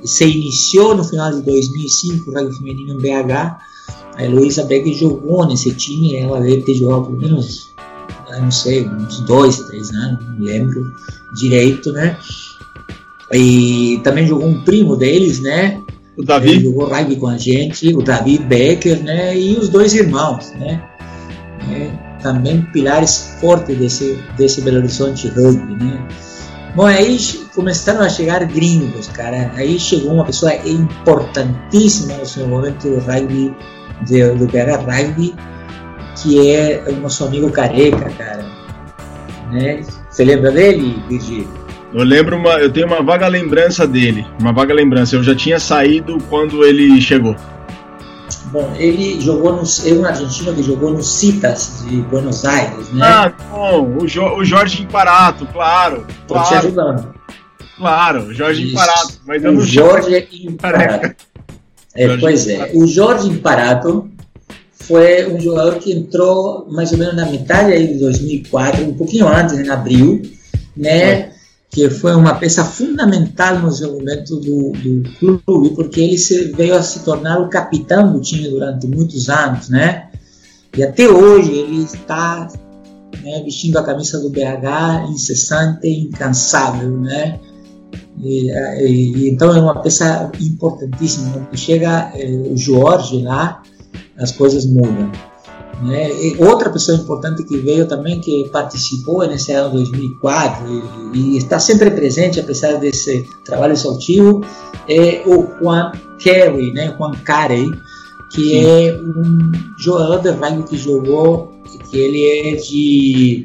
se 0.03 0.25
iniciou 0.25 0.95
no 0.95 1.03
final 1.03 1.31
de 1.31 1.41
2005 1.41 2.29
o 2.29 2.33
rugby 2.33 2.55
feminino 2.55 2.93
em 2.93 3.01
BH. 3.01 3.57
A 4.15 4.23
Heloísa 4.23 4.63
Beger 4.63 4.93
jogou 4.93 5.45
nesse 5.45 5.73
time, 5.73 6.15
ela 6.15 6.39
deve 6.39 6.61
ter 6.61 6.73
jogado 6.73 7.05
pelo 7.05 7.19
menos, 7.19 7.69
não 8.39 8.49
sei, 8.49 8.87
uns 8.87 9.19
dois, 9.21 9.59
três 9.59 9.91
anos, 9.91 10.25
não 10.25 10.39
me 10.39 10.45
lembro 10.45 10.91
direito, 11.35 11.91
né? 11.91 12.17
E 13.31 13.99
também 14.03 14.25
jogou 14.25 14.47
um 14.47 14.63
primo 14.63 14.95
deles, 14.95 15.39
né? 15.39 15.83
O 16.17 16.23
Davi. 16.23 16.49
Ele 16.49 16.63
jogou 16.65 16.87
rugby 16.87 17.15
com 17.17 17.27
a 17.27 17.37
gente, 17.37 17.93
o 17.93 18.01
David 18.01 18.43
Becker, 18.45 19.03
né? 19.03 19.37
E 19.37 19.55
os 19.55 19.69
dois 19.69 19.93
irmãos, 19.93 20.51
né? 20.53 20.83
É, 21.69 21.91
também 22.23 22.61
pilares 22.73 23.35
fortes 23.39 23.77
desse, 23.77 24.17
desse 24.35 24.61
Belo 24.61 24.77
Horizonte 24.77 25.27
rugby, 25.27 25.83
né? 25.83 26.07
Bom, 26.77 26.85
aí 26.85 27.17
começaram 27.55 28.01
a 28.01 28.09
chegar 28.09 28.45
gringos, 28.45 29.07
cara. 29.07 29.51
Aí 29.55 29.79
chegou 29.79 30.13
uma 30.13 30.23
pessoa 30.23 30.53
importantíssima 30.57 32.13
no 32.19 32.25
seu 32.27 32.47
momento 32.47 32.87
do 32.87 32.99
rugby, 32.99 33.51
do, 34.01 34.35
do 34.37 34.45
BH 34.45 34.85
Rugby, 34.85 35.33
que 36.21 36.51
é 36.51 36.83
o 36.87 36.97
nosso 36.97 37.25
amigo 37.25 37.49
Careca, 37.49 38.11
cara. 38.15 38.45
Né? 39.51 39.81
Você 40.07 40.23
lembra 40.23 40.51
dele, 40.51 41.01
Virgílio? 41.09 41.49
Eu 41.91 42.03
lembro 42.03 42.37
uma, 42.37 42.59
eu 42.59 42.71
tenho 42.71 42.85
uma 42.85 43.01
vaga 43.01 43.27
lembrança 43.27 43.87
dele, 43.87 44.27
uma 44.39 44.53
vaga 44.53 44.71
lembrança. 44.71 45.15
Eu 45.15 45.23
já 45.23 45.33
tinha 45.33 45.59
saído 45.59 46.19
quando 46.29 46.63
ele 46.63 47.01
chegou. 47.01 47.35
Bom, 48.51 48.73
ele 48.77 49.19
jogou 49.19 49.53
no, 49.53 49.61
é 49.61 49.93
um 49.93 50.05
argentino 50.05 50.53
que 50.53 50.63
jogou 50.63 50.91
no 50.91 51.03
Citas 51.03 51.83
de 51.87 51.97
Buenos 51.97 52.45
Aires, 52.45 52.89
né? 52.93 53.05
Ah, 53.05 53.33
bom, 53.51 53.97
o, 54.01 54.07
jo, 54.07 54.23
o 54.23 54.45
Jorge 54.45 54.83
Imparato, 54.83 55.45
claro. 55.51 56.05
Tô 56.27 56.41
te 56.43 56.53
ajudando. 56.55 57.13
Claro, 57.75 58.23
o 58.23 58.33
Jorge 58.33 58.63
Isso. 58.63 58.73
Imparato. 58.73 59.21
Mas 59.25 59.43
eu 59.43 59.51
o 59.51 59.53
não 59.55 59.61
Jorge 59.61 60.27
Imparato. 60.43 61.15
É, 61.93 62.17
pois 62.17 62.47
é, 62.47 62.71
o 62.73 62.85
Jorge 62.87 63.27
Imparato 63.27 64.09
foi 64.71 65.27
um 65.27 65.39
jogador 65.39 65.75
que 65.75 65.91
entrou 65.91 66.67
mais 66.71 66.91
ou 66.91 66.97
menos 66.97 67.15
na 67.15 67.25
metade 67.25 67.73
aí 67.73 67.87
de 67.87 67.99
2004, 67.99 68.85
um 68.85 68.93
pouquinho 68.93 69.27
antes, 69.27 69.59
em 69.59 69.69
abril, 69.69 70.21
né? 70.75 71.33
Que 71.77 71.91
foi 71.91 72.15
uma 72.15 72.33
peça 72.33 72.65
fundamental 72.65 73.59
no 73.59 73.69
desenvolvimento 73.69 74.37
do, 74.37 74.71
do 74.71 75.43
clube, 75.45 75.75
porque 75.75 76.01
ele 76.01 76.17
se, 76.17 76.51
veio 76.53 76.75
a 76.75 76.81
se 76.81 77.01
tornar 77.01 77.39
o 77.39 77.49
capitão 77.49 78.11
do 78.11 78.19
time 78.19 78.49
durante 78.49 78.87
muitos 78.87 79.29
anos, 79.29 79.69
né? 79.69 80.09
E 80.75 80.83
até 80.83 81.07
hoje 81.07 81.51
ele 81.51 81.83
está 81.83 82.47
né, 83.21 83.43
vestindo 83.43 83.77
a 83.77 83.83
camisa 83.83 84.19
do 84.19 84.31
BH 84.31 85.11
incessante 85.11 85.85
e 85.85 86.05
incansável, 86.05 86.99
né? 86.99 87.39
E, 88.23 88.49
e, 88.81 89.29
então 89.29 89.55
é 89.55 89.61
uma 89.61 89.79
peça 89.79 90.31
importantíssima. 90.41 91.29
Quando 91.31 91.55
chega 91.55 92.11
eh, 92.15 92.49
o 92.51 92.57
Jorge 92.57 93.21
lá, 93.21 93.61
as 94.17 94.31
coisas 94.31 94.65
mudam. 94.65 95.11
Né? 95.81 96.09
outra 96.39 96.71
pessoa 96.71 96.97
importante 96.97 97.43
que 97.43 97.57
veio 97.57 97.87
também, 97.87 98.19
que 98.19 98.49
participou 98.49 99.27
nesse 99.27 99.51
ano 99.51 99.73
2004 99.73 100.65
e, 101.13 101.17
e, 101.17 101.37
está 101.37 101.59
sempre 101.59 101.91
presente, 101.91 102.39
apesar 102.39 102.79
desse 102.79 103.29
trabalho 103.45 103.73
exaustivo, 103.73 104.43
é 104.89 105.21
o 105.25 105.45
Juan 105.59 105.91
Carey, 106.23 106.73
né? 106.73 106.95
Juan 106.97 107.11
Carey, 107.23 107.69
que 108.31 108.41
Sim. 108.41 108.65
é 108.65 108.99
um 108.99 109.51
jogador 109.77 110.19
de 110.19 110.29
rugby 110.31 110.63
que 110.63 110.77
jogou, 110.77 111.53
que 111.91 111.97
ele 111.97 112.25
é 112.25 112.55
de 112.55 113.43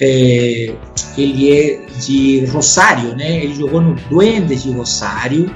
é, 0.00 0.74
ele 1.16 1.52
é 1.52 1.86
de 1.98 2.44
Rosário, 2.46 3.16
né? 3.16 3.44
Ele 3.44 3.54
jogou 3.54 3.80
no 3.80 3.94
Duendes 4.08 4.62
de 4.62 4.72
Rosário, 4.72 5.46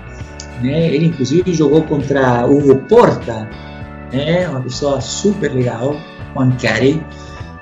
né? 0.63 0.95
Ele 0.95 1.07
inclusive 1.07 1.53
jogou 1.53 1.83
contra 1.83 2.47
o 2.47 2.77
Porta, 2.89 3.49
né? 4.13 4.49
Uma 4.49 4.61
pessoa 4.61 5.01
super 5.01 5.53
legal, 5.53 5.97
Carey. 6.57 7.03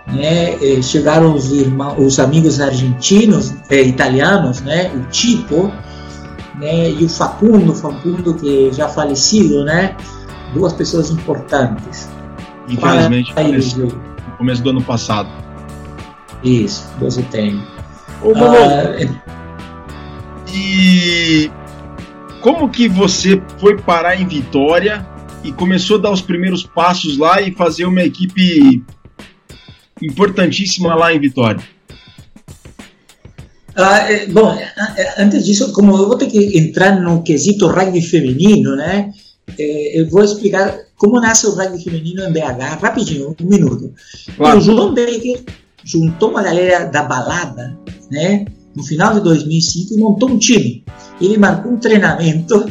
Né? 0.07 0.55
Eh, 0.61 0.83
chegaram 0.83 1.35
os, 1.35 1.53
irmãos, 1.53 1.97
os 1.99 2.18
amigos 2.18 2.61
argentinos, 2.61 3.55
eh, 3.70 3.83
italianos, 3.83 4.61
né? 4.61 4.91
O 4.95 5.09
Tipo, 5.11 5.73
né? 6.57 6.91
E 6.91 7.05
o 7.05 7.09
Facundo, 7.09 7.75
Facundo 7.75 8.35
que 8.35 8.73
já 8.73 8.89
falecido, 8.89 9.64
né? 9.64 9.97
Duas 10.53 10.73
pessoas 10.73 11.11
importantes. 11.11 12.09
Infelizmente, 12.68 13.33
faleceu 13.33 13.87
no 13.87 14.37
começo 14.37 14.62
do 14.62 14.70
ano 14.70 14.83
passado. 14.83 15.29
Isso, 16.43 16.85
Deus 16.99 17.16
o 17.16 17.23
tenha. 17.25 17.62
Ô, 18.23 18.33
ah, 18.37 19.23
e 20.53 21.51
como 22.41 22.68
que 22.68 22.89
você 22.89 23.41
foi 23.59 23.79
parar 23.79 24.20
em 24.20 24.27
Vitória 24.27 25.07
e 25.45 25.53
começou 25.53 25.99
a 25.99 26.01
dar 26.01 26.12
os 26.12 26.20
primeiros 26.20 26.62
passos 26.62 27.18
lá 27.18 27.40
e 27.40 27.53
fazer 27.53 27.84
uma 27.84 28.03
equipe 28.03 28.82
importantíssima 30.01 30.95
lá 30.95 31.12
em 31.12 31.20
Vitória? 31.20 31.62
Ah, 33.74 34.11
é, 34.11 34.26
bom, 34.26 34.57
antes 35.16 35.47
disso, 35.47 35.72
como 35.72 35.97
eu 35.97 36.07
vou 36.07 36.16
ter 36.16 36.26
que 36.26 36.59
entrar 36.59 37.01
no 37.01 37.22
quesito 37.22 37.66
rugby 37.66 38.03
feminino, 38.03 38.76
né? 38.76 39.12
É, 39.59 40.01
eu 40.01 40.09
vou 40.09 40.22
explicar 40.22 40.78
como 40.97 41.20
nasce 41.20 41.47
o 41.47 41.55
rugby 41.55 41.82
feminino 41.82 42.22
em 42.22 42.32
BH, 42.32 42.80
rapidinho, 42.80 43.34
um 43.40 43.47
minuto. 43.47 43.93
Claro. 44.36 44.59
O 44.59 44.61
João 44.61 44.95
Baker 44.95 45.43
juntou 45.84 46.30
uma 46.30 46.43
galera 46.43 46.84
da 46.84 47.03
balada, 47.03 47.76
né? 48.11 48.45
No 48.76 48.84
final 48.84 49.14
de 49.14 49.20
2005 49.20 49.95
e 49.95 49.97
montou 49.97 50.30
um 50.30 50.38
time. 50.38 50.84
Ele 51.20 51.36
marcou 51.36 51.72
um 51.72 51.78
treinamento, 51.78 52.64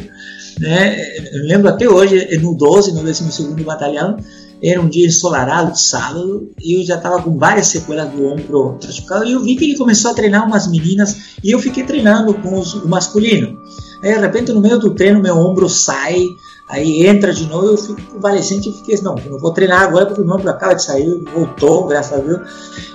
né? 0.62 1.16
Eu 1.32 1.44
lembro 1.44 1.68
até 1.68 1.88
hoje, 1.88 2.38
no 2.38 2.54
12, 2.54 2.92
no 2.92 3.02
12º 3.02 3.62
Batalhão, 3.64 4.16
era 4.62 4.80
um 4.80 4.88
dia 4.88 5.06
ensolarado, 5.06 5.76
sábado, 5.76 6.50
e 6.60 6.80
eu 6.80 6.86
já 6.86 6.96
estava 6.96 7.20
com 7.20 7.36
várias 7.36 7.66
sequelas 7.66 8.08
do 8.10 8.24
ombro 8.24 8.78
machucado, 8.80 9.24
e 9.24 9.32
eu 9.32 9.42
vi 9.42 9.56
que 9.56 9.64
ele 9.64 9.76
começou 9.76 10.12
a 10.12 10.14
treinar 10.14 10.46
umas 10.46 10.70
meninas, 10.70 11.16
e 11.42 11.50
eu 11.50 11.58
fiquei 11.58 11.82
treinando 11.82 12.32
com 12.34 12.58
os, 12.58 12.74
o 12.74 12.88
masculino. 12.88 13.58
Aí, 14.02 14.14
de 14.14 14.20
repente, 14.20 14.52
no 14.52 14.60
meio 14.60 14.78
do 14.78 14.94
treino, 14.94 15.20
meu 15.20 15.36
ombro 15.36 15.68
sai, 15.68 16.24
Aí 16.68 17.06
entra 17.06 17.34
de 17.34 17.46
novo, 17.46 17.66
eu 17.66 17.76
fico 17.76 18.00
convalescente 18.12 18.70
e 18.70 18.72
fiquei 18.72 18.94
assim, 18.94 19.04
não, 19.04 19.14
não 19.14 19.38
vou 19.38 19.52
treinar 19.52 19.82
agora 19.82 20.06
porque 20.06 20.22
o 20.22 20.24
meu 20.24 20.36
ombro 20.36 20.48
acaba 20.48 20.72
de 20.72 20.82
sair, 20.82 21.22
voltou, 21.34 21.86
graças 21.86 22.18
a 22.18 22.22
Deus. 22.22 22.40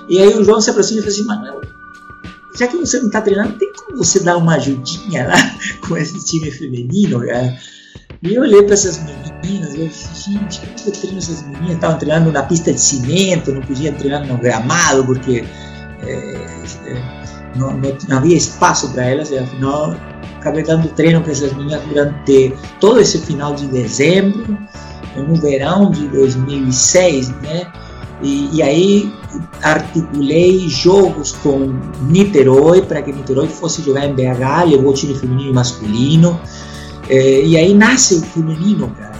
E 0.08 0.18
aí 0.18 0.36
o 0.36 0.42
João 0.42 0.60
se 0.60 0.70
aproxima 0.70 0.98
e 0.98 1.02
fala 1.02 1.12
assim, 1.12 1.24
Manuel, 1.24 1.60
já 2.56 2.66
que 2.66 2.76
você 2.76 2.98
não 2.98 3.06
está 3.06 3.20
treinando, 3.20 3.58
tem 3.58 3.72
como 3.72 3.98
você 3.98 4.20
dar 4.20 4.36
uma 4.36 4.56
ajudinha 4.56 5.26
lá 5.26 5.36
com 5.86 5.96
esse 5.96 6.24
time 6.24 6.50
feminino, 6.50 7.20
cara? 7.20 7.56
E 8.22 8.34
eu 8.34 8.42
olhei 8.42 8.62
para 8.62 8.74
essas 8.74 9.00
meninas, 9.00 9.74
eu 9.74 9.86
disse, 9.86 10.30
gente, 10.30 10.60
como 10.60 10.72
eu 10.86 10.92
treino 10.92 11.18
essas 11.18 11.42
meninas? 11.42 11.74
Estavam 11.74 11.98
treinando 11.98 12.32
na 12.32 12.42
pista 12.42 12.72
de 12.72 12.80
cimento, 12.80 13.52
não 13.52 13.60
podiam 13.62 13.94
treinar 13.94 14.26
no 14.26 14.36
gramado, 14.38 15.04
porque 15.04 15.44
é, 16.02 16.12
é, 16.86 17.52
não, 17.56 17.72
não, 17.76 17.96
não, 18.08 18.16
havia 18.16 18.36
espaço 18.36 18.90
para 18.92 19.04
elas, 19.04 19.30
e 19.30 19.38
afinal 19.38 19.94
acabei 20.38 20.62
dando 20.62 20.88
treino 20.88 21.20
para 21.20 21.32
essas 21.32 21.52
meninas 21.52 21.82
durante 21.82 22.54
todo 22.80 23.00
esse 23.00 23.18
final 23.18 23.54
de 23.54 23.66
dezembro, 23.66 24.58
no 25.16 25.34
verão 25.36 25.90
de 25.90 26.08
2006, 26.08 27.28
né? 27.42 27.70
E, 28.22 28.56
e 28.56 28.62
aí 28.62 29.12
articulei 29.62 30.68
jogos 30.68 31.32
com 31.32 31.72
Niterói 32.02 32.82
para 32.82 33.02
que 33.02 33.12
Niterói 33.12 33.48
fosse 33.48 33.82
jogar 33.82 34.06
em 34.06 34.14
BH, 34.14 34.70
levou 34.70 34.90
o 34.90 34.94
time 34.94 35.14
feminino 35.14 35.50
e 35.50 35.54
masculino. 35.54 36.40
É, 37.08 37.44
e 37.44 37.56
aí 37.56 37.74
nasce 37.74 38.16
o 38.16 38.22
feminino, 38.22 38.90
cara. 38.90 39.16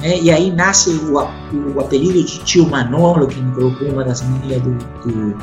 Né? 0.00 0.20
E 0.20 0.30
aí 0.30 0.50
nasce 0.50 0.90
o, 0.90 1.14
o, 1.14 1.80
apelido 1.80 2.22
de 2.22 2.38
tio 2.40 2.68
Manolo, 2.68 3.26
que 3.26 3.40
me 3.40 3.54
colocou 3.54 3.88
uma 3.88 4.04
das 4.04 4.22
meninas 4.22 4.62
do, 4.62 4.74
do, 5.02 5.36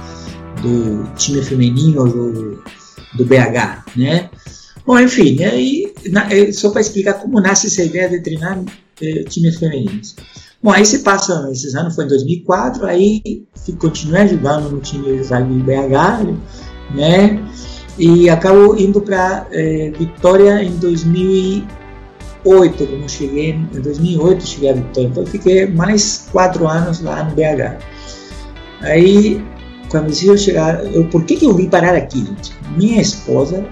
do 0.61 1.15
time 1.15 1.41
feminino 1.41 2.07
do, 2.07 2.63
do 3.15 3.25
BH, 3.25 3.83
né? 3.95 4.29
Bom, 4.85 4.99
enfim, 4.99 5.43
aí, 5.43 5.93
é, 6.29 6.51
só 6.51 6.69
para 6.71 6.81
explicar 6.81 7.15
como 7.15 7.39
nasce 7.39 7.67
essa 7.67 7.83
ideia 7.83 8.09
de 8.09 8.19
treinar 8.21 8.59
eh, 9.01 9.23
times 9.23 9.57
femininos. 9.57 10.15
Bom, 10.63 10.71
aí 10.71 10.85
se 10.85 10.99
passa, 10.99 11.49
esses 11.51 11.75
anos 11.75 11.95
foi 11.95 12.05
em 12.05 12.09
2004, 12.09 12.85
aí 12.85 13.43
continuei 13.79 14.21
ajudando 14.21 14.69
no 14.69 14.79
time 14.79 15.17
de 15.17 15.23
rugby 15.27 15.63
BH, 15.63 16.27
né, 16.95 17.43
e 17.97 18.29
acabo 18.29 18.77
indo 18.77 19.01
para 19.01 19.47
eh, 19.51 19.91
Vitória 19.97 20.63
em 20.63 20.77
2008, 20.77 22.87
quando 22.87 23.09
cheguei, 23.09 23.49
em 23.51 23.81
2008 23.81 24.45
cheguei 24.45 24.69
a 24.69 24.73
Vitória, 24.73 25.07
então 25.07 25.25
fiquei 25.25 25.65
mais 25.65 26.27
quatro 26.31 26.67
anos 26.67 27.01
lá 27.01 27.23
no 27.23 27.31
BH. 27.31 27.79
Aí, 28.81 29.43
quando 29.89 30.13
eu 30.23 30.37
chegar, 30.37 30.85
eu, 30.93 31.07
por 31.07 31.25
que, 31.25 31.37
que 31.37 31.45
eu 31.45 31.53
vim 31.53 31.69
parar 31.69 31.95
aqui, 31.95 32.19
gente? 32.19 32.53
Minha 32.77 33.01
esposa 33.01 33.65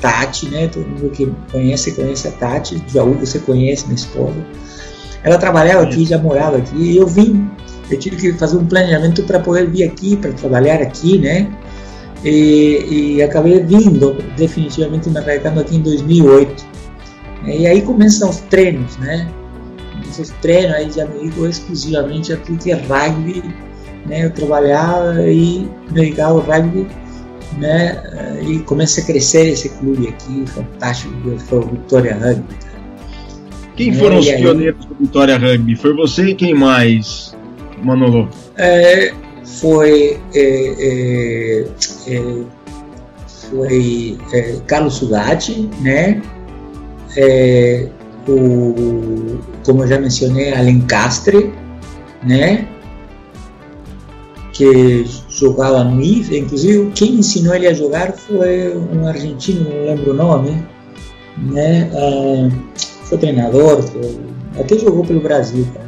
Tati, 0.00 0.48
né? 0.48 0.68
Todo 0.68 0.86
mundo 0.86 1.10
que 1.10 1.32
conhece, 1.50 1.92
conhece 1.92 2.28
a 2.28 2.32
Tati. 2.32 2.82
Jaú 2.88 3.14
você 3.14 3.38
conhece, 3.38 3.84
minha 3.84 3.96
esposa. 3.96 4.44
Ela 5.26 5.38
trabalhava 5.38 5.82
aqui, 5.82 6.04
já 6.04 6.18
morava 6.18 6.58
aqui. 6.58 6.76
E 6.76 6.96
eu 6.96 7.06
vim, 7.06 7.50
eu 7.90 7.98
tive 7.98 8.14
que 8.14 8.32
fazer 8.34 8.56
um 8.56 8.64
planejamento 8.64 9.24
para 9.24 9.40
poder 9.40 9.68
vir 9.68 9.82
aqui, 9.82 10.16
para 10.16 10.30
trabalhar 10.32 10.80
aqui, 10.80 11.18
né? 11.18 11.50
E, 12.24 13.16
e, 13.16 13.22
acabei 13.22 13.58
vindo, 13.58 14.16
definitivamente 14.36 15.10
me 15.10 15.18
radicando 15.18 15.60
aqui 15.60 15.76
em 15.76 15.80
2008. 15.80 16.64
E 17.44 17.66
aí 17.66 17.82
começam 17.82 18.30
os 18.30 18.36
treinos, 18.42 18.96
né? 18.98 19.28
Esses 20.08 20.30
treinos 20.40 20.76
aí 20.76 20.92
já 20.92 21.04
me 21.04 21.18
dedico 21.18 21.44
exclusivamente 21.44 22.32
a 22.32 22.36
tudo 22.36 22.62
que 22.62 22.70
é 22.70 22.76
rugby, 22.76 23.42
né? 24.06 24.26
Eu 24.26 24.30
trabalhava 24.30 25.20
e 25.28 25.68
me 25.88 25.92
dedicava 25.92 26.34
ao 26.34 26.40
rugby 26.40 26.86
né? 27.58 28.00
E 28.46 28.60
começa 28.60 29.00
a 29.00 29.04
crescer 29.04 29.48
esse 29.48 29.68
clube 29.70 30.06
aqui, 30.06 30.44
fantástico, 30.46 31.12
que 31.22 31.38
foi 31.42 31.58
o 31.58 31.62
Vitória 31.62 32.14
Rugby. 32.14 32.54
Quem 33.76 33.92
foram 33.92 34.16
é, 34.16 34.18
os 34.20 34.26
pioneiros 34.26 34.84
do 34.86 34.94
Vitória 34.94 35.36
Rugby? 35.36 35.76
Foi 35.76 35.94
você 35.94 36.28
e 36.28 36.34
quem 36.34 36.54
mais, 36.54 37.36
Manolo? 37.82 38.28
É, 38.56 39.12
foi 39.44 40.18
é, 40.34 40.40
é, 40.78 41.66
é 42.08 42.42
foi 43.50 44.18
é, 44.32 44.56
Carlos 44.66 44.94
Sugatti, 44.94 45.68
né? 45.80 46.20
o, 48.28 49.38
como 49.64 49.84
eu 49.84 49.88
já 49.88 49.98
mencionei, 49.98 50.52
Alencastre, 50.52 51.52
né? 52.22 52.66
que 54.56 55.04
jogava 55.28 55.84
no 55.84 56.00
IFE, 56.00 56.38
inclusive 56.38 56.90
quem 56.94 57.16
ensinou 57.16 57.54
ele 57.54 57.66
a 57.66 57.74
jogar 57.74 58.12
foi 58.12 58.74
um 58.74 59.06
argentino, 59.06 59.68
não 59.68 59.84
lembro 59.84 60.12
o 60.12 60.14
nome, 60.14 60.66
né? 61.36 61.90
Ah, 61.92 62.48
foi 63.08 63.18
treinador, 63.18 63.84
até 64.58 64.78
jogou 64.78 65.04
pelo 65.04 65.20
Brasil, 65.20 65.66
cara. 65.72 65.86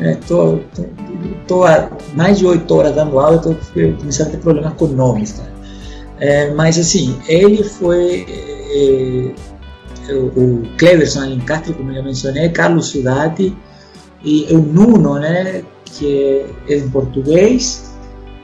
É, 0.00 0.14
tô, 0.26 0.58
tô, 0.74 0.84
tô, 1.46 1.64
mais 2.14 2.38
de 2.38 2.46
oito 2.46 2.74
horas 2.74 2.94
dando 2.94 3.18
aula, 3.18 3.36
estou 3.36 3.56
começando 3.98 4.28
a 4.28 4.30
ter 4.30 4.38
problemas 4.38 4.72
com 4.74 4.86
nomes, 4.86 5.32
cara. 5.32 5.50
É, 6.18 6.50
mas 6.54 6.78
assim, 6.78 7.18
ele 7.28 7.62
foi 7.62 8.26
é, 10.08 10.12
o, 10.12 10.26
o 10.26 10.62
Cleverson 10.78 11.20
Alencastre, 11.22 11.74
como 11.74 11.90
eu 11.90 11.96
já 11.96 12.02
mencionei, 12.02 12.48
Carlos 12.50 12.88
Sudati, 12.88 13.56
e 14.22 14.46
o 14.50 14.58
Nuno, 14.58 15.18
né, 15.18 15.62
que 15.84 16.44
é 16.68 16.76
em 16.76 16.88
português, 16.90 17.94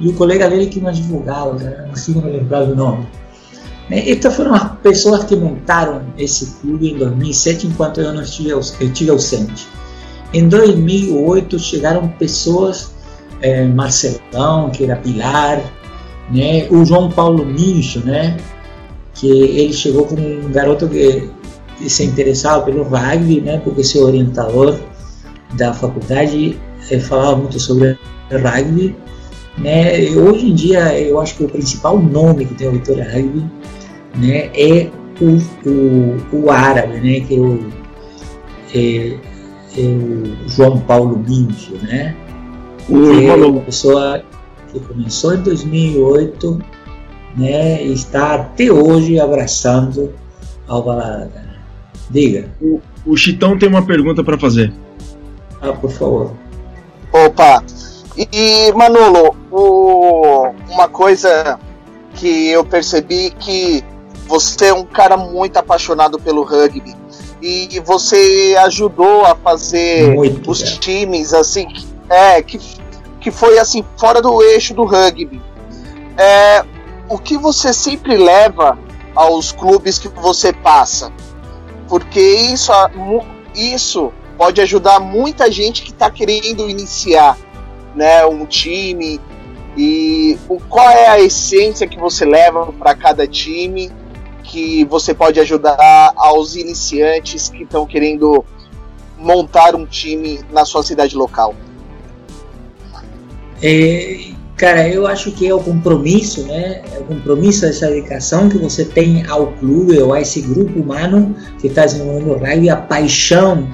e 0.00 0.08
o 0.08 0.14
colega 0.14 0.48
dele 0.48 0.66
que 0.66 0.84
é 0.84 0.88
advogado, 0.88 1.54
né, 1.54 1.76
não 1.82 1.88
consigo 1.90 2.20
me 2.22 2.30
lembrar 2.30 2.64
do 2.64 2.74
nome. 2.74 3.06
Estas 3.90 4.34
foram 4.34 4.54
as 4.54 4.72
pessoas 4.78 5.24
que 5.24 5.36
montaram 5.36 6.02
esse 6.18 6.56
clube 6.60 6.90
em 6.90 6.98
2007, 6.98 7.68
enquanto 7.68 8.00
eu 8.00 8.12
não 8.12 8.22
estive, 8.22 8.50
eu 8.50 8.60
estive 8.60 9.10
ausente. 9.10 9.68
Em 10.34 10.48
2008 10.48 11.58
chegaram 11.58 12.08
pessoas, 12.08 12.90
é, 13.40 13.64
Marcelão, 13.64 14.70
que 14.70 14.84
era 14.84 14.96
Pilar, 14.96 15.62
né, 16.30 16.66
o 16.68 16.84
João 16.84 17.10
Paulo 17.10 17.46
Mincho, 17.46 18.00
né, 18.00 18.36
que 19.14 19.28
ele 19.28 19.72
chegou 19.72 20.04
como 20.04 20.20
um 20.20 20.50
garoto 20.50 20.88
que, 20.88 21.30
que 21.78 21.88
se 21.88 22.04
interessava 22.04 22.64
pelo 22.64 22.82
rugby, 22.82 23.40
né, 23.40 23.60
porque 23.62 23.84
seu 23.84 24.04
orientador 24.04 24.80
da 25.54 25.72
faculdade 25.72 26.58
eh, 26.90 26.98
falava 26.98 27.36
muito 27.36 27.60
sobre 27.60 27.96
rugby. 28.30 28.96
Né, 29.56 30.02
e 30.02 30.18
hoje 30.18 30.50
em 30.50 30.54
dia 30.54 31.00
eu 31.00 31.20
acho 31.20 31.36
que 31.36 31.44
o 31.44 31.48
principal 31.48 31.98
nome 31.98 32.44
que 32.44 32.54
tem 32.54 32.68
o 32.68 32.72
Vitória 32.72 33.04
Rugby 33.10 33.42
né, 34.16 34.50
é 34.54 34.90
o, 35.20 35.68
o, 35.68 36.44
o 36.44 36.50
árabe, 36.50 37.00
né, 37.00 37.20
que 37.20 37.36
é 37.36 37.40
o, 37.40 37.70
é, 38.74 39.18
é 39.78 39.86
o 39.86 40.48
João 40.48 40.80
Paulo 40.80 41.18
Mincho, 41.18 41.74
né, 41.82 42.14
que 42.86 43.26
é 43.26 43.34
uma 43.34 43.60
pessoa 43.60 44.22
que 44.72 44.80
começou 44.80 45.34
em 45.34 45.42
2008 45.42 46.58
né, 47.36 47.82
e 47.84 47.92
está 47.92 48.34
até 48.34 48.70
hoje 48.70 49.18
abraçando 49.20 50.12
a 50.68 50.72
Alvalada. 50.72 51.46
Diga. 52.10 52.50
O, 52.60 52.80
o 53.04 53.16
Chitão 53.16 53.58
tem 53.58 53.68
uma 53.68 53.84
pergunta 53.84 54.22
para 54.22 54.38
fazer. 54.38 54.72
Ah, 55.60 55.72
por 55.72 55.90
favor. 55.90 56.32
Opa! 57.12 57.62
E, 58.16 58.72
Manolo, 58.72 59.36
o, 59.50 60.52
uma 60.70 60.88
coisa 60.88 61.58
que 62.14 62.48
eu 62.48 62.64
percebi 62.64 63.30
que 63.38 63.84
você 64.26 64.66
é 64.66 64.74
um 64.74 64.84
cara 64.84 65.16
muito 65.16 65.56
apaixonado 65.56 66.18
pelo 66.18 66.42
rugby 66.42 66.94
e 67.40 67.80
você 67.84 68.56
ajudou 68.60 69.24
a 69.24 69.34
fazer 69.34 70.14
muito, 70.14 70.50
os 70.50 70.62
é. 70.62 70.78
times 70.78 71.32
assim, 71.32 71.68
é 72.08 72.42
que 72.42 72.58
que 73.26 73.30
foi 73.32 73.58
assim 73.58 73.84
fora 73.96 74.22
do 74.22 74.40
eixo 74.40 74.72
do 74.72 74.84
rugby. 74.84 75.42
É, 76.16 76.64
o 77.08 77.18
que 77.18 77.36
você 77.36 77.72
sempre 77.72 78.16
leva 78.16 78.78
aos 79.16 79.50
clubes 79.50 79.98
que 79.98 80.06
você 80.06 80.52
passa? 80.52 81.12
Porque 81.88 82.20
isso, 82.20 82.70
isso 83.52 84.12
pode 84.38 84.60
ajudar 84.60 85.00
muita 85.00 85.50
gente 85.50 85.82
que 85.82 85.90
está 85.90 86.08
querendo 86.08 86.70
iniciar 86.70 87.36
né, 87.96 88.24
um 88.24 88.46
time. 88.46 89.20
E 89.76 90.38
o, 90.48 90.60
qual 90.60 90.88
é 90.88 91.08
a 91.08 91.20
essência 91.20 91.88
que 91.88 91.98
você 91.98 92.24
leva 92.24 92.72
para 92.78 92.94
cada 92.94 93.26
time 93.26 93.90
que 94.46 94.84
você 94.84 95.12
pode 95.12 95.38
ajudar 95.40 96.12
aos 96.16 96.56
iniciantes 96.56 97.48
que 97.48 97.64
estão 97.64 97.86
querendo 97.86 98.44
montar 99.18 99.74
um 99.74 99.84
time 99.84 100.40
na 100.50 100.64
sua 100.64 100.82
cidade 100.82 101.16
local? 101.16 101.54
É, 103.62 104.28
cara, 104.56 104.88
eu 104.88 105.06
acho 105.06 105.32
que 105.32 105.48
é 105.48 105.54
o 105.54 105.60
compromisso, 105.60 106.46
né? 106.46 106.82
É 106.94 106.98
o 107.00 107.04
compromisso, 107.04 107.66
essa 107.66 107.88
dedicação 107.88 108.48
que 108.48 108.58
você 108.58 108.84
tem 108.84 109.26
ao 109.26 109.48
clube 109.52 109.98
ou 109.98 110.12
a 110.12 110.20
esse 110.20 110.40
grupo 110.42 110.80
humano 110.80 111.34
que 111.60 111.66
está 111.66 111.84
desenvolvendo 111.84 112.30
o 112.30 112.38
rugby, 112.38 112.70
a 112.70 112.76
paixão 112.76 113.68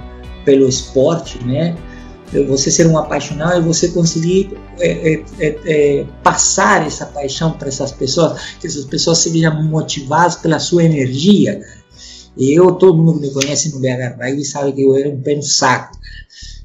pelo 0.44 0.68
esporte, 0.68 1.42
né? 1.44 1.76
Você 2.48 2.70
ser 2.70 2.86
um 2.86 2.96
apaixonado 2.96 3.60
e 3.60 3.64
você 3.64 3.88
conseguir 3.88 4.56
é, 4.78 5.14
é, 5.14 5.24
é, 5.38 5.58
é 5.66 6.06
passar 6.22 6.86
essa 6.86 7.06
paixão 7.06 7.52
para 7.52 7.68
essas 7.68 7.92
pessoas, 7.92 8.40
que 8.58 8.66
essas 8.66 8.86
pessoas 8.86 9.18
sejam 9.18 9.62
motivadas 9.62 10.36
pela 10.36 10.58
sua 10.58 10.84
energia. 10.84 11.60
Eu, 12.36 12.72
todo 12.72 12.96
mundo 12.96 13.20
que 13.20 13.26
me 13.26 13.32
conhece 13.34 13.70
no 13.74 13.80
BH 13.80 14.16
Rugby 14.18 14.44
sabe 14.44 14.72
que 14.72 14.82
eu 14.82 14.96
era 14.96 15.08
um 15.08 15.20
pé 15.20 15.36
no 15.36 15.42
saco, 15.42 15.98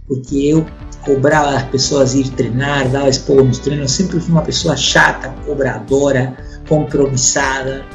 porque 0.08 0.38
eu 0.38 0.66
cobrava 1.04 1.58
as 1.58 1.64
pessoas 1.64 2.16
ir 2.16 2.30
treinar, 2.32 2.90
dava 2.90 3.10
expor 3.10 3.44
nos 3.44 3.60
treinos. 3.60 3.92
Eu 3.92 4.06
sempre 4.06 4.20
fui 4.22 4.32
uma 4.32 4.44
pessoa 4.44 4.78
chata, 4.78 5.30
cobradora, 5.46 6.38
compromissada, 6.70 7.86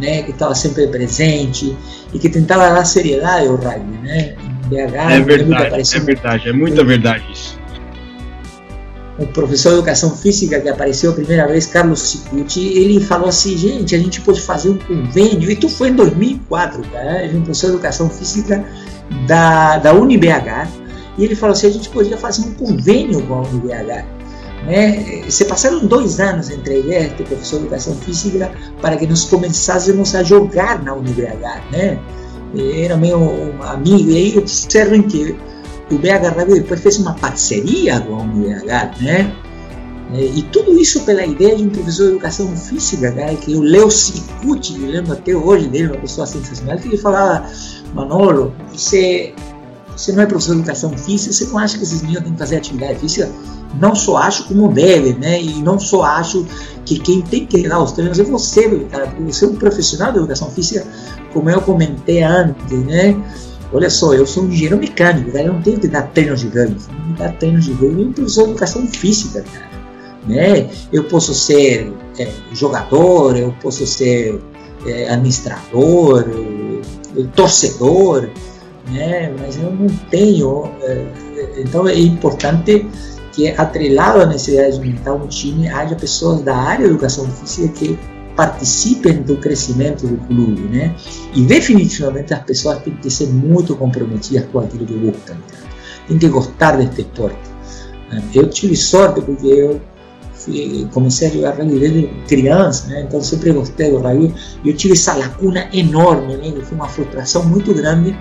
né, 0.00 0.22
que 0.22 0.32
estava 0.32 0.54
sempre 0.54 0.86
presente 0.88 1.76
e 2.12 2.18
que 2.18 2.28
tentava 2.28 2.68
dar 2.74 2.84
seriedade 2.84 3.46
ao 3.46 3.56
rugby, 3.56 3.98
né? 4.02 4.36
BH, 4.70 4.94
é 4.94 5.20
verdade, 5.20 5.96
é 5.96 6.00
verdade, 6.00 6.48
é 6.48 6.52
muita 6.52 6.84
verdade 6.84 7.24
isso. 7.32 7.58
O 9.18 9.26
professor 9.26 9.70
de 9.70 9.74
educação 9.76 10.16
física 10.16 10.58
que 10.60 10.68
apareceu 10.68 11.10
a 11.10 11.14
primeira 11.14 11.46
vez, 11.46 11.66
Carlos 11.66 12.00
Cicucci, 12.00 12.78
ele 12.78 13.00
falou 13.00 13.28
assim, 13.28 13.56
gente, 13.58 13.94
a 13.94 13.98
gente 13.98 14.20
pode 14.22 14.40
fazer 14.40 14.70
um 14.70 14.78
convênio, 14.78 15.50
e 15.50 15.56
tu 15.56 15.68
foi 15.68 15.88
em 15.88 15.94
2004, 15.94 16.82
cara, 16.90 17.22
ele 17.22 17.36
é 17.36 17.38
um 17.38 17.42
professor 17.42 17.66
de 17.66 17.72
educação 17.74 18.08
física 18.08 18.64
da, 19.26 19.76
da 19.76 19.92
UniBH, 19.92 20.80
e 21.20 21.24
ele 21.24 21.34
falou 21.34 21.52
assim: 21.52 21.66
a 21.66 21.70
gente 21.70 21.90
podia 21.90 22.16
fazer 22.16 22.42
um 22.42 22.54
convênio 22.54 23.22
com 23.26 23.34
a 23.34 23.40
UniBH. 23.42 24.04
Né? 24.64 25.24
Se 25.28 25.44
passaram 25.44 25.86
dois 25.86 26.18
anos 26.18 26.50
entre 26.50 26.74
a 26.74 26.78
ideia 26.78 27.08
de 27.08 27.22
professor 27.24 27.58
de 27.58 27.66
educação 27.66 27.94
física 27.96 28.50
para 28.80 28.96
que 28.96 29.06
nós 29.06 29.24
começássemos 29.24 30.14
a 30.14 30.22
jogar 30.22 30.82
na 30.82 30.94
UniBH. 30.94 31.62
Né? 31.72 31.98
Era 32.56 32.96
meu 32.96 33.54
amigo, 33.62 34.10
e 34.10 34.16
aí 34.16 34.38
observem 34.38 35.02
que 35.02 35.36
o 35.90 35.98
BH 35.98 36.36
Radio 36.36 36.54
depois 36.54 36.80
fez 36.80 36.98
uma 36.98 37.14
parceria 37.14 38.00
com 38.00 38.14
a 38.14 38.22
UniBH. 38.22 39.00
Né? 39.00 39.32
E 40.12 40.42
tudo 40.50 40.76
isso 40.78 41.00
pela 41.02 41.24
ideia 41.24 41.56
de 41.56 41.62
um 41.62 41.68
professor 41.68 42.06
de 42.06 42.10
educação 42.10 42.48
física, 42.56 43.12
cara, 43.12 43.34
que 43.36 43.54
o 43.54 43.60
Leo 43.60 43.90
Cicuti, 43.90 44.72
me 44.72 44.90
lembro 44.90 45.12
até 45.12 45.34
hoje 45.34 45.68
dele, 45.68 45.88
uma 45.88 45.98
pessoa 45.98 46.26
sensacional, 46.26 46.78
que 46.78 46.88
ele 46.88 46.96
falava: 46.96 47.48
Manolo, 47.94 48.52
você 48.72 49.32
você 50.00 50.12
não 50.12 50.22
é 50.22 50.26
professor 50.26 50.54
de 50.54 50.60
educação 50.60 50.96
física, 50.96 51.32
você 51.32 51.44
não 51.44 51.58
acha 51.58 51.76
que 51.76 51.84
esses 51.84 52.00
meninos 52.00 52.24
têm 52.24 52.32
que 52.32 52.38
fazer 52.38 52.56
atividade 52.56 52.98
física? 52.98 53.30
Não 53.78 53.94
só 53.94 54.16
acho 54.16 54.44
como 54.44 54.72
deve, 54.72 55.12
né? 55.12 55.40
E 55.40 55.62
não 55.62 55.78
só 55.78 56.02
acho 56.02 56.46
que 56.86 56.98
quem 56.98 57.20
tem 57.20 57.46
que 57.46 57.68
dar 57.68 57.82
os 57.82 57.92
treinos 57.92 58.18
é 58.18 58.24
você, 58.24 58.68
cara, 58.90 59.06
porque 59.08 59.22
você 59.22 59.44
é 59.44 59.48
um 59.48 59.56
profissional 59.56 60.10
de 60.10 60.18
educação 60.18 60.50
física, 60.50 60.86
como 61.34 61.50
eu 61.50 61.60
comentei 61.60 62.22
antes, 62.22 62.70
né? 62.86 63.14
Olha 63.72 63.90
só, 63.90 64.14
eu 64.14 64.26
sou 64.26 64.44
um 64.44 64.48
engenheiro 64.48 64.78
mecânico, 64.78 65.30
cara, 65.32 65.44
eu 65.44 65.52
não 65.52 65.62
tenho 65.62 65.78
que 65.78 65.86
dar 65.86 66.02
treinos 66.08 66.42
ganho, 66.44 66.76
não 67.06 67.14
dar 67.14 67.32
treinos 67.34 67.68
ganho, 67.68 68.00
eu 68.00 68.08
um 68.08 68.12
professor 68.12 68.44
de 68.44 68.50
educação 68.50 68.86
física, 68.86 69.42
cara. 69.42 69.70
Né? 70.26 70.68
Eu 70.92 71.04
posso 71.04 71.34
ser 71.34 71.92
é, 72.18 72.28
jogador, 72.52 73.36
eu 73.36 73.54
posso 73.62 73.86
ser 73.86 74.40
é, 74.86 75.10
administrador, 75.10 76.24
torcedor, 77.34 78.28
né? 78.88 79.34
mas 79.38 79.56
eu 79.56 79.70
não 79.72 79.88
tenho. 80.10 80.70
É, 80.82 81.06
então 81.58 81.88
é 81.88 81.98
importante 81.98 82.86
que, 83.32 83.48
atrelado 83.48 84.20
à 84.20 84.26
necessidade 84.26 84.78
de 84.78 84.90
montar 84.90 85.14
um 85.14 85.26
time, 85.26 85.68
haja 85.68 85.94
pessoas 85.94 86.42
da 86.42 86.56
área 86.56 86.86
de 86.86 86.92
educação 86.92 87.26
física 87.30 87.68
que 87.68 87.98
participem 88.36 89.22
do 89.22 89.36
crescimento 89.36 90.06
do 90.06 90.16
clube, 90.26 90.62
né? 90.62 90.94
E 91.34 91.42
definitivamente 91.42 92.32
as 92.32 92.42
pessoas 92.42 92.82
têm 92.82 92.94
que 92.94 93.10
ser 93.10 93.26
muito 93.26 93.76
comprometidas 93.76 94.46
com 94.50 94.60
aquilo 94.60 94.86
que 94.86 94.94
gostam, 94.94 95.36
tem 96.08 96.18
que 96.18 96.28
gostar 96.28 96.76
deste 96.76 97.02
esporte. 97.02 97.50
Eu 98.34 98.48
tive 98.48 98.76
sorte 98.76 99.20
porque 99.20 99.46
eu 99.46 99.80
fui, 100.32 100.88
comecei 100.92 101.28
a 101.28 101.30
jogar 101.30 101.50
rugby 101.50 101.78
desde 101.78 102.06
criança, 102.26 102.88
né? 102.88 103.04
então 103.06 103.22
sempre 103.22 103.52
gostei 103.52 103.90
do 103.90 103.98
rugby. 103.98 104.34
Eu 104.64 104.74
tive 104.74 104.94
essa 104.94 105.14
lacuna 105.14 105.68
enorme, 105.72 106.36
né? 106.36 106.52
foi 106.62 106.76
uma 106.76 106.88
frustração 106.88 107.44
muito 107.44 107.72
grande 107.74 108.16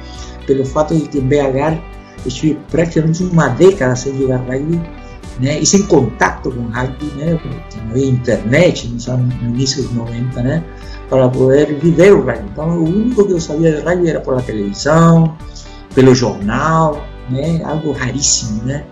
pelo 0.49 0.65
fato 0.65 0.95
de 0.95 1.07
que 1.07 1.19
em 1.19 1.27
BH 1.27 1.79
estive 2.25 2.59
praticamente 2.71 3.23
uma 3.23 3.49
década 3.49 3.95
sem 3.95 4.17
jogar 4.17 4.37
rugby 4.37 4.81
né, 5.39 5.59
e 5.59 5.65
sem 5.65 5.83
contato 5.83 6.51
com 6.51 6.63
rugby, 6.63 7.05
né, 7.15 7.39
porque 7.39 7.77
não 7.77 7.91
havia 7.91 8.07
internet 8.07 8.87
no, 8.87 9.17
no 9.17 9.55
início 9.55 9.83
dos 9.83 9.93
90, 9.93 10.41
né, 10.41 10.63
para 11.07 11.29
poder 11.29 11.75
viver 11.75 12.13
o 12.13 12.25
rugby. 12.25 12.49
Então, 12.51 12.67
o 12.67 12.83
único 12.83 13.25
que 13.25 13.33
eu 13.33 13.39
sabia 13.39 13.73
de 13.73 13.81
rugby 13.83 14.09
era 14.09 14.19
pela 14.19 14.41
televisão, 14.41 15.37
pelo 15.93 16.15
jornal, 16.15 17.05
né, 17.29 17.61
algo 17.63 17.91
raríssimo, 17.91 18.63
né. 18.63 18.83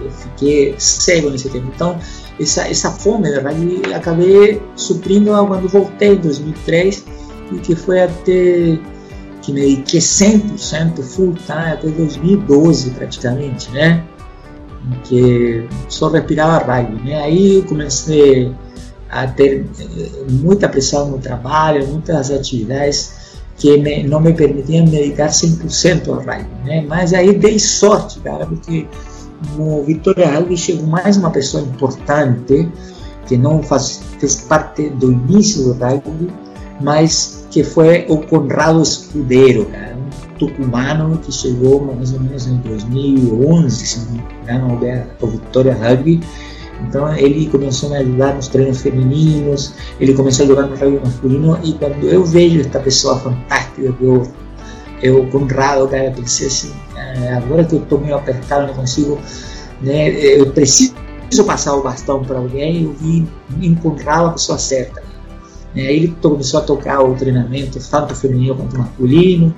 Eu 0.00 0.10
fiquei 0.12 0.74
cego 0.78 1.28
nesse 1.28 1.48
tempo. 1.48 1.66
Então, 1.74 1.98
essa, 2.38 2.68
essa 2.68 2.90
fome 2.92 3.30
de 3.30 3.40
rugby 3.40 3.92
acabei 3.92 4.62
suprindo 4.76 5.32
quando 5.48 5.68
voltei 5.68 6.12
em 6.12 6.16
2003 6.16 7.04
e 7.52 7.58
que 7.58 7.74
foi 7.74 8.02
até 8.02 8.78
que 9.46 9.52
me 9.52 9.60
dediquei 9.60 10.00
100% 10.00 11.00
full 11.02 11.34
time 11.34 11.72
até 11.72 11.88
2012 11.88 12.90
praticamente, 12.90 13.70
né? 13.70 14.04
Que 15.04 15.68
só 15.88 16.08
respirava 16.08 16.64
rugby, 16.64 17.00
né? 17.08 17.22
Aí 17.22 17.58
eu 17.58 17.64
comecei 17.64 18.52
a 19.08 19.28
ter 19.28 19.64
eh, 19.78 20.10
muita 20.28 20.68
pressão 20.68 21.10
no 21.10 21.18
trabalho, 21.18 21.86
muitas 21.86 22.32
atividades 22.32 23.38
que 23.56 23.78
me, 23.78 24.02
não 24.02 24.20
me 24.20 24.32
permitiam 24.32 24.84
me 24.84 24.90
dedicar 24.90 25.28
100% 25.28 26.08
ao 26.08 26.16
rugby, 26.16 26.64
né? 26.64 26.84
Mas 26.88 27.14
aí 27.14 27.32
dei 27.32 27.60
sorte, 27.60 28.18
cara, 28.18 28.44
porque 28.46 28.84
no 29.56 29.84
Vitória 29.84 30.28
Rugby 30.28 30.56
chegou 30.56 30.88
mais 30.88 31.16
uma 31.16 31.30
pessoa 31.30 31.62
importante 31.62 32.68
que 33.26 33.36
não 33.36 33.62
faz, 33.62 34.02
fez 34.18 34.36
parte 34.42 34.88
do 34.90 35.12
início 35.12 35.64
do 35.64 35.72
rugby, 35.74 36.32
mas 36.80 37.35
que 37.56 37.64
foi 37.64 38.04
o 38.10 38.18
Conrado 38.18 38.82
Escudeiro, 38.82 39.64
cara, 39.64 39.96
um 39.96 40.36
tucumano 40.36 41.16
que 41.16 41.32
chegou 41.32 41.82
mais 41.82 42.12
ou 42.12 42.20
menos 42.20 42.46
em 42.46 42.58
2011, 42.58 43.86
se 43.86 43.98
não 44.00 44.12
me 44.12 44.22
engano, 44.42 45.06
ao 45.22 45.26
Vitória 45.26 45.72
Rugby, 45.74 46.20
então 46.86 47.16
ele 47.16 47.48
começou 47.48 47.88
a 47.88 47.92
me 47.92 47.98
ajudar 48.00 48.34
nos 48.34 48.48
treinos 48.48 48.82
femininos, 48.82 49.72
ele 49.98 50.12
começou 50.12 50.44
a 50.44 50.48
jogar 50.48 50.66
no 50.66 50.76
rugby 50.76 51.00
masculino 51.02 51.58
e 51.64 51.72
quando 51.72 52.06
eu 52.06 52.26
vejo 52.26 52.60
esta 52.60 52.78
pessoa 52.78 53.18
fantástica, 53.20 53.94
eu, 54.02 54.30
eu 55.00 55.26
Conrado, 55.28 55.88
cara, 55.88 56.10
pensei 56.10 56.48
assim, 56.48 56.74
ah, 56.94 57.38
agora 57.38 57.64
que 57.64 57.74
eu 57.74 57.82
estou 57.82 57.98
meio 57.98 58.16
apertado, 58.16 58.66
não 58.66 58.74
consigo, 58.74 59.18
né, 59.80 60.10
eu 60.10 60.52
preciso 60.52 60.92
passar 61.46 61.74
o 61.74 61.82
bastão 61.82 62.22
para 62.22 62.36
alguém, 62.36 62.82
eu 62.82 62.92
vi 62.92 63.26
encontrar 63.62 64.26
a 64.26 64.32
pessoa 64.32 64.58
certa. 64.58 65.05
Né, 65.76 65.92
ele 65.92 66.16
começou 66.20 66.60
a 66.60 66.62
tocar 66.62 67.02
o 67.02 67.14
treinamento, 67.14 67.78
tanto 67.90 68.16
feminino 68.16 68.56
quanto 68.56 68.78
masculino. 68.78 69.54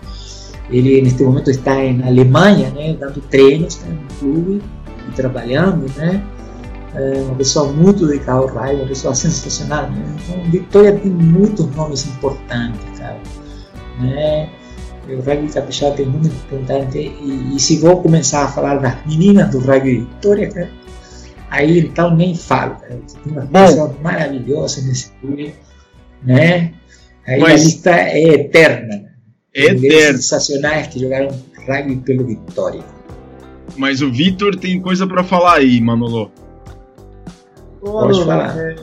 Ele 0.68 1.00
neste 1.00 1.22
momento 1.22 1.50
está 1.50 1.74
na 1.92 2.08
Alemanha, 2.08 2.70
né, 2.70 2.94
dando 2.98 3.22
treinos 3.22 3.76
tá, 3.76 3.86
no 3.86 4.18
clube 4.18 4.62
e 5.08 5.12
trabalhando, 5.12 5.86
né 5.96 6.22
é 6.94 7.22
uma 7.22 7.34
pessoa 7.34 7.72
muito 7.72 8.06
dedicada 8.06 8.38
ao 8.38 8.46
raio, 8.46 8.78
uma 8.78 8.88
pessoa 8.88 9.14
sensacional. 9.14 9.90
Né? 9.90 10.16
Então, 10.24 10.50
Vitória 10.50 10.98
tem 10.98 11.10
muitos 11.10 11.66
nomes 11.74 12.06
importantes, 12.06 12.98
cara. 12.98 13.20
Né? 14.00 14.50
O 15.08 15.20
rugby 15.20 15.48
capixaba 15.48 15.94
tem 15.94 16.06
muito 16.06 16.28
importante 16.28 16.98
e, 16.98 17.56
e, 17.56 17.58
se 17.58 17.78
vou 17.78 18.02
começar 18.02 18.44
a 18.44 18.48
falar 18.48 18.76
das 18.76 18.94
meninas 19.06 19.50
do 19.50 19.58
rugby 19.58 20.00
Vitória, 20.00 20.50
cara, 20.50 20.70
aí 21.50 21.78
então 21.78 22.14
nem 22.14 22.34
falo. 22.34 22.76
Cara. 22.76 23.00
Tem 23.24 23.32
uma 23.32 23.46
pessoa 23.46 23.94
maravilhosa 24.02 24.82
nesse 24.82 25.10
clube, 25.20 25.54
né? 26.22 26.72
Aí 27.26 27.40
Mas... 27.40 27.60
a 27.60 27.64
lista 27.64 27.90
é 27.90 28.24
eterna. 28.34 29.12
É 29.54 29.66
eterna. 29.66 30.18
Sensacionais 30.18 30.86
que 30.86 30.98
jogaram 30.98 31.28
rugby 31.66 31.96
pelo 31.96 32.26
Vitória. 32.26 32.82
Mas 33.76 34.00
o 34.00 34.10
Vitor 34.10 34.56
tem 34.56 34.80
coisa 34.80 35.06
para 35.06 35.22
falar 35.22 35.56
aí, 35.56 35.80
Manolo. 35.80 36.30
Pode 37.80 38.24
falar. 38.24 38.58
É, 38.58 38.74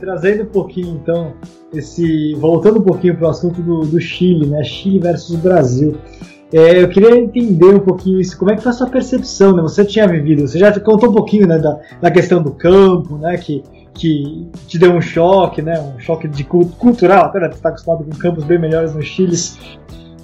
trazendo 0.00 0.44
um 0.44 0.46
pouquinho, 0.46 1.00
então, 1.02 1.34
esse. 1.72 2.34
Voltando 2.34 2.80
um 2.80 2.82
pouquinho 2.82 3.16
para 3.16 3.26
o 3.26 3.30
assunto 3.30 3.62
do, 3.62 3.82
do, 3.82 4.00
Chile, 4.00 4.46
né? 4.46 4.64
Chile 4.64 4.98
versus 4.98 5.36
Brasil. 5.36 5.96
É, 6.52 6.82
eu 6.82 6.88
queria 6.88 7.16
entender 7.16 7.74
um 7.74 7.80
pouquinho 7.80 8.20
isso, 8.20 8.38
como 8.38 8.50
é 8.50 8.56
que 8.56 8.62
foi 8.62 8.70
a 8.70 8.74
sua 8.74 8.88
percepção, 8.88 9.56
né? 9.56 9.62
Você 9.62 9.84
tinha 9.84 10.06
vivido, 10.06 10.46
você 10.46 10.58
já 10.58 10.78
contou 10.78 11.10
um 11.10 11.14
pouquinho 11.14 11.48
né, 11.48 11.58
da, 11.58 11.80
da 12.00 12.10
questão 12.10 12.42
do 12.42 12.52
campo, 12.52 13.18
né? 13.18 13.36
Que, 13.36 13.62
que 13.94 14.50
te 14.66 14.78
deu 14.78 14.92
um 14.92 15.00
choque, 15.00 15.62
né? 15.62 15.80
Um 15.80 15.98
choque 15.98 16.26
de 16.28 16.44
cultural, 16.44 17.26
até 17.26 17.38
você 17.38 17.54
está 17.54 17.68
acostumado 17.68 18.04
com 18.04 18.10
campos 18.10 18.44
bem 18.44 18.58
melhores 18.58 18.94
no 18.94 19.02
Chile. 19.02 19.36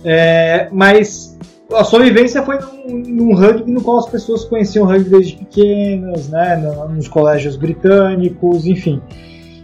É, 0.04 0.68
mas 0.72 1.38
a 1.72 1.84
sua 1.84 2.00
vivência 2.00 2.42
foi 2.42 2.58
num, 2.58 2.98
num 3.06 3.34
rugby 3.34 3.70
no 3.70 3.82
qual 3.82 3.98
as 3.98 4.08
pessoas 4.08 4.44
conheciam 4.44 4.86
rugby 4.86 5.10
desde 5.10 5.36
pequenas, 5.36 6.28
né, 6.28 6.56
nos 6.90 7.06
colégios 7.08 7.56
britânicos, 7.56 8.66
enfim. 8.66 9.00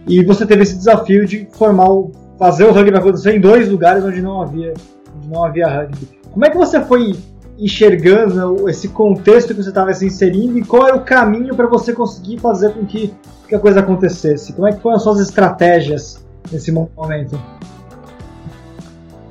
E 0.07 0.23
você 0.23 0.45
teve 0.45 0.63
esse 0.63 0.77
desafio 0.77 1.25
de 1.25 1.47
formar, 1.51 1.89
o, 1.89 2.11
fazer 2.39 2.63
o 2.63 2.71
rugby 2.71 2.95
acontecer 2.95 3.35
em 3.35 3.41
dois 3.41 3.69
lugares 3.69 4.05
onde 4.05 4.21
não 4.21 4.41
havia, 4.41 4.73
onde 5.17 5.27
não 5.27 5.43
havia 5.43 5.67
rugby. 5.67 6.07
Como 6.31 6.45
é 6.45 6.49
que 6.49 6.57
você 6.57 6.79
foi 6.81 7.13
enxergando 7.57 8.69
esse 8.69 8.87
contexto 8.89 9.53
que 9.55 9.61
você 9.61 9.69
estava 9.69 9.93
se 9.93 10.05
inserindo 10.05 10.57
e 10.57 10.63
qual 10.63 10.87
era 10.87 10.95
o 10.95 11.03
caminho 11.03 11.55
para 11.55 11.67
você 11.67 11.93
conseguir 11.93 12.39
fazer 12.39 12.73
com 12.73 12.85
que, 12.85 13.13
que 13.47 13.55
a 13.55 13.59
coisa 13.59 13.79
acontecesse? 13.79 14.53
Como 14.53 14.67
é 14.67 14.73
que 14.73 14.81
foram 14.81 14.95
as 14.95 15.03
suas 15.03 15.19
estratégias 15.19 16.23
nesse 16.51 16.71
momento? 16.71 17.39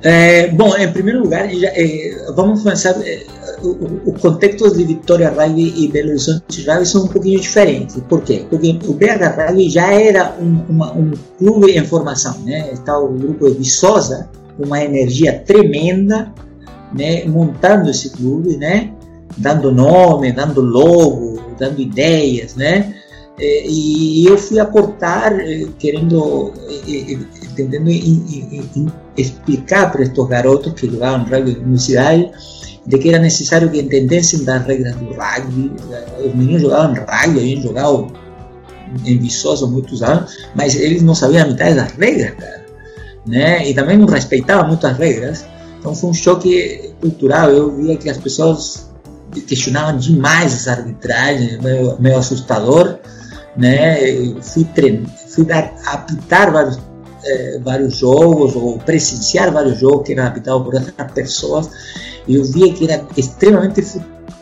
É, 0.03 0.47
bom, 0.49 0.75
em 0.77 0.91
primeiro 0.91 1.21
lugar, 1.23 1.49
já, 1.49 1.69
é, 1.69 2.31
vamos 2.35 2.61
começar. 2.61 2.95
É, 3.01 3.25
o, 3.63 4.09
o, 4.09 4.13
contexto 4.13 4.71
de 4.75 4.83
Vitória 4.83 5.29
Rugby 5.29 5.73
e 5.75 5.87
Belo 5.87 6.09
Horizonte 6.09 6.63
Rugby 6.65 6.85
são 6.85 7.05
um 7.05 7.07
pouquinho 7.07 7.39
diferentes. 7.39 7.99
Por 8.07 8.21
quê? 8.21 8.45
Porque 8.49 8.79
o 8.87 8.93
BH 8.93 9.35
Rugby 9.35 9.69
já 9.69 9.91
era 9.91 10.35
um, 10.39 10.63
uma, 10.69 10.93
um 10.93 11.11
clube 11.39 11.71
em 11.71 11.83
formação, 11.83 12.37
né? 12.45 12.69
Está 12.71 12.97
o 12.97 13.09
grupo 13.09 13.49
de 13.49 13.57
Viçosa, 13.57 14.29
uma 14.59 14.83
energia 14.83 15.39
tremenda, 15.39 16.31
né? 16.93 17.25
Montando 17.25 17.89
esse 17.89 18.09
clube, 18.11 18.57
né? 18.57 18.91
Dando 19.37 19.71
nome, 19.71 20.31
dando 20.31 20.61
logo, 20.61 21.41
dando 21.57 21.81
ideias, 21.81 22.55
né? 22.55 22.93
É, 23.39 23.67
e 23.67 24.25
eu 24.25 24.37
fui 24.37 24.59
aportar, 24.59 25.39
é, 25.39 25.67
querendo, 25.77 26.51
é, 26.87 27.17
tentando 27.55 27.91
explicar 29.15 29.91
para 29.91 30.01
estes 30.01 30.27
garotos 30.27 30.73
que 30.73 30.89
jogavam 30.89 31.23
rugby 31.23 31.51
na 31.51 31.59
universidade 31.59 32.31
de 32.87 32.97
que 32.97 33.09
era 33.09 33.19
necessário 33.19 33.69
que 33.69 33.79
entendessem 33.79 34.43
das 34.43 34.65
regras 34.65 34.95
do 34.95 35.13
rugby. 35.13 35.71
Os 36.25 36.33
meninos 36.33 36.61
jogavam 36.61 36.95
rugby, 36.95 37.39
haviam 37.39 37.61
jogado 37.61 38.11
em 39.05 39.17
Viçosa 39.19 39.67
muitos 39.67 40.01
anos, 40.01 40.35
mas 40.55 40.75
eles 40.75 41.03
não 41.03 41.13
sabiam 41.13 41.43
a 41.43 41.47
metade 41.47 41.75
das 41.75 41.91
regras, 41.91 42.31
cara. 42.35 42.65
Né? 43.27 43.69
E 43.69 43.73
também 43.73 43.97
não 43.97 44.07
respeitavam 44.07 44.69
muito 44.69 44.87
as 44.87 44.97
regras. 44.97 45.45
Então 45.87 45.95
foi 45.95 46.09
um 46.09 46.13
choque 46.13 46.93
cultural. 46.99 47.49
Eu 47.49 47.73
via 47.73 47.95
que 47.95 48.09
as 48.09 48.17
pessoas 48.17 48.89
questionavam 49.47 49.97
demais 49.97 50.53
as 50.53 50.67
arbitragens, 50.67 51.61
meio, 51.61 51.95
meio 51.97 52.17
assustador 52.17 52.99
né? 53.55 53.97
fui 54.41 54.63
treinar, 54.65 55.09
fui 55.29 55.45
dar, 55.45 55.73
apitar 55.85 56.51
vários 56.51 56.79
é, 57.23 57.59
vários 57.59 57.97
jogos 57.97 58.55
ou 58.55 58.77
presenciar 58.77 59.51
vários 59.51 59.79
jogos 59.79 60.05
que 60.05 60.13
eram 60.13 60.27
apitados 60.27 60.63
por 60.63 60.75
outras 60.75 61.11
pessoas 61.11 61.69
e 62.27 62.35
eu 62.35 62.43
via 62.43 62.71
que 62.73 62.85
era 62.85 63.05
extremamente 63.17 63.81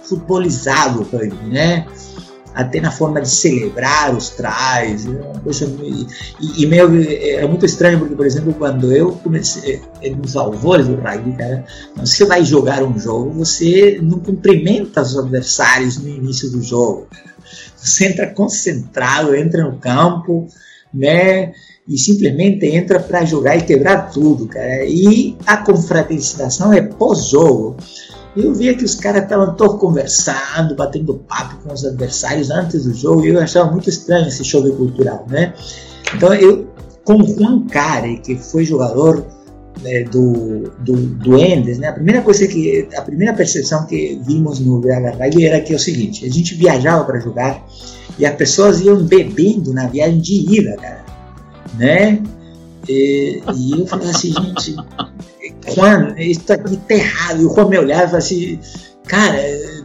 futebolizado 0.03 0.99
o 0.99 1.03
rugby, 1.03 1.47
né? 1.47 1.87
Até 2.55 2.79
na 2.79 2.89
forma 2.89 3.21
de 3.21 3.29
celebrar 3.29 4.15
os 4.15 4.29
tries, 4.29 5.05
e, 6.39 6.63
e, 6.63 6.65
meio 6.65 6.89
era 7.21 7.47
muito 7.47 7.65
estranho 7.65 7.99
porque, 7.99 8.15
por 8.15 8.25
exemplo, 8.25 8.53
quando 8.53 8.93
eu 8.93 9.11
comecei 9.11 9.81
nos 10.17 10.37
alvores 10.37 10.87
do 10.87 10.95
rugby, 10.95 11.33
cara, 11.33 11.65
você 11.97 12.23
vai 12.23 12.45
jogar 12.45 12.81
um 12.81 12.97
jogo, 12.97 13.31
você 13.31 13.99
não 14.01 14.19
cumprimenta 14.19 15.01
os 15.01 15.17
adversários 15.17 15.97
no 15.97 16.07
início 16.07 16.49
do 16.49 16.63
jogo. 16.63 17.07
Você 17.75 18.07
entra 18.07 18.33
concentrado, 18.33 19.35
entra 19.35 19.63
no 19.63 19.77
campo, 19.77 20.47
né? 20.93 21.51
E 21.87 21.97
simplesmente 21.99 22.65
entra 22.65 22.99
para 22.99 23.25
jogar 23.25 23.57
e 23.57 23.61
quebrar 23.61 24.09
tudo, 24.11 24.47
cara. 24.47 24.85
E 24.85 25.37
a 25.45 25.57
confraternização 25.57 26.73
é 26.73 26.81
pós-jogo. 26.81 27.77
Eu 28.35 28.53
via 28.53 28.75
que 28.75 28.83
os 28.83 28.95
caras 28.95 29.23
estavam 29.23 29.55
todos 29.55 29.79
conversando, 29.79 30.75
batendo 30.75 31.15
papo 31.27 31.55
com 31.63 31.73
os 31.73 31.85
adversários 31.85 32.51
antes 32.51 32.83
do 32.83 32.93
jogo, 32.93 33.25
e 33.25 33.29
eu 33.29 33.39
achava 33.39 33.71
muito 33.71 33.89
estranho 33.89 34.27
esse 34.27 34.43
choque 34.43 34.71
cultural, 34.71 35.25
né? 35.29 35.53
Então 36.13 36.33
eu, 36.33 36.67
com 37.05 37.21
o 37.21 37.25
Juan 37.25 37.65
Care, 37.67 38.17
que 38.17 38.35
foi 38.35 38.65
jogador 38.65 39.25
né, 39.81 40.03
do, 40.03 40.71
do, 40.79 40.95
do 40.95 41.37
Endes, 41.37 41.77
né? 41.77 41.87
A 41.87 41.93
primeira 41.93 42.21
coisa 42.21 42.47
que 42.47 42.87
a 42.95 43.01
primeira 43.01 43.33
percepção 43.33 43.85
que 43.85 44.19
vimos 44.25 44.59
no 44.59 44.75
Rugby 44.75 45.45
era 45.45 45.61
que 45.61 45.73
é 45.73 45.75
o 45.75 45.79
seguinte: 45.79 46.25
a 46.25 46.29
gente 46.29 46.55
viajava 46.55 47.03
para 47.05 47.19
jogar 47.19 47.65
e 48.17 48.25
as 48.25 48.35
pessoas 48.35 48.81
iam 48.81 49.03
bebendo 49.03 49.73
na 49.73 49.87
viagem 49.87 50.19
de 50.19 50.59
ida, 50.59 50.75
cara, 50.77 51.05
né? 51.77 52.21
E, 52.87 53.41
e 53.55 53.71
eu 53.71 53.87
falei 53.87 54.09
assim, 54.09 54.31
gente, 54.31 54.75
Juan, 55.67 56.15
isso 56.17 56.51
aqui 56.51 56.77
tá 56.77 56.95
errado. 56.95 57.41
E 57.41 57.45
o 57.45 57.53
Juan 57.53 57.69
me 57.69 57.77
olhava 57.77 58.03
e 58.03 58.07
falava 58.07 58.17
assim, 58.17 58.59
cara, 59.07 59.37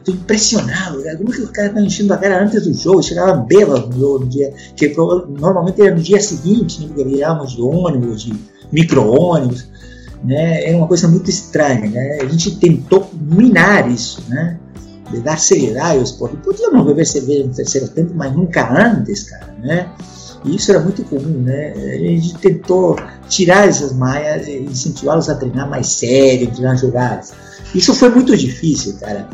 tô 0.05 0.13
impressionado, 0.13 1.03
cara. 1.03 1.17
como 1.17 1.31
que 1.31 1.41
os 1.41 1.51
caras 1.51 1.71
estão 1.71 1.85
enchendo 1.85 2.15
a 2.15 2.19
cara 2.19 2.43
antes 2.43 2.63
do 2.63 2.75
jogo, 2.75 3.03
chegava 3.03 3.35
bêbado 3.35 3.89
no 3.89 3.99
jogo 3.99 4.19
no 4.21 4.27
dia, 4.29 4.53
que 4.77 4.95
normalmente 4.97 5.81
era 5.81 5.95
no 5.95 6.01
dia 6.01 6.21
seguinte, 6.21 6.81
né, 6.81 6.89
porque 6.89 7.05
viajávamos 7.05 7.53
de 7.53 7.63
ônibus, 7.63 8.23
de 8.23 8.35
micro-ônibus 8.73 9.69
né, 10.25 10.65
era 10.65 10.77
uma 10.77 10.87
coisa 10.87 11.09
muito 11.09 11.31
estranha. 11.31 11.89
Né? 11.91 12.19
A 12.21 12.27
gente 12.27 12.57
tentou 12.57 13.11
minar 13.15 13.91
isso, 13.91 14.23
né? 14.29 14.59
de 15.11 15.21
dar 15.21 15.39
seriedade 15.39 15.99
ao 15.99 16.05
esporte. 16.05 16.37
Podíamos 16.37 16.87
beber 16.87 17.05
cerveja 17.05 17.45
no 17.45 17.53
terceiro 17.53 17.89
tempo, 17.89 18.13
mas 18.15 18.33
nunca 18.33 18.73
antes, 18.73 19.25
cara. 19.25 19.53
Né? 19.61 19.91
E 20.45 20.55
isso 20.55 20.71
era 20.71 20.81
muito 20.81 21.03
comum, 21.05 21.43
né? 21.43 21.73
A 21.73 21.99
gente 21.99 22.39
tentou 22.39 22.97
tirar 23.31 23.69
essas 23.69 23.93
maias 23.95 24.47
e 24.49 24.59
incentivá-los 24.59 25.31
a 25.31 25.37
treinar 25.37 25.71
mais 25.71 25.87
sério, 25.87 26.51
treinar 26.51 26.77
jogadas. 26.77 27.33
Isso 27.75 27.95
foi 27.95 28.11
muito 28.11 28.37
difícil, 28.37 28.97
cara. 28.99 29.29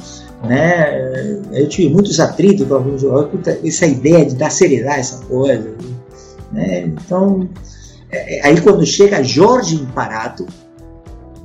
Né? 0.45 1.41
Eu 1.53 1.69
tive 1.69 1.93
muitos 1.93 2.21
atritos 2.21 2.69
com 2.69 2.75
alguns 2.75 3.01
jogadores, 3.01 3.59
essa 3.65 3.87
ideia 3.87 4.27
de 4.27 4.37
dar 4.37 4.51
seriedade 4.51 5.01
essa 5.01 5.19
coisa. 5.25 5.75
Né? 6.53 6.81
Então, 6.83 7.49
é, 8.11 8.47
aí 8.47 8.61
quando 8.61 8.85
chega 8.85 9.25
Jorge 9.25 9.77
Imparato, 9.77 10.47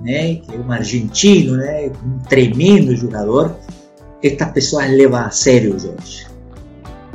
né, 0.04 0.36
que 0.36 0.54
é 0.54 0.58
um 0.58 0.72
argentino, 0.72 1.56
né, 1.56 1.90
um 2.06 2.20
tremendo 2.28 2.96
jogador, 2.96 3.56
estas 4.22 4.52
pessoas 4.52 4.90
levam 4.92 5.20
a 5.20 5.30
sério 5.30 5.76
o 5.76 5.80
Jorge. 5.80 6.28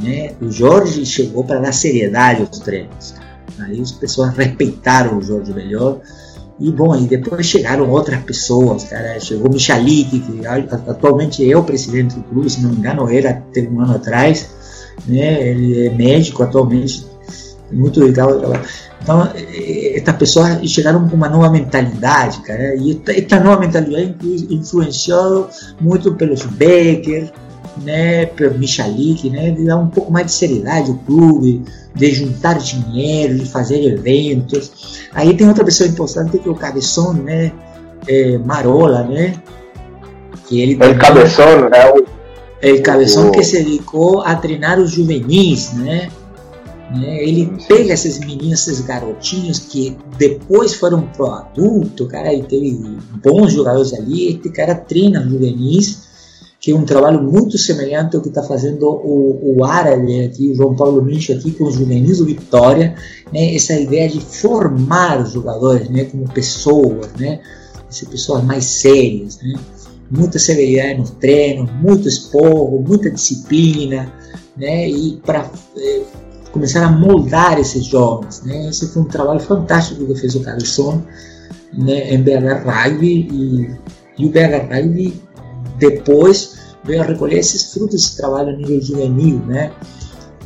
Né? 0.03 0.31
O 0.41 0.51
Jorge 0.51 1.05
chegou 1.05 1.45
para 1.45 1.61
dar 1.61 1.73
seriedade 1.73 2.41
aos 2.41 2.59
treinos. 2.61 3.15
Aí 3.61 3.81
as 3.81 3.93
pessoas 3.93 4.35
respeitaram 4.35 5.19
o 5.19 5.23
Jorge 5.23 5.53
melhor. 5.53 6.01
E 6.59 6.71
bom, 6.71 6.97
e 6.97 7.07
depois 7.07 7.45
chegaram 7.47 7.91
outras 7.91 8.23
pessoas, 8.23 8.85
cara. 8.85 9.21
Chegou 9.21 9.51
Michalik, 9.51 10.21
que 10.21 10.47
atualmente 10.47 11.51
é 11.51 11.57
o 11.57 11.63
presidente 11.63 12.15
do 12.15 12.23
clube, 12.23 12.49
se 12.49 12.63
não 12.63 12.71
me 12.71 12.77
engano, 12.77 13.11
era 13.11 13.31
até 13.31 13.63
um 13.63 13.81
ano 13.81 13.97
atrás. 13.97 14.49
Né? 15.07 15.51
Ele 15.51 15.87
é 15.87 15.91
médico 15.91 16.43
atualmente, 16.43 17.07
muito 17.71 18.01
legal. 18.01 18.31
Então, 19.03 19.29
estas 19.95 20.17
pessoas 20.17 20.59
chegaram 20.71 21.07
com 21.09 21.15
uma 21.15 21.29
nova 21.29 21.51
mentalidade, 21.51 22.41
cara. 22.41 22.75
E 22.75 23.01
esta 23.07 23.39
nova 23.39 23.61
mentalidade 23.61 24.17
influenciou 24.51 25.51
muito 25.79 26.15
pelos 26.15 26.43
Becker, 26.47 27.31
né, 27.83 28.29
Michalik, 28.59 29.29
né, 29.31 29.51
de 29.51 29.65
dar 29.65 29.77
um 29.77 29.89
pouco 29.89 30.13
mais 30.13 30.27
de 30.27 30.33
seriedade 30.33 30.91
ao 30.91 30.99
clube, 30.99 31.63
de 31.95 32.11
juntar 32.13 32.59
dinheiro, 32.59 33.37
de 33.37 33.47
fazer 33.47 33.83
eventos. 33.85 35.07
Aí 35.13 35.37
tem 35.37 35.49
outra 35.49 35.65
pessoa 35.65 35.89
importante 35.89 36.39
que 36.39 36.49
é 36.49 36.51
o 36.51 36.55
Cabeção, 36.55 37.13
né, 37.13 37.53
é, 38.07 38.39
Marola, 38.39 39.03
né, 39.05 39.35
que 40.47 40.61
ele... 40.61 40.79
El 40.81 40.99
Cabeção 40.99 41.69
é 41.73 41.93
o... 41.93 42.07
El 42.63 42.83
Cabeção 42.83 43.29
o... 43.29 43.33
que 43.33 43.45
se 43.45 43.63
dedicou 43.63 44.23
a 44.23 44.35
treinar 44.37 44.79
os 44.79 44.91
juvenis, 44.91 45.73
né, 45.75 46.09
né? 46.91 47.23
Ele 47.23 47.53
pega 47.67 47.93
essas 47.93 48.19
meninas, 48.19 48.67
esses 48.67 48.81
garotinhos 48.81 49.59
que 49.59 49.97
depois 50.19 50.75
foram 50.75 51.03
pro 51.03 51.27
adulto, 51.27 52.07
cara, 52.07 52.33
e 52.33 52.43
teve 52.43 52.79
bons 53.23 53.53
jogadores 53.53 53.93
ali. 53.93 54.29
Este 54.29 54.51
cara 54.51 54.75
treina 54.75 55.27
juvenis, 55.29 56.06
que 56.67 56.73
é 56.73 56.75
um 56.75 56.85
trabalho 56.85 57.23
muito 57.23 57.57
semelhante 57.57 58.17
ao 58.17 58.23
que 58.23 58.29
está 58.29 58.43
fazendo 58.43 58.89
o, 58.89 59.57
o 59.57 59.65
árabe 59.65 60.25
aqui, 60.25 60.51
o 60.51 60.55
João 60.57 60.75
Paulo 60.75 61.01
Minch 61.01 61.33
aqui 61.33 61.53
com 61.53 61.63
os 61.63 61.77
juvenis 61.77 62.19
do 62.19 62.25
Vitória, 62.25 62.97
né? 63.33 63.55
Essa 63.55 63.79
ideia 63.79 64.09
de 64.09 64.21
formar 64.21 65.23
os 65.23 65.31
jogadores, 65.31 65.89
né? 65.89 66.07
Como 66.07 66.29
pessoas, 66.29 67.13
né? 67.21 67.39
Essas 67.89 68.09
pessoas 68.09 68.43
mais 68.43 68.65
sérias, 68.65 69.39
né? 69.41 69.55
Muita 70.11 70.41
severidade 70.41 70.99
nos 70.99 71.11
treinos, 71.11 71.71
muito 71.81 72.09
esporro, 72.09 72.85
muita 72.85 73.13
disciplina, 73.13 74.13
né? 74.57 74.89
E 74.89 75.21
para 75.25 75.49
eh, 75.77 76.03
começar 76.51 76.85
a 76.85 76.91
moldar 76.91 77.61
esses 77.61 77.85
jovens. 77.85 78.43
Né? 78.43 78.71
Esse 78.71 78.89
foi 78.89 79.03
um 79.03 79.07
trabalho 79.09 79.39
fantástico 79.39 80.05
que 80.05 80.17
fez 80.17 80.35
o 80.35 80.41
Carlson 80.41 81.01
né, 81.73 82.13
em 82.13 82.21
BH 82.21 82.65
Rugby 82.67 83.29
e, 83.31 83.71
e 84.19 84.27
o 84.27 84.31
BH 84.31 84.75
Rugby 84.75 85.23
depois 85.79 86.56
veio 86.87 87.03
a 87.03 87.05
recolher 87.05 87.39
esses 87.39 87.73
frutos 87.73 88.03
desse 88.03 88.17
trabalho 88.17 88.51
a 88.51 88.53
nível 88.53 88.81
juvenil, 88.81 89.41
né? 89.47 89.73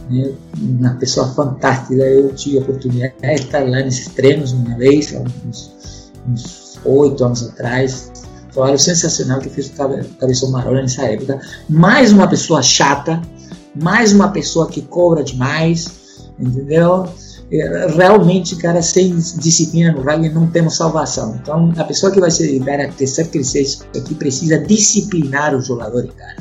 né? 0.09 0.33
Uma 0.61 0.95
pessoa 0.95 1.29
fantástica. 1.29 2.03
Eu 2.03 2.35
tive 2.35 2.59
a 2.59 2.61
oportunidade 2.63 3.15
de 3.21 3.35
estar 3.35 3.61
lá 3.61 3.81
nesses 3.81 4.09
treinos 4.09 4.53
uma 4.53 4.77
vez, 4.77 5.15
uns 6.27 6.79
oito 6.85 7.25
anos 7.25 7.49
atrás. 7.49 8.11
Trabalho 8.53 8.79
sensacional 8.79 9.39
que 9.39 9.49
fez 9.49 9.69
o 9.69 10.17
Cabeção 10.19 10.51
Marola 10.51 10.83
nessa 10.83 11.03
época. 11.03 11.41
Mais 11.69 12.13
uma 12.13 12.27
pessoa 12.27 12.63
chata, 12.63 13.21
mais 13.81 14.13
uma 14.13 14.29
pessoa 14.29 14.69
que 14.69 14.83
cobra 14.83 15.23
demais, 15.23 16.29
entendeu? 16.39 17.07
É, 17.53 17.87
realmente, 17.89 18.55
cara, 18.57 18.81
sem 18.81 19.17
disciplina 19.17 19.93
no 19.93 20.03
rugby 20.03 20.29
não 20.29 20.47
temos 20.47 20.77
salvação. 20.77 21.39
Então, 21.43 21.73
a 21.77 21.85
pessoa 21.85 22.13
que 22.13 22.21
vai 22.21 22.31
se 22.31 22.45
dedicar 22.45 22.81
a 22.81 22.89
crescer, 22.89 23.27
crescer 23.29 23.67
aqui 23.97 24.15
precisa 24.15 24.59
disciplinar 24.59 25.55
o 25.55 25.61
jogador, 25.61 26.07
cara. 26.17 26.37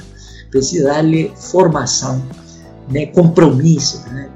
Precisa 0.51 0.86
dar-lhe 0.86 1.32
formação, 1.36 2.22
né, 2.89 3.07
compromisso, 3.07 4.03
né? 4.12 4.30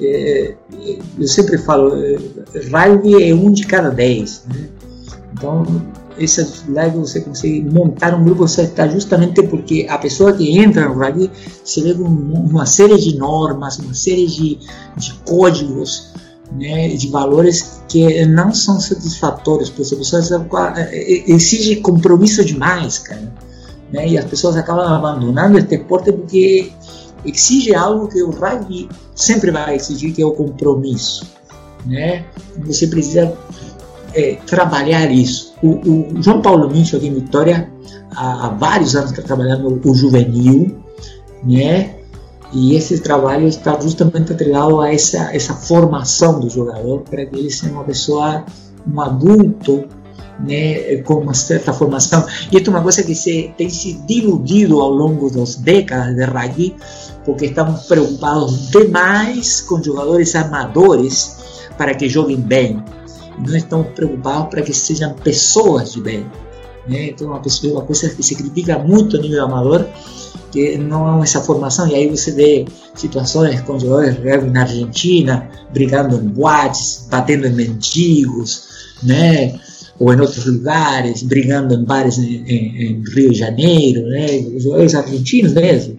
É, 0.00 0.54
é 0.72 0.98
eu 1.18 1.26
sempre 1.26 1.56
falo, 1.56 1.94
é, 1.96 2.18
rugby 2.70 3.30
é 3.30 3.34
um 3.34 3.50
de 3.50 3.66
cada 3.66 3.90
dez, 3.90 4.44
né? 4.52 4.68
Então, 5.32 5.64
essas 6.18 6.64
lives 6.66 6.94
você 6.94 7.20
consegue 7.20 7.62
montar 7.62 8.14
um 8.14 8.24
grupo, 8.24 8.44
está 8.44 8.86
justamente 8.88 9.42
porque 9.42 9.86
a 9.88 9.98
pessoa 9.98 10.32
que 10.32 10.58
entra 10.58 10.88
no 10.88 10.94
rugby 10.94 11.30
se 11.64 11.82
com 11.94 12.04
uma 12.04 12.66
série 12.66 12.96
de 12.98 13.16
normas, 13.16 13.78
uma 13.78 13.94
série 13.94 14.26
de, 14.26 14.58
de 14.96 15.14
códigos, 15.24 16.12
né, 16.52 16.88
de 16.88 17.08
valores 17.08 17.82
que 17.88 18.24
não 18.26 18.52
são 18.52 18.80
satisfatórios, 18.80 19.70
porque 19.70 19.94
a 19.94 19.98
pessoa 19.98 20.22
é, 20.76 20.82
é, 20.82 21.30
exige 21.30 21.76
compromisso 21.76 22.44
demais, 22.44 22.98
cara. 22.98 23.32
Né, 23.92 24.08
e 24.08 24.18
as 24.18 24.24
pessoas 24.24 24.56
acabam 24.56 24.86
abandonando 24.86 25.58
este 25.58 25.76
esporte 25.76 26.12
porque 26.12 26.72
exige 27.24 27.74
algo 27.74 28.08
que 28.08 28.22
o 28.22 28.30
rugby 28.30 28.88
sempre 29.14 29.50
vai 29.50 29.76
exigir, 29.76 30.12
que 30.12 30.22
é 30.22 30.26
o 30.26 30.32
compromisso. 30.32 31.26
Né? 31.86 32.24
Você 32.66 32.86
precisa 32.86 33.32
é, 34.14 34.36
trabalhar 34.46 35.10
isso. 35.10 35.54
O, 35.62 35.68
o, 35.68 36.22
João 36.22 36.40
Paulo 36.40 36.70
Mincho 36.70 36.96
aqui 36.96 37.08
em 37.08 37.14
Vitória 37.14 37.70
há, 38.14 38.46
há 38.46 38.48
vários 38.50 38.94
anos 38.94 39.10
está 39.10 39.22
trabalhando 39.22 39.80
o 39.84 39.94
juvenil, 39.94 40.78
né? 41.44 41.94
E 42.52 42.74
esse 42.74 43.00
trabalho 43.00 43.46
está 43.46 43.78
justamente 43.78 44.32
atrelado 44.32 44.80
a 44.80 44.92
essa, 44.92 45.34
essa 45.34 45.52
formação 45.52 46.40
do 46.40 46.48
jogador 46.48 47.00
para 47.00 47.26
que 47.26 47.36
ele 47.36 47.50
seja 47.50 47.72
uma 47.72 47.84
pessoa, 47.84 48.44
um 48.90 49.00
adulto, 49.02 49.84
né, 50.40 50.96
com 51.02 51.14
uma 51.16 51.34
certa 51.34 51.74
formação. 51.74 52.24
E 52.50 52.56
isso 52.56 52.70
é 52.70 52.72
uma 52.72 52.82
coisa 52.82 53.02
que 53.02 53.14
se, 53.14 53.52
tem 53.58 53.68
se 53.68 53.94
diluído 54.06 54.80
ao 54.80 54.88
longo 54.88 55.30
das 55.30 55.56
décadas 55.56 56.14
de 56.14 56.24
rugby, 56.24 56.76
porque 57.24 57.46
estamos 57.46 57.82
preocupados 57.82 58.70
demais 58.70 59.60
com 59.60 59.82
jogadores 59.82 60.34
amadores 60.34 61.36
para 61.76 61.94
que 61.94 62.08
joguem 62.08 62.40
bem 62.40 62.82
nós 63.40 63.54
estamos 63.54 63.88
preocupados 63.88 64.48
para 64.50 64.62
que 64.62 64.72
sejam 64.72 65.14
pessoas 65.14 65.92
de 65.92 66.00
bem. 66.00 66.26
Né? 66.86 67.10
Então, 67.10 67.28
uma, 67.28 67.40
pessoa, 67.40 67.74
uma 67.74 67.82
coisa 67.82 68.08
que 68.08 68.22
se 68.22 68.34
critica 68.34 68.78
muito 68.78 69.16
a 69.16 69.20
nível 69.20 69.44
amador, 69.44 69.86
que 70.50 70.78
não 70.78 71.20
é 71.20 71.22
essa 71.22 71.40
formação, 71.40 71.86
e 71.86 71.94
aí 71.94 72.08
você 72.08 72.32
vê 72.32 72.64
situações 72.94 73.60
com 73.60 73.78
jogadores 73.78 74.52
na 74.52 74.62
Argentina, 74.62 75.48
brigando 75.72 76.16
em 76.16 76.28
boates, 76.28 77.06
batendo 77.10 77.46
em 77.46 77.52
mendigos, 77.52 78.68
né? 79.02 79.58
ou 79.98 80.14
em 80.14 80.20
outros 80.20 80.46
lugares, 80.46 81.22
brigando 81.22 81.74
em 81.74 81.84
bares 81.84 82.18
em, 82.18 82.44
em, 82.46 82.82
em 82.82 83.02
Rio 83.14 83.30
de 83.30 83.38
Janeiro, 83.38 84.02
né? 84.08 84.26
os 84.54 84.94
argentinos 84.94 85.52
mesmo 85.52 85.98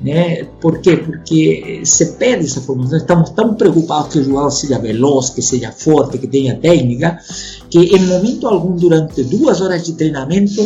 né? 0.00 0.44
Por 0.60 0.80
quê? 0.80 0.96
Porque 0.96 1.82
se 1.84 2.12
perde 2.12 2.46
essa 2.46 2.60
formação. 2.60 2.98
Estamos 2.98 3.30
tão 3.30 3.54
preocupados 3.54 4.12
que 4.12 4.18
o 4.18 4.24
jogador 4.24 4.50
seja 4.50 4.78
veloz, 4.78 5.30
que 5.30 5.42
seja 5.42 5.72
forte, 5.72 6.18
que 6.18 6.26
tenha 6.26 6.56
técnica, 6.56 7.18
que 7.70 7.78
em 7.78 8.06
momento 8.06 8.46
algum, 8.46 8.76
durante 8.76 9.22
duas 9.24 9.60
horas 9.60 9.84
de 9.84 9.94
treinamento, 9.94 10.62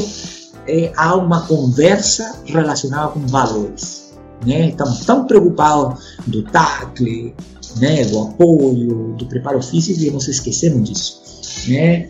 eh, 0.66 0.92
há 0.96 1.14
uma 1.16 1.46
conversa 1.46 2.40
relacionada 2.44 3.08
com 3.08 3.20
valores. 3.26 4.12
Né? 4.44 4.70
Estamos 4.70 5.04
tão 5.04 5.26
preocupados 5.26 6.02
do 6.26 6.42
tackle, 6.42 7.34
né? 7.78 8.04
do 8.04 8.20
apoio, 8.20 9.14
do 9.16 9.26
preparo 9.26 9.62
físico, 9.62 10.00
que 10.00 10.10
nos 10.10 10.28
esquecemos 10.28 10.88
disso. 10.88 11.20
Né? 11.68 12.08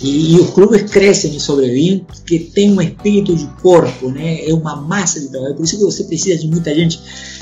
E, 0.00 0.34
e, 0.34 0.40
os 0.40 0.50
clubes 0.50 0.82
crescem 0.90 1.34
e 1.34 1.40
sobrevivem 1.40 2.04
porque 2.06 2.38
tem 2.38 2.70
um 2.70 2.82
espírito 2.82 3.34
de 3.34 3.46
corpo, 3.62 4.10
né? 4.10 4.46
é 4.46 4.52
uma 4.52 4.76
massa 4.76 5.18
de 5.20 5.28
trabalho. 5.28 5.54
Por 5.54 5.64
isso 5.64 5.78
que 5.78 5.84
você 5.84 6.04
precisa 6.04 6.38
de 6.38 6.48
muita 6.48 6.74
gente. 6.74 7.00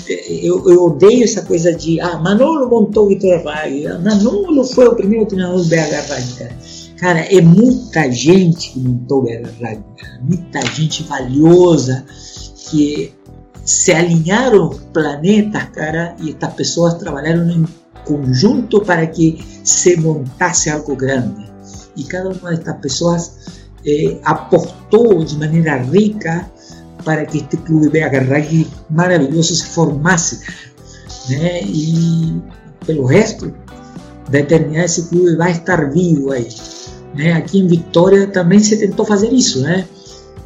Eu, 0.09 0.69
eu 0.71 0.85
odeio 0.85 1.25
essa 1.25 1.43
coisa 1.43 1.73
de 1.73 2.01
ah, 2.01 2.19
Manolo 2.19 2.69
montou 2.69 3.07
o 3.07 3.09
Vitória 3.09 3.39
Rugby, 3.39 3.89
Manolo 4.05 4.65
foi 4.65 4.87
o 4.87 4.95
primeiro 4.95 5.27
treinador 5.27 5.59
do 5.59 5.65
BH 5.65 5.75
Rugby. 6.09 6.55
Cara. 6.97 7.21
é 7.21 7.41
muita 7.41 8.11
gente 8.11 8.71
que 8.71 8.79
montou 8.79 9.19
o 9.19 9.23
BH 9.23 9.49
Rugby, 9.61 9.85
muita 10.23 10.65
gente 10.67 11.03
valiosa 11.03 12.05
que 12.71 13.13
se 13.65 13.93
alinharam 13.93 14.71
planetas, 14.93 15.65
cara, 15.71 16.15
e 16.23 16.31
estas 16.31 16.53
pessoas 16.55 16.95
trabalharam 16.95 17.51
em 17.51 17.65
conjunto 18.05 18.81
para 18.83 19.07
que 19.07 19.43
se 19.65 19.97
montasse 19.97 20.69
algo 20.71 20.95
grande 20.95 21.54
e 21.97 22.05
cada 22.05 22.31
uma 22.31 22.51
destas 22.51 22.77
pessoas 22.79 23.33
eh, 23.87 24.19
aportou 24.25 25.25
de 25.25 25.37
maneira 25.37 25.77
rica 25.77 26.51
para 27.05 27.25
que 27.27 27.39
este 27.39 27.57
clube 27.59 27.89
BH 27.89 28.29
Rugby 28.29 28.71
maravilhoso 28.91 29.55
se 29.55 29.67
formasse. 29.67 30.41
Né? 31.29 31.63
E 31.63 32.43
pelo 32.87 33.05
resto 33.07 33.55
da 34.31 34.41
eternidade 34.41 34.87
esse 34.87 35.09
clube 35.09 35.37
vai 35.37 35.53
estar 35.53 35.91
vivo 35.91 36.33
aí. 36.33 36.49
Né? 37.15 37.33
Aqui 37.35 37.59
em 37.59 37.67
Vitória 37.67 38.27
também 38.27 38.59
se 38.59 38.77
tentou 38.77 39.05
fazer 39.05 39.33
isso, 39.33 39.61
né? 39.61 39.87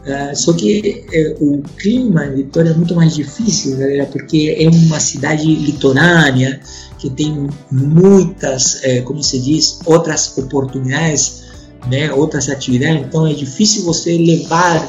Uh, 0.09 0.35
só 0.35 0.55
que 0.55 1.05
uh, 1.39 1.45
o 1.45 1.63
clima 1.77 2.25
em 2.25 2.37
Vitória 2.37 2.71
é 2.71 2.75
muito 2.75 2.95
mais 2.95 3.15
difícil, 3.15 3.77
galera, 3.77 4.07
porque 4.07 4.57
é 4.59 4.67
uma 4.67 4.99
cidade 4.99 5.45
litorânea 5.45 6.61
que 6.99 7.11
tem 7.11 7.47
muitas, 7.71 8.77
uh, 8.77 9.03
como 9.05 9.23
se 9.23 9.39
diz, 9.39 9.81
outras 9.85 10.37
oportunidades 10.39 11.47
né, 11.91 12.13
outras 12.13 12.49
atividades, 12.49 13.07
então 13.07 13.27
é 13.27 13.33
difícil 13.33 13.85
você 13.85 14.17
levar 14.19 14.87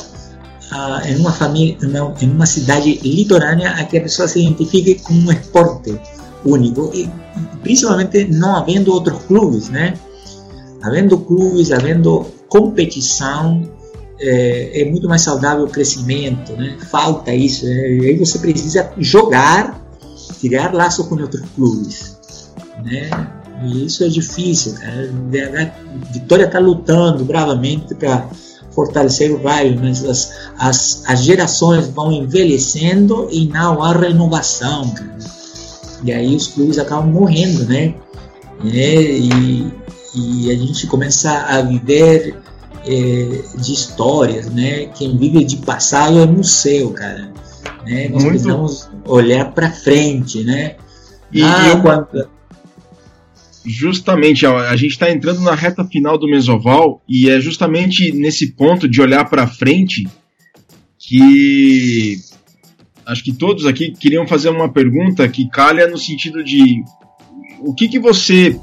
em 1.05 1.15
uma 1.15 1.31
família, 1.31 1.77
em 2.21 2.29
uma 2.29 2.45
cidade 2.45 2.99
litorânea 3.03 3.71
a 3.71 3.83
que 3.83 3.97
a 3.97 4.01
pessoa 4.01 4.27
se 4.27 4.39
identifique 4.39 4.95
com 4.95 5.13
um 5.13 5.31
esporte 5.31 5.99
único 6.45 6.91
e 6.93 7.09
principalmente 7.61 8.25
não 8.25 8.55
havendo 8.55 8.91
outros 8.91 9.23
clubes, 9.23 9.69
né? 9.69 9.93
Havendo 10.81 11.17
clubes, 11.17 11.71
havendo 11.71 12.25
competição, 12.49 13.63
é, 14.19 14.81
é, 14.81 14.85
muito 14.85 15.07
mais 15.07 15.21
saudável 15.21 15.65
o 15.65 15.69
crescimento, 15.69 16.53
né? 16.53 16.77
Falta 16.89 17.33
isso. 17.33 17.65
Né? 17.65 17.71
Aí 17.71 18.17
você 18.17 18.37
precisa 18.39 18.91
jogar, 18.97 19.81
criar 20.39 20.73
laço 20.73 21.07
com 21.07 21.15
outros 21.15 21.43
clubes, 21.55 22.17
né? 22.83 23.09
E 23.63 23.85
isso 23.85 24.03
é 24.03 24.07
difícil. 24.07 24.75
A 24.81 26.11
Vitória 26.11 26.45
está 26.45 26.59
lutando 26.59 27.25
bravamente 27.25 27.93
para 27.95 28.29
fortalecer 28.71 29.31
o 29.31 29.43
raio, 29.43 29.77
mas 29.79 30.03
as, 30.05 30.31
as, 30.57 31.03
as 31.05 31.23
gerações 31.23 31.87
vão 31.87 32.11
envelhecendo 32.11 33.27
e 33.31 33.47
não 33.47 33.83
há 33.83 33.91
renovação. 33.91 34.93
E 36.03 36.11
aí 36.11 36.35
os 36.35 36.47
clubes 36.47 36.79
acabam 36.79 37.11
morrendo, 37.11 37.65
né? 37.65 37.93
É, 38.65 39.01
e, 39.01 39.73
e 40.15 40.51
a 40.51 40.55
gente 40.55 40.87
começa 40.87 41.31
a 41.31 41.61
viver 41.61 42.37
é, 42.85 43.57
de 43.57 43.73
histórias, 43.73 44.49
né? 44.51 44.85
Quem 44.87 45.17
vive 45.17 45.43
de 45.43 45.57
passado 45.57 46.19
é 46.19 46.25
museu, 46.25 46.91
cara. 46.91 47.31
Né? 47.85 48.09
Nós 48.09 48.23
Muito. 48.23 48.27
precisamos 48.27 48.89
olhar 49.05 49.51
para 49.51 49.71
frente, 49.71 50.43
né? 50.43 50.75
E, 51.31 51.41
ah, 51.43 51.69
eu, 51.69 51.81
quando... 51.81 52.29
Justamente, 53.65 54.45
a 54.45 54.75
gente 54.75 54.91
está 54.91 55.11
entrando 55.11 55.41
na 55.41 55.53
reta 55.53 55.83
final 55.83 56.17
do 56.17 56.27
Mesoval 56.27 57.01
e 57.07 57.29
é 57.29 57.39
justamente 57.39 58.11
nesse 58.13 58.53
ponto 58.53 58.87
de 58.87 59.01
olhar 59.01 59.29
para 59.29 59.45
frente 59.45 60.07
que 60.97 62.17
acho 63.05 63.23
que 63.23 63.33
todos 63.33 63.65
aqui 63.65 63.91
queriam 63.91 64.27
fazer 64.27 64.49
uma 64.49 64.71
pergunta 64.71 65.27
que 65.27 65.49
calha 65.49 65.87
no 65.87 65.97
sentido 65.97 66.43
de 66.43 66.83
o 67.59 67.73
que, 67.73 67.87
que 67.87 67.99
você 67.99 68.59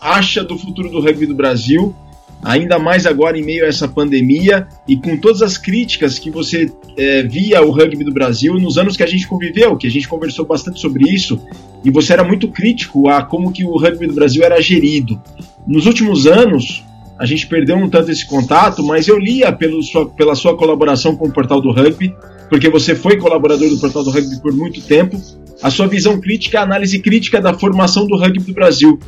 acha 0.00 0.44
do 0.44 0.56
futuro 0.58 0.90
do 0.90 1.00
rugby 1.00 1.26
do 1.26 1.34
Brasil 1.34 1.94
ainda 2.42 2.78
mais 2.78 3.06
agora 3.06 3.38
em 3.38 3.42
meio 3.42 3.64
a 3.64 3.68
essa 3.68 3.86
pandemia 3.86 4.66
e 4.88 4.96
com 4.96 5.16
todas 5.16 5.42
as 5.42 5.58
críticas 5.58 6.18
que 6.18 6.30
você 6.30 6.72
é, 6.96 7.22
via 7.22 7.62
o 7.62 7.70
rugby 7.70 8.04
do 8.04 8.12
Brasil 8.12 8.54
nos 8.54 8.78
anos 8.78 8.96
que 8.96 9.02
a 9.02 9.06
gente 9.06 9.26
conviveu, 9.26 9.76
que 9.76 9.86
a 9.86 9.90
gente 9.90 10.08
conversou 10.08 10.46
bastante 10.46 10.80
sobre 10.80 11.10
isso, 11.12 11.40
e 11.84 11.90
você 11.90 12.12
era 12.12 12.24
muito 12.24 12.48
crítico 12.48 13.08
a 13.08 13.22
como 13.22 13.52
que 13.52 13.64
o 13.64 13.76
rugby 13.76 14.06
do 14.06 14.14
Brasil 14.14 14.42
era 14.42 14.60
gerido. 14.60 15.20
Nos 15.66 15.86
últimos 15.86 16.26
anos, 16.26 16.84
a 17.18 17.26
gente 17.26 17.46
perdeu 17.46 17.76
um 17.76 17.88
tanto 17.88 18.10
esse 18.10 18.26
contato, 18.26 18.82
mas 18.82 19.06
eu 19.06 19.18
lia 19.18 19.52
pelo 19.52 19.82
sua, 19.82 20.08
pela 20.08 20.34
sua 20.34 20.56
colaboração 20.56 21.14
com 21.14 21.28
o 21.28 21.32
Portal 21.32 21.60
do 21.60 21.70
Rugby, 21.70 22.14
porque 22.48 22.68
você 22.68 22.94
foi 22.94 23.18
colaborador 23.18 23.68
do 23.68 23.78
Portal 23.78 24.02
do 24.02 24.10
Rugby 24.10 24.40
por 24.40 24.52
muito 24.52 24.80
tempo, 24.80 25.20
a 25.62 25.70
sua 25.70 25.86
visão 25.86 26.20
crítica, 26.20 26.60
a 26.60 26.62
análise 26.62 26.98
crítica 26.98 27.40
da 27.40 27.52
formação 27.52 28.06
do 28.06 28.16
rugby 28.16 28.40
do 28.40 28.54
Brasil. 28.54 28.98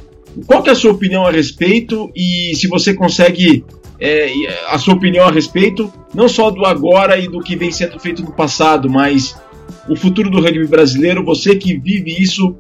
Qual 0.47 0.63
que 0.63 0.71
é 0.71 0.73
a 0.73 0.77
sua 0.77 0.93
opinião 0.93 1.27
a 1.27 1.31
respeito 1.31 2.11
e 2.15 2.55
se 2.57 2.67
você 2.67 2.95
consegue 2.95 3.65
é, 4.01 4.33
a 4.69 4.79
sua 4.79 4.95
opinião 4.95 5.27
a 5.27 5.31
respeito, 5.31 5.93
não 6.15 6.29
só 6.29 6.51
do 6.51 6.65
agora 6.65 7.19
e 7.19 7.29
do 7.29 7.41
que 7.41 7.55
vem 7.55 7.71
sendo 7.71 7.99
feito 8.01 8.23
no 8.23 8.33
passado, 8.33 8.91
mas 8.91 9.37
o 9.89 9.95
futuro 9.95 10.31
do 10.31 10.41
rugby 10.41 10.67
brasileiro, 10.67 11.25
você 11.25 11.55
que 11.57 11.77
vive 11.79 12.11
isso, 12.21 12.57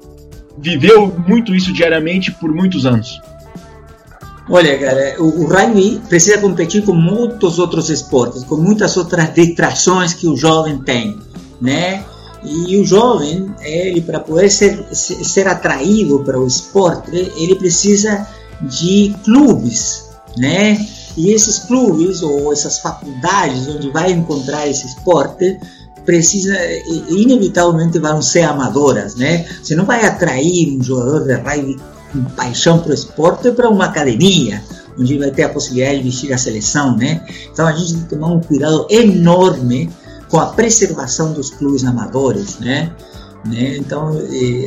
viveu 0.58 1.12
muito 1.26 1.54
isso 1.54 1.72
diariamente 1.72 2.30
por 2.30 2.52
muitos 2.52 2.86
anos. 2.86 3.20
Olha, 4.48 4.78
cara, 4.78 5.16
o, 5.18 5.42
o 5.42 5.46
rugby 5.46 6.00
precisa 6.08 6.38
competir 6.38 6.84
com 6.84 6.94
muitos 6.94 7.58
outros 7.58 7.90
esportes, 7.90 8.44
com 8.44 8.56
muitas 8.56 8.96
outras 8.96 9.32
distrações 9.32 10.14
que 10.14 10.26
o 10.26 10.36
jovem 10.36 10.78
tem, 10.78 11.18
né? 11.60 12.04
E 12.44 12.76
o 12.76 12.84
jovem, 12.84 13.54
ele 13.60 14.00
para 14.00 14.20
poder 14.20 14.50
ser, 14.50 14.84
ser 14.92 15.46
atraído 15.46 16.20
para 16.24 16.38
o 16.38 16.46
esporte, 16.46 17.32
ele 17.36 17.54
precisa 17.54 18.26
de 18.62 19.14
clubes, 19.24 20.10
né? 20.36 20.84
E 21.16 21.30
esses 21.30 21.60
clubes 21.60 22.22
ou 22.22 22.52
essas 22.52 22.78
faculdades 22.78 23.68
onde 23.68 23.90
vai 23.90 24.10
encontrar 24.10 24.66
esse 24.66 24.86
esporte 24.86 25.58
precisa 26.04 26.56
inevitavelmente 27.10 27.98
vão 27.98 28.20
ser 28.20 28.42
amadoras, 28.42 29.14
né? 29.14 29.46
Você 29.62 29.76
não 29.76 29.84
vai 29.84 30.04
atrair 30.04 30.76
um 30.76 30.82
jogador 30.82 31.24
de 31.24 31.34
rugby 31.34 31.80
com 32.12 32.24
paixão 32.34 32.80
para 32.80 32.90
o 32.90 32.94
esporte 32.94 33.52
para 33.52 33.68
uma 33.68 33.86
academia 33.86 34.62
onde 34.98 35.16
vai 35.18 35.30
ter 35.30 35.44
a 35.44 35.48
possibilidade 35.48 35.98
de 35.98 36.04
vestir 36.04 36.32
a 36.32 36.38
seleção, 36.38 36.96
né? 36.96 37.24
Então 37.52 37.66
a 37.66 37.72
gente 37.72 37.94
tem 37.94 38.02
que 38.02 38.08
tomar 38.10 38.28
um 38.28 38.40
cuidado 38.40 38.86
enorme 38.90 39.90
com 40.32 40.40
a 40.40 40.46
preservação 40.46 41.34
dos 41.34 41.50
clubes 41.50 41.84
amadores, 41.84 42.58
né? 42.58 42.90
né? 43.44 43.76
Então 43.76 44.18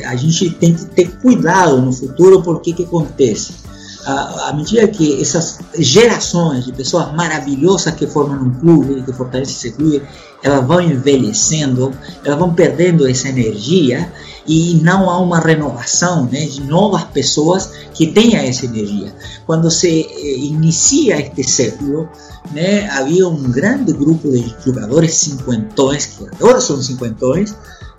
a 0.05 0.15
gente 0.15 0.51
tem 0.51 0.75
que 0.75 0.85
ter 0.85 1.11
cuidado 1.17 1.81
no 1.81 1.91
futuro 1.91 2.43
porque 2.43 2.71
que 2.71 2.83
acontece? 2.83 3.65
À, 4.05 4.53
medida 4.55 4.87
que 4.87 5.19
essas 5.19 5.57
gerações 5.79 6.65
de 6.65 6.71
pessoas 6.71 7.11
maravilhosas 7.15 7.95
que 7.95 8.05
formam 8.05 8.43
um 8.43 8.53
clube, 8.53 9.01
que 9.01 9.11
fortalecem 9.11 9.55
esse 9.55 9.71
clube, 9.71 10.03
elas 10.43 10.63
vão 10.67 10.79
envelhecendo, 10.79 11.91
elas 12.23 12.37
vão 12.37 12.53
perdendo 12.53 13.09
essa 13.09 13.29
energia 13.29 14.13
e 14.45 14.79
não 14.83 15.09
há 15.09 15.17
uma 15.17 15.39
renovação 15.39 16.25
né, 16.25 16.45
de 16.45 16.61
novas 16.61 17.05
pessoas 17.05 17.71
que 17.95 18.05
tenham 18.05 18.43
essa 18.43 18.65
energia. 18.65 19.11
Quando 19.47 19.71
se 19.71 20.01
eh, 20.01 20.37
inicia 20.37 21.19
este 21.19 21.43
século, 21.43 22.07
né, 22.51 22.87
havia 22.89 23.27
um 23.27 23.51
grande 23.51 23.93
grupo 23.93 24.29
de 24.29 24.55
jogadores 24.63 25.13
cinquentões, 25.15 26.05
que 26.05 26.25
agora 26.35 26.61
são 26.61 26.81
cinquentões, 26.81 27.55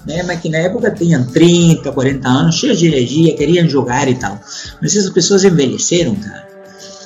né, 0.06 0.22
mas 0.22 0.40
que 0.40 0.48
na 0.48 0.58
época 0.58 0.90
tinham 0.90 1.26
30, 1.26 1.90
40 1.90 2.28
anos, 2.28 2.54
cheios 2.54 2.78
de 2.78 2.86
energia, 2.86 3.36
queriam 3.36 3.68
jogar 3.68 4.08
e 4.08 4.14
tal. 4.14 4.40
Mas 4.80 4.96
essas 4.96 5.10
pessoas 5.10 5.44
envelheceram, 5.44 6.14
cara. 6.14 6.46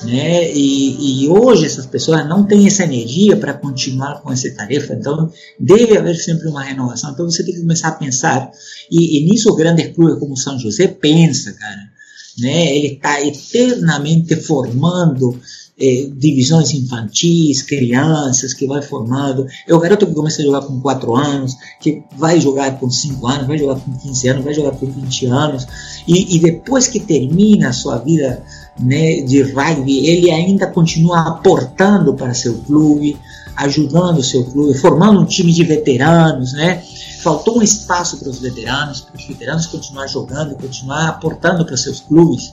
Né? 0.03 0.51
E, 0.51 1.25
e, 1.25 1.29
hoje 1.29 1.65
essas 1.65 1.85
pessoas 1.85 2.27
não 2.27 2.43
têm 2.43 2.65
essa 2.65 2.83
energia 2.83 3.37
para 3.37 3.53
continuar 3.53 4.21
com 4.21 4.31
essa 4.31 4.49
tarefa, 4.55 4.93
então 4.93 5.31
deve 5.59 5.95
haver 5.95 6.15
sempre 6.15 6.47
uma 6.47 6.63
renovação. 6.63 7.11
Então 7.11 7.29
você 7.29 7.43
tem 7.43 7.53
que 7.53 7.61
começar 7.61 7.89
a 7.89 7.91
pensar, 7.91 8.49
e, 8.89 9.19
e 9.19 9.29
nisso 9.29 9.55
grandes 9.55 9.93
clubes 9.93 10.17
como 10.17 10.35
São 10.35 10.57
José 10.57 10.87
pensa, 10.87 11.53
cara, 11.53 11.91
né? 12.39 12.75
Ele 12.75 12.87
está 12.93 13.21
eternamente 13.21 14.35
formando 14.37 15.39
é, 15.79 16.09
divisões 16.11 16.73
infantis, 16.73 17.61
crianças 17.61 18.53
que 18.53 18.67
vai 18.67 18.81
formando. 18.81 19.47
É 19.67 19.73
o 19.73 19.79
garoto 19.79 20.05
que 20.05 20.13
começa 20.13 20.41
a 20.41 20.45
jogar 20.45 20.61
com 20.61 20.79
4 20.79 21.15
anos, 21.15 21.55
que 21.79 22.03
vai 22.15 22.39
jogar 22.39 22.79
com 22.79 22.89
5 22.89 23.27
anos, 23.27 23.47
vai 23.47 23.57
jogar 23.57 23.79
com 23.79 23.91
15 23.97 24.27
anos, 24.27 24.43
vai 24.43 24.53
jogar 24.53 24.71
com 24.71 24.85
20 24.85 25.25
anos, 25.25 25.67
e, 26.07 26.35
e 26.35 26.39
depois 26.39 26.87
que 26.87 26.99
termina 26.99 27.69
a 27.69 27.73
sua 27.73 27.97
vida 27.97 28.43
né, 28.79 29.21
de 29.21 29.41
rugby, 29.41 30.07
ele 30.07 30.31
ainda 30.31 30.67
continua 30.67 31.27
aportando 31.27 32.13
para 32.13 32.33
seu 32.33 32.57
clube, 32.59 33.17
ajudando 33.55 34.19
o 34.19 34.23
seu 34.23 34.43
clube, 34.45 34.77
formando 34.77 35.19
um 35.19 35.25
time 35.25 35.51
de 35.51 35.63
veteranos, 35.63 36.53
né? 36.53 36.83
Faltou 37.21 37.59
um 37.59 37.61
espaço 37.61 38.17
para 38.17 38.29
os 38.29 38.39
veteranos, 38.39 39.01
para 39.01 39.15
os 39.15 39.25
veteranos 39.27 39.67
continuar 39.67 40.07
jogando, 40.07 40.55
continuar 40.55 41.09
aportando 41.09 41.65
para 41.65 41.77
seus 41.77 41.99
clubes. 41.99 42.51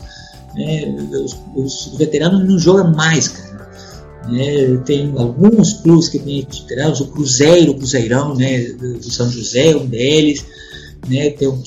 Né? 0.55 0.97
Os, 1.25 1.37
os, 1.55 1.97
veteranos 1.97 2.49
não 2.49 2.59
jogam 2.59 2.93
mais, 2.93 3.29
cara. 3.29 3.69
Né? 4.29 4.77
Tem 4.85 5.15
alguns 5.17 5.75
clubes 5.75 6.09
que 6.09 6.19
têm 6.19 6.47
veteranos, 6.51 7.01
o 7.01 7.09
Cruzeiro, 7.09 7.73
o 7.73 7.77
Cruzeirão, 7.77 8.35
né? 8.35 8.61
do 8.73 9.11
São 9.11 9.31
José, 9.31 9.75
um 9.77 9.87
deles. 9.87 10.45
Né, 11.09 11.31
tem 11.31 11.49
um 11.49 11.63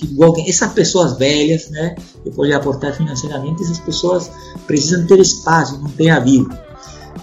essas 0.46 0.72
pessoas 0.74 1.18
velhas, 1.18 1.70
né, 1.70 1.96
depois 2.24 2.50
de 2.50 2.54
aportar 2.54 2.94
financeiramente, 2.94 3.64
essas 3.64 3.80
pessoas 3.80 4.30
precisam 4.68 5.08
ter 5.08 5.20
espaço, 5.20 5.80
não 5.80 5.90
tem 5.90 6.08
vida. 6.24 6.62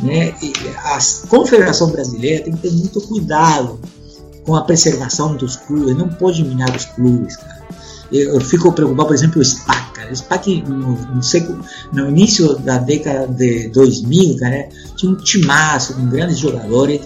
Né? 0.01 0.35
E 0.43 0.53
a 0.77 0.99
Confederação 1.29 1.91
Brasileira 1.91 2.45
tem 2.45 2.55
que 2.55 2.63
ter 2.63 2.73
muito 2.73 3.01
cuidado 3.03 3.79
com 4.45 4.57
a 4.57 4.63
preservação 4.63 5.37
dos 5.37 5.57
clubes, 5.57 5.97
não 5.97 6.09
pode 6.09 6.43
minar 6.43 6.75
os 6.75 6.87
clubes, 6.87 7.37
cara. 7.37 7.59
Eu, 8.11 8.35
eu 8.35 8.41
fico 8.41 8.73
preocupado, 8.73 9.09
por 9.09 9.15
exemplo, 9.15 9.41
o 9.41 9.45
SPAC, 9.45 9.88
SPAC, 10.15 10.63
no, 10.67 10.77
no, 10.77 11.21
no 11.93 12.09
início 12.09 12.57
da 12.59 12.79
década 12.79 13.27
de 13.27 13.69
2000, 13.69 14.37
cara, 14.37 14.69
tinha 14.97 15.13
um 15.13 15.17
timaço 15.17 15.95
com 15.95 16.09
grandes 16.09 16.39
jogadores, 16.39 17.01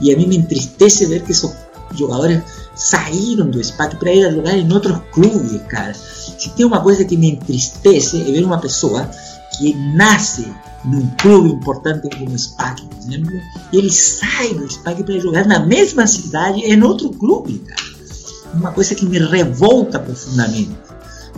e 0.00 0.12
a 0.12 0.16
mim 0.16 0.26
me 0.26 0.36
entristece 0.36 1.06
ver 1.06 1.22
que 1.22 1.32
esses 1.32 1.50
jogadores 1.94 2.42
saíram 2.74 3.50
do 3.50 3.62
SPAC 3.62 3.96
para 3.96 4.12
ir 4.12 4.24
a 4.24 4.30
jogar 4.30 4.56
em 4.56 4.72
outros 4.72 4.98
clubes, 5.12 5.60
cara. 5.68 5.92
Se 5.94 6.50
tem 6.50 6.64
uma 6.64 6.80
coisa 6.80 7.04
que 7.04 7.16
me 7.16 7.32
entristece 7.32 8.20
é 8.20 8.24
ver 8.24 8.44
uma 8.44 8.58
pessoa 8.58 9.10
que 9.56 9.74
nasce 9.94 10.52
num 10.84 11.06
clube 11.20 11.50
importante 11.50 12.08
como 12.16 12.30
o 12.30 12.38
SPAC, 12.38 12.82
por 12.82 12.98
exemplo, 12.98 13.40
e 13.72 13.78
ele 13.78 13.90
sai 13.90 14.54
do 14.54 14.70
SPAC 14.70 15.02
para 15.02 15.18
jogar 15.18 15.46
na 15.46 15.58
mesma 15.66 16.06
cidade 16.06 16.60
em 16.60 16.82
outro 16.82 17.10
clube, 17.10 17.58
cara. 17.58 17.88
Uma 18.54 18.72
coisa 18.72 18.94
que 18.94 19.04
me 19.04 19.18
revolta 19.18 19.98
profundamente. 19.98 20.70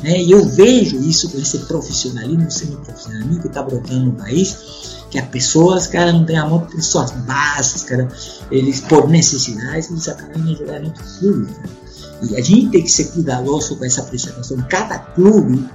Né? 0.03 0.23
E 0.23 0.31
eu 0.31 0.45
vejo 0.45 0.97
isso 0.99 1.31
com 1.31 1.39
esse 1.39 1.59
profissionalismo, 1.59 2.51
semi-profissionalismo 2.51 3.41
que 3.41 3.49
está 3.49 3.63
brotando 3.63 4.07
no 4.07 4.13
país, 4.13 5.01
que 5.11 5.19
as 5.19 5.29
pessoas, 5.29 5.87
cara, 5.87 6.13
não 6.13 6.25
têm 6.25 6.39
amor 6.39 6.63
por 6.63 6.83
suas 6.83 7.11
bases, 7.11 7.83
cara, 7.83 8.09
eles, 8.51 8.81
por 8.81 9.09
necessidades, 9.09 9.91
eles 9.91 10.09
acabam 10.09 10.49
em 10.49 10.57
clube. 10.57 11.53
Cara. 11.53 11.81
E 12.23 12.37
a 12.37 12.43
gente 12.43 12.71
tem 12.71 12.83
que 12.83 12.91
ser 12.91 13.05
cuidadoso 13.07 13.77
com 13.77 13.85
essa 13.85 14.03
apresentação. 14.03 14.59
Cada 14.69 14.99
clube 14.99 15.67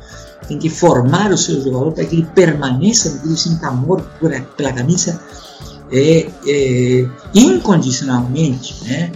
tem 0.47 0.59
que 0.59 0.69
formar 0.69 1.32
o 1.32 1.38
seu 1.38 1.61
jogador 1.61 1.91
para 1.91 2.05
que 2.05 2.17
ele 2.17 2.28
permaneça 2.36 3.09
no 3.09 3.19
clube, 3.19 3.39
sinta 3.39 3.67
amor 3.67 4.01
por, 4.19 4.32
pela 4.55 4.71
camisa 4.71 5.19
é, 5.91 6.30
é, 6.47 7.07
incondicionalmente, 7.34 8.84
né? 8.86 9.11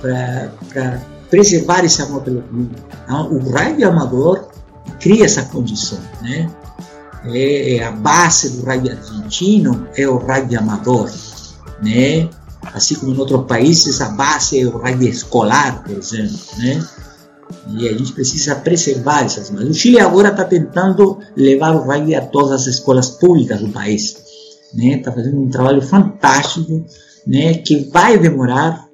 Para 0.00 1.00
preservar 1.30 1.84
esse 1.84 2.02
amor 2.02 2.22
pelo 2.22 2.42
clube. 2.42 2.74
Então, 3.04 3.32
o 3.32 3.38
rugby 3.38 3.84
amador 3.84 4.48
cria 4.98 5.24
essa 5.24 5.44
condição, 5.44 5.98
né? 6.20 6.50
É, 7.24 7.76
é, 7.76 7.84
a 7.84 7.92
base 7.92 8.50
do 8.50 8.64
rugby 8.64 8.90
argentino 8.90 9.88
é 9.94 10.08
o 10.08 10.16
rugby 10.16 10.56
amador, 10.56 11.10
né? 11.82 12.28
Assim 12.74 12.94
como 12.94 13.14
em 13.14 13.18
outros 13.18 13.46
países 13.46 14.00
a 14.00 14.10
base 14.10 14.60
é 14.60 14.66
o 14.66 14.78
rugby 14.78 15.08
escolar, 15.08 15.82
por 15.82 15.96
exemplo, 15.96 16.38
né? 16.58 16.84
E 17.68 17.88
a 17.88 17.92
gente 17.92 18.12
precisa 18.12 18.54
preservar 18.54 19.24
essas 19.24 19.50
bases. 19.50 19.70
O 19.70 19.74
Chile 19.74 20.00
agora 20.00 20.28
está 20.28 20.44
tentando 20.44 21.18
levar 21.36 21.74
o 21.74 21.82
rugby 21.82 22.14
a 22.14 22.24
todas 22.24 22.62
as 22.62 22.66
escolas 22.66 23.10
públicas 23.10 23.60
do 23.60 23.68
país, 23.68 24.16
né? 24.74 24.98
Está 24.98 25.12
fazendo 25.12 25.40
um 25.40 25.50
trabalho 25.50 25.82
fantástico, 25.82 26.84
né? 27.26 27.54
Que 27.54 27.88
vai 27.90 28.18
demorar, 28.18 28.88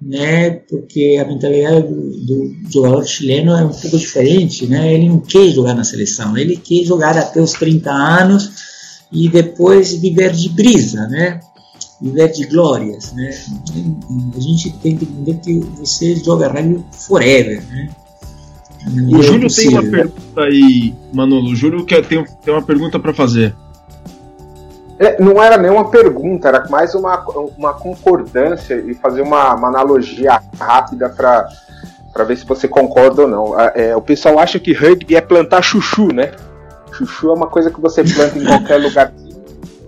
né? 0.00 0.50
Porque 0.50 1.18
a 1.20 1.26
mentalidade 1.26 1.88
do, 1.88 2.10
do, 2.26 2.72
jogador 2.72 3.04
chileno 3.04 3.52
é 3.52 3.64
um 3.64 3.70
pouco 3.70 3.98
diferente, 3.98 4.66
né? 4.66 4.92
Ele 4.92 5.08
não 5.08 5.20
quer 5.20 5.48
jogar 5.50 5.74
na 5.74 5.84
seleção, 5.84 6.36
ele 6.36 6.56
quer 6.56 6.84
jogar 6.84 7.16
até 7.16 7.40
os 7.40 7.52
30 7.52 7.90
anos 7.90 8.50
e 9.10 9.28
depois 9.28 9.94
viver 9.94 10.32
de 10.32 10.48
brisa, 10.50 11.06
né? 11.08 11.40
Viver 12.00 12.30
de 12.30 12.46
glórias, 12.46 13.12
né? 13.14 13.30
A 14.36 14.40
gente 14.40 14.70
tem 14.78 14.96
que 14.96 15.04
entender 15.04 15.40
que 15.40 15.60
você 15.78 16.16
joga 16.16 16.48
rugby 16.48 16.84
forever, 16.92 17.62
né? 17.68 17.88
O 18.86 19.20
Júlio 19.20 19.52
tem 19.52 19.68
uma 19.70 19.82
pergunta 19.82 20.40
aí, 20.42 20.94
Manolo. 21.12 21.50
O 21.50 21.56
Júlio 21.56 21.84
quer, 21.84 22.06
tem, 22.06 22.24
tem 22.44 22.54
uma 22.54 22.62
pergunta 22.62 23.00
para 23.00 23.12
fazer. 23.12 23.52
É, 24.98 25.20
não 25.22 25.42
era 25.42 25.58
nem 25.58 25.70
uma 25.70 25.90
pergunta, 25.90 26.48
era 26.48 26.68
mais 26.68 26.94
uma, 26.94 27.22
uma 27.56 27.74
concordância 27.74 28.74
e 28.74 28.94
fazer 28.94 29.20
uma, 29.20 29.54
uma 29.54 29.68
analogia 29.68 30.40
rápida 30.58 31.08
para 31.08 31.48
para 32.12 32.24
ver 32.24 32.36
se 32.38 32.46
você 32.46 32.66
concorda 32.66 33.22
ou 33.22 33.28
não. 33.28 33.60
É, 33.60 33.94
o 33.94 34.00
pessoal 34.00 34.38
acha 34.38 34.58
que 34.58 34.72
rugby 34.72 35.14
é 35.14 35.20
plantar 35.20 35.60
chuchu, 35.60 36.06
né? 36.14 36.32
Chuchu 36.90 37.28
é 37.28 37.34
uma 37.34 37.46
coisa 37.46 37.70
que 37.70 37.78
você 37.78 38.02
planta 38.02 38.38
em 38.38 38.44
qualquer 38.46 38.78
lugar. 38.78 39.12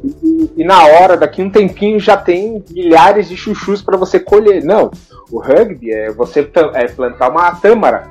E, 0.05 0.51
e, 0.59 0.63
na 0.63 0.85
hora, 0.85 1.17
daqui 1.17 1.41
um 1.41 1.49
tempinho, 1.49 1.99
já 1.99 2.19
tem 2.19 2.63
milhares 2.71 3.31
de 3.31 3.37
chuchus 3.37 3.81
para 3.81 3.97
você 3.97 4.21
colher. 4.21 4.63
Não, 4.63 4.91
o 5.33 5.41
rugby 5.41 5.91
é 5.91 6.11
você 6.11 6.41
é 6.75 6.87
plantar 6.89 7.31
uma 7.31 7.51
tâmara 7.53 8.07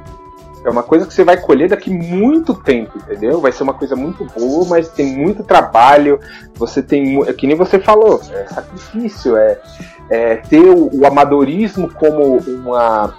é 0.68 0.70
uma 0.70 0.84
coisa 0.84 1.06
que 1.06 1.14
você 1.14 1.24
vai 1.24 1.38
colher 1.38 1.70
daqui 1.70 1.90
muito 1.90 2.54
tempo, 2.54 2.98
entendeu? 2.98 3.40
Vai 3.40 3.54
ser 3.54 3.64
uma 3.64 3.74
coisa 3.74 3.96
muito 3.96 4.26
boa, 4.38 4.66
mas 4.68 4.90
tem 4.90 5.18
muito 5.18 5.42
trabalho. 5.42 6.20
Você 6.56 6.84
tem, 6.84 7.24
é 7.26 7.32
que 7.32 7.48
nem 7.48 7.56
você 7.56 7.80
falou, 7.80 8.20
é 8.34 8.46
sacrifício, 8.48 9.38
é, 9.38 9.58
é 10.10 10.36
ter 10.36 10.66
o, 10.66 10.90
o, 10.94 11.08
amadorismo 11.08 11.90
como 11.94 12.38
uma, 12.40 13.14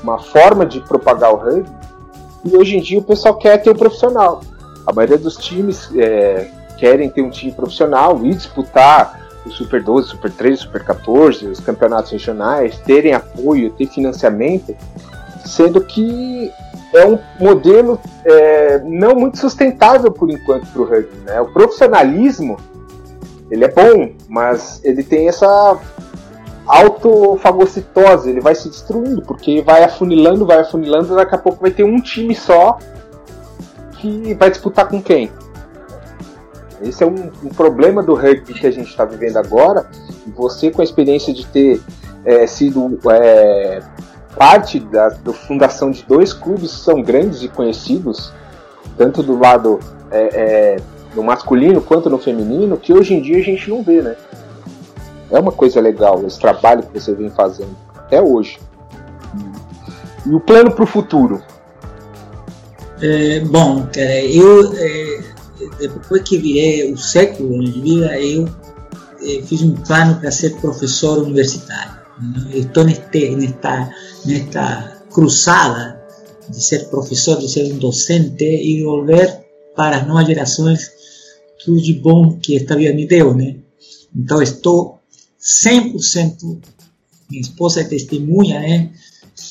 uma 0.00 0.18
forma 0.20 0.64
de 0.64 0.78
propagar 0.78 1.32
o 1.32 1.36
rugby. 1.36 1.68
E 2.44 2.56
hoje 2.56 2.76
em 2.76 2.80
dia 2.80 3.00
o 3.00 3.02
pessoal 3.02 3.36
quer 3.36 3.60
ter 3.60 3.70
o 3.70 3.72
um 3.72 3.76
profissional. 3.76 4.40
A 4.86 4.92
maioria 4.92 5.18
dos 5.18 5.36
times 5.36 5.90
é, 5.96 6.48
querem 6.78 7.10
ter 7.10 7.20
um 7.20 7.30
time 7.30 7.50
profissional 7.50 8.24
e 8.24 8.32
disputar 8.32 9.26
o 9.44 9.50
Super 9.50 9.82
12, 9.82 10.10
Super 10.10 10.30
13, 10.30 10.56
Super 10.58 10.84
14, 10.84 11.48
os 11.48 11.58
campeonatos 11.58 12.12
regionais, 12.12 12.78
terem 12.78 13.12
apoio, 13.12 13.72
ter 13.72 13.88
financiamento, 13.88 14.72
sendo 15.44 15.80
que 15.80 16.52
é 16.92 17.06
um 17.06 17.18
modelo 17.38 18.00
é, 18.24 18.78
não 18.84 19.14
muito 19.14 19.38
sustentável 19.38 20.10
por 20.10 20.30
enquanto 20.30 20.66
para 20.66 20.82
o 20.82 20.84
rugby. 20.84 21.16
Né? 21.24 21.40
O 21.40 21.46
profissionalismo 21.46 22.56
ele 23.50 23.64
é 23.64 23.68
bom, 23.68 24.12
mas 24.28 24.80
ele 24.84 25.02
tem 25.02 25.28
essa 25.28 25.78
autofagocitose, 26.66 28.30
ele 28.30 28.40
vai 28.40 28.54
se 28.54 28.68
destruindo, 28.68 29.22
porque 29.22 29.62
vai 29.62 29.84
afunilando, 29.84 30.44
vai 30.44 30.58
afunilando, 30.58 31.14
daqui 31.14 31.34
a 31.34 31.38
pouco 31.38 31.60
vai 31.60 31.70
ter 31.70 31.84
um 31.84 32.00
time 32.00 32.34
só 32.34 32.78
que 33.98 34.34
vai 34.34 34.50
disputar 34.50 34.88
com 34.88 35.00
quem? 35.00 35.30
Esse 36.82 37.04
é 37.04 37.06
um, 37.06 37.30
um 37.42 37.48
problema 37.48 38.02
do 38.02 38.14
rugby 38.14 38.52
que 38.52 38.66
a 38.66 38.70
gente 38.70 38.88
está 38.88 39.04
vivendo 39.04 39.38
agora. 39.38 39.88
Você, 40.36 40.70
com 40.70 40.82
a 40.82 40.84
experiência 40.84 41.32
de 41.32 41.46
ter 41.46 41.80
é, 42.24 42.46
sido 42.46 42.98
é, 43.10 43.80
parte 44.36 44.78
da, 44.78 45.08
da 45.08 45.32
fundação 45.32 45.90
de 45.90 46.04
dois 46.04 46.32
clubes 46.32 46.70
são 46.70 47.02
grandes 47.02 47.42
e 47.42 47.48
conhecidos, 47.48 48.32
tanto 48.96 49.22
do 49.22 49.38
lado 49.38 49.80
é, 50.10 50.18
é, 50.18 50.76
no 51.14 51.22
masculino 51.22 51.80
quanto 51.80 52.10
no 52.10 52.18
feminino, 52.18 52.76
que 52.76 52.92
hoje 52.92 53.14
em 53.14 53.22
dia 53.22 53.38
a 53.38 53.42
gente 53.42 53.68
não 53.68 53.82
vê, 53.82 54.02
né? 54.02 54.14
É 55.30 55.38
uma 55.38 55.50
coisa 55.50 55.80
legal 55.80 56.24
esse 56.26 56.38
trabalho 56.38 56.82
que 56.82 57.00
você 57.00 57.12
vem 57.14 57.30
fazendo 57.30 57.74
até 57.96 58.22
hoje. 58.22 58.60
E 60.24 60.34
o 60.34 60.40
plano 60.40 60.70
para 60.70 60.84
o 60.84 60.86
futuro? 60.86 61.42
É, 63.00 63.40
bom, 63.40 63.86
cara, 63.92 64.24
eu 64.24 64.72
é, 64.74 65.20
depois 65.80 66.22
que 66.22 66.38
virei 66.38 66.92
o 66.92 66.96
século 66.96 67.62
de 67.64 67.80
vida, 67.80 68.20
eu 68.20 68.48
é, 69.20 69.42
fiz 69.42 69.62
um 69.62 69.74
plano 69.74 70.20
para 70.20 70.30
ser 70.30 70.50
professor 70.60 71.18
universitário. 71.18 71.96
Estou 72.50 72.84
neste, 72.84 73.36
nesta 73.36 73.90
nesta 74.26 75.02
cruzada 75.10 75.96
de 76.48 76.62
ser 76.62 76.88
professor, 76.88 77.38
de 77.38 77.48
ser 77.48 77.72
um 77.72 77.78
docente 77.78 78.44
e 78.44 78.76
devolver 78.76 79.44
para 79.74 79.98
as 79.98 80.06
novas 80.06 80.26
gerações 80.26 80.90
tudo 81.64 81.82
de 81.82 81.94
bom 81.94 82.38
que 82.38 82.56
esta 82.56 82.76
vida 82.76 82.94
me 82.94 83.06
deu, 83.06 83.34
né? 83.34 83.56
Então 84.14 84.40
estou 84.40 85.00
100%, 85.40 86.58
minha 87.28 87.40
esposa 87.40 87.80
é 87.80 87.84
testemunha, 87.84 88.60
né? 88.60 88.90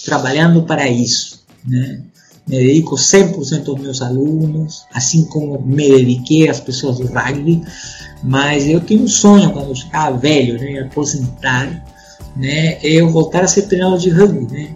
Trabalhando 0.03 0.63
para 0.63 0.89
isso, 0.89 1.43
né? 1.65 2.01
Me 2.47 2.57
dedico 2.57 2.95
100% 2.95 3.67
aos 3.67 3.81
meus 3.81 4.01
alunos, 4.01 4.85
assim 4.93 5.25
como 5.25 5.59
me 5.61 5.89
dediquei 5.89 6.47
às 6.47 6.59
pessoas 6.59 6.99
do 6.99 7.07
rugby, 7.07 7.61
mas 8.23 8.67
eu 8.67 8.79
tenho 8.79 9.03
um 9.03 9.07
sonho 9.07 9.51
quando 9.51 9.69
eu 9.69 9.75
ficar 9.75 10.11
velho, 10.11 10.57
né? 10.59 10.79
Aposentar, 10.79 11.94
né, 12.35 12.77
eu 12.83 13.09
voltar 13.09 13.43
a 13.43 13.47
ser 13.47 13.63
treinador 13.63 13.97
de 13.97 14.09
rugby, 14.09 14.51
né, 14.51 14.75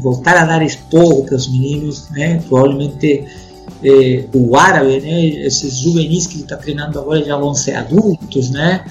voltar 0.00 0.36
a 0.36 0.44
dar 0.44 0.62
esporro 0.62 1.24
para 1.24 1.36
os 1.36 1.48
meninos, 1.48 2.08
né, 2.10 2.42
provavelmente 2.48 3.24
eh, 3.82 4.24
o 4.34 4.56
árabe, 4.56 5.00
né, 5.00 5.24
esses 5.46 5.78
juvenis 5.78 6.26
que 6.26 6.34
ele 6.34 6.42
está 6.42 6.56
treinando 6.56 6.98
agora 6.98 7.24
já 7.24 7.36
vão 7.36 7.54
ser 7.54 7.74
adultos, 7.74 8.50
né, 8.50 8.84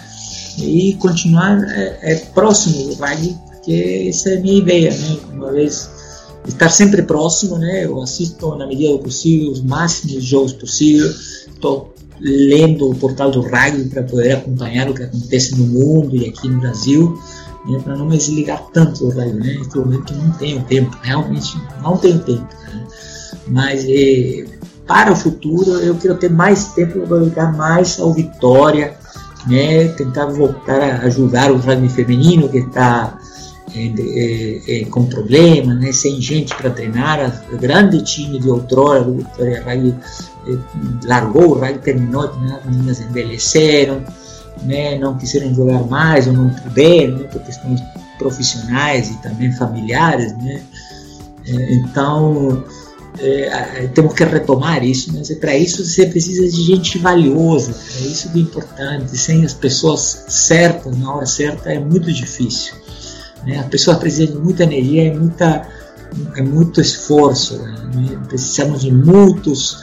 e 0.57 0.93
continuar 0.95 1.63
é, 1.69 1.99
é 2.01 2.15
próximo 2.15 2.83
do 2.83 2.95
rugby, 2.95 3.37
porque 3.47 4.07
essa 4.09 4.31
é 4.31 4.37
a 4.37 4.41
minha 4.41 4.57
ideia, 4.57 4.91
né, 4.91 5.17
uma 5.33 5.51
vez 5.51 5.89
estar 6.47 6.69
sempre 6.69 7.03
próximo, 7.03 7.57
né, 7.57 7.85
eu 7.85 8.01
assisto 8.01 8.55
na 8.55 8.65
medida 8.65 8.91
do 8.91 8.99
possível 8.99 9.51
os 9.51 9.61
máximos 9.61 10.23
jogos 10.23 10.53
possíveis, 10.53 11.47
estou 11.47 11.93
lendo 12.21 12.89
o 12.89 12.95
portal 12.95 13.31
do 13.31 13.41
rugby 13.41 13.89
para 13.89 14.03
poder 14.03 14.33
acompanhar 14.33 14.89
o 14.89 14.93
que 14.93 15.03
acontece 15.03 15.55
no 15.55 15.65
mundo 15.67 16.15
e 16.15 16.27
aqui 16.27 16.47
no 16.47 16.59
Brasil, 16.59 17.17
né, 17.65 17.79
para 17.83 17.95
não 17.95 18.05
me 18.05 18.17
desligar 18.17 18.63
tanto 18.73 19.05
do 19.05 19.17
raio, 19.17 19.35
né? 19.35 19.57
Nesse 19.57 19.77
momento 19.77 20.13
não 20.13 20.31
tenho 20.31 20.63
tempo, 20.63 20.97
realmente 21.01 21.57
não 21.81 21.97
tenho 21.97 22.19
tempo. 22.19 22.47
Né? 22.73 22.87
Mas 23.47 23.85
é, 23.87 24.45
para 24.87 25.11
o 25.11 25.15
futuro 25.15 25.71
eu 25.79 25.95
quero 25.95 26.15
ter 26.15 26.29
mais 26.29 26.69
tempo 26.73 27.05
para 27.07 27.19
dedicar 27.19 27.55
mais 27.55 27.99
ao 27.99 28.13
Vitória, 28.13 28.97
né? 29.47 29.87
Tentar 29.89 30.27
voltar 30.27 30.81
a 30.81 30.99
ajudar 31.05 31.51
o 31.51 31.57
rugby 31.57 31.89
feminino 31.89 32.49
que 32.49 32.59
está 32.59 33.19
é, 33.75 33.85
é, 33.85 34.81
é, 34.81 34.85
com 34.85 35.05
problema, 35.05 35.75
né? 35.75 35.91
sem 35.91 36.19
gente 36.19 36.55
para 36.55 36.71
treinar. 36.71 37.43
O 37.51 37.57
grande 37.57 38.01
time 38.03 38.39
de 38.39 38.49
outrora 38.49 39.03
do 39.03 39.17
Vitória 39.17 39.63
Rugby 39.63 39.95
é, 40.47 41.07
largou 41.07 41.49
o 41.49 41.53
rugby, 41.53 41.79
terminou, 41.79 42.33
né? 42.37 42.59
as 42.59 42.65
meninas 42.65 42.99
envelheceram 42.99 44.03
né, 44.63 44.97
não 44.97 45.17
quiseram 45.17 45.53
jogar 45.53 45.83
mais 45.83 46.27
ou 46.27 46.33
não 46.33 46.49
puderam, 46.49 47.17
né, 47.17 47.23
por 47.25 47.41
questões 47.41 47.81
profissionais 48.17 49.09
e 49.09 49.21
também 49.21 49.51
familiares, 49.51 50.35
né? 50.37 50.61
É, 51.47 51.73
então 51.75 52.63
é, 53.17 53.87
temos 53.93 54.13
que 54.13 54.23
retomar 54.23 54.83
isso, 54.83 55.11
mas 55.13 55.31
para 55.35 55.55
isso 55.55 55.83
você 55.83 56.05
precisa 56.05 56.47
de 56.47 56.63
gente 56.63 56.97
valiosa, 56.97 57.75
é 57.97 58.01
isso 58.01 58.29
que 58.31 58.39
é 58.39 58.41
importante. 58.41 59.17
Sem 59.17 59.43
as 59.43 59.53
pessoas 59.53 60.25
certas 60.27 60.97
na 60.97 61.13
hora 61.13 61.25
certa 61.25 61.71
é 61.71 61.79
muito 61.79 62.11
difícil. 62.11 62.75
Né? 63.45 63.57
As 63.57 63.67
pessoas 63.67 63.97
precisam 63.97 64.35
de 64.35 64.41
muita 64.41 64.63
energia 64.63 65.05
e 65.05 65.17
muita 65.17 65.67
é 66.35 66.41
muito 66.41 66.81
esforço, 66.81 67.57
né? 67.59 68.19
precisamos 68.27 68.81
de 68.81 68.91
muitos 68.91 69.77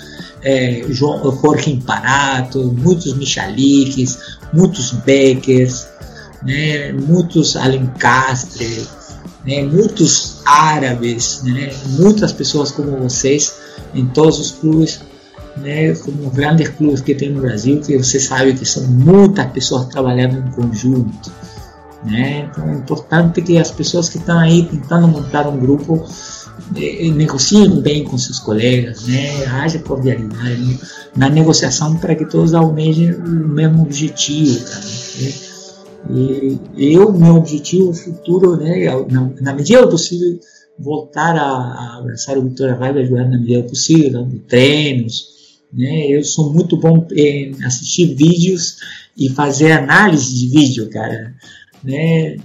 é, 0.47 0.81
Jorge 0.91 1.73
Imparato, 1.73 2.73
muitos 2.79 3.17
Michaliques, 3.17 4.39
muitos 4.53 4.93
Beckers, 4.93 5.89
né? 6.45 6.93
muitos 6.93 7.57
Alencastre, 7.57 8.87
né? 9.45 9.65
muitos 9.65 10.37
árabes, 10.47 11.43
né? 11.43 11.73
muitas 11.99 12.33
pessoas 12.33 12.71
como 12.71 12.97
vocês 12.97 13.57
em 13.93 14.07
todos 14.07 14.39
os 14.39 14.53
clubes, 14.53 15.01
né? 15.57 15.93
como 15.97 16.31
grandes 16.31 16.69
clubes 16.69 17.01
que 17.01 17.17
tem 17.17 17.31
no 17.31 17.41
Brasil, 17.41 17.81
que 17.81 17.99
você 17.99 18.21
sabe 18.21 18.55
que 18.55 18.65
são 18.65 18.85
muitas 18.85 19.47
pessoas 19.47 19.87
trabalhando 19.87 20.47
em 20.47 20.51
conjunto. 20.53 21.33
Né? 22.05 22.49
Então 22.49 22.69
é 22.69 22.73
importante 22.73 23.43
que 23.43 23.59
as 23.59 23.73
pessoas 23.73 24.09
que 24.09 24.19
estão 24.19 24.39
aí 24.39 24.65
tentando 24.65 25.09
montar 25.09 25.49
um 25.49 25.59
grupo 25.59 26.07
negociem 26.73 27.81
bem 27.81 28.05
com 28.05 28.19
seus 28.19 28.39
colegas, 28.39 29.07
né? 29.07 29.45
haja 29.47 29.79
cordialidade 29.79 30.61
né? 30.61 30.79
na 31.17 31.29
negociação 31.29 31.97
para 31.97 32.15
que 32.15 32.25
todos 32.25 32.55
almejem 32.55 33.15
o 33.15 33.49
mesmo 33.49 33.83
objetivo. 33.83 34.65
Né? 35.19 35.33
E 36.77 36.95
eu, 36.95 37.13
meu 37.13 37.37
objetivo 37.37 37.93
futuro, 37.93 38.57
né, 38.57 38.87
na, 39.41 39.53
medida 39.53 39.89
possível, 39.89 40.39
voltar 40.79 41.37
a, 41.37 41.99
abraçar 41.99 42.39
o 42.39 42.43
Vitória 42.43 42.75
Raiva, 42.75 43.01
ajudar 43.01 43.25
na 43.25 43.39
medida 43.39 43.63
possível, 43.65 44.13
dando 44.13 44.39
treinos. 44.41 45.37
Né? 45.73 46.07
Eu 46.09 46.23
sou 46.23 46.53
muito 46.53 46.77
bom 46.77 47.07
em 47.13 47.57
assistir 47.65 48.15
vídeos 48.15 48.77
e 49.17 49.29
fazer 49.31 49.73
análise 49.73 50.35
de 50.35 50.49
vídeo, 50.49 50.91
cara 50.91 51.35
né? 51.87 52.37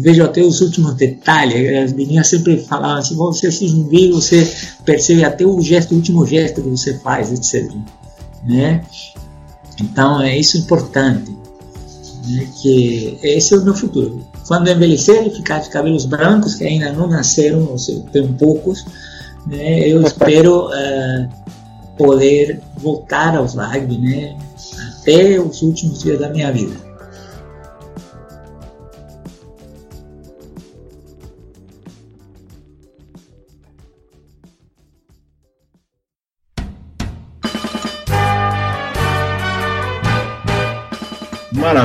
Vejo 0.00 0.24
até 0.24 0.42
os 0.42 0.60
últimos 0.60 0.94
detalhes. 0.94 1.84
As 1.84 1.92
meninas 1.92 2.28
sempre 2.28 2.58
falavam 2.58 2.98
assim: 2.98 3.14
você 3.14 3.48
um 3.66 3.88
vídeo, 3.88 4.14
você 4.14 4.50
percebe 4.84 5.24
até 5.24 5.46
o 5.46 5.60
gesto, 5.60 5.92
o 5.92 5.96
último 5.96 6.26
gesto 6.26 6.62
que 6.62 6.68
você 6.68 6.98
faz, 6.98 7.32
etc. 7.32 7.72
Né? 8.44 8.84
Então 9.80 10.20
é 10.20 10.36
isso 10.36 10.58
importante, 10.58 11.36
né? 12.26 12.48
que 12.60 13.18
esse 13.22 13.54
é 13.54 13.58
o 13.58 13.64
meu 13.64 13.74
futuro. 13.74 14.20
Quando 14.46 14.68
envelhecer 14.68 15.26
e 15.26 15.30
ficar 15.30 15.60
de 15.60 15.70
cabelos 15.70 16.04
brancos, 16.04 16.56
que 16.56 16.64
ainda 16.64 16.92
não 16.92 17.06
nasceram, 17.06 17.64
ou 17.70 17.78
seja, 17.78 18.02
tem 18.12 18.26
poucos, 18.32 18.84
né? 19.46 19.88
eu 19.88 20.02
espero 20.06 20.66
uh, 20.66 21.28
poder 21.96 22.60
voltar 22.78 23.36
aos 23.36 23.54
rugby 23.54 23.98
né? 23.98 24.36
até 25.00 25.40
os 25.40 25.62
últimos 25.62 26.02
dias 26.02 26.18
da 26.18 26.28
minha 26.28 26.50
vida. 26.50 26.91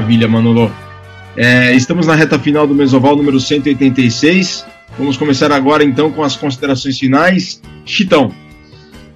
Maravilha, 0.07 0.27
Manolo. 0.29 0.71
É, 1.35 1.73
estamos 1.73 2.07
na 2.07 2.15
reta 2.15 2.39
final 2.39 2.65
do 2.65 2.73
Mesoval 2.73 3.17
número 3.17 3.41
186. 3.41 4.65
Vamos 4.97 5.17
começar 5.17 5.51
agora 5.51 5.83
então 5.83 6.13
com 6.13 6.23
as 6.23 6.37
considerações 6.37 6.97
finais. 6.97 7.61
Chitão. 7.85 8.31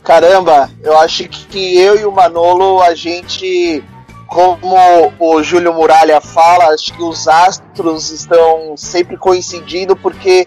Caramba, 0.04 0.70
eu 0.84 1.00
acho 1.00 1.30
que 1.30 1.78
eu 1.78 1.98
e 1.98 2.04
o 2.04 2.12
Manolo, 2.12 2.82
a 2.82 2.94
gente, 2.94 3.82
como 4.28 5.14
o 5.18 5.42
Júlio 5.42 5.74
Muralha 5.74 6.20
fala, 6.20 6.74
acho 6.74 6.94
que 6.94 7.02
os 7.02 7.26
astros 7.26 8.12
estão 8.12 8.76
sempre 8.76 9.16
coincidindo, 9.16 9.96
porque 9.96 10.46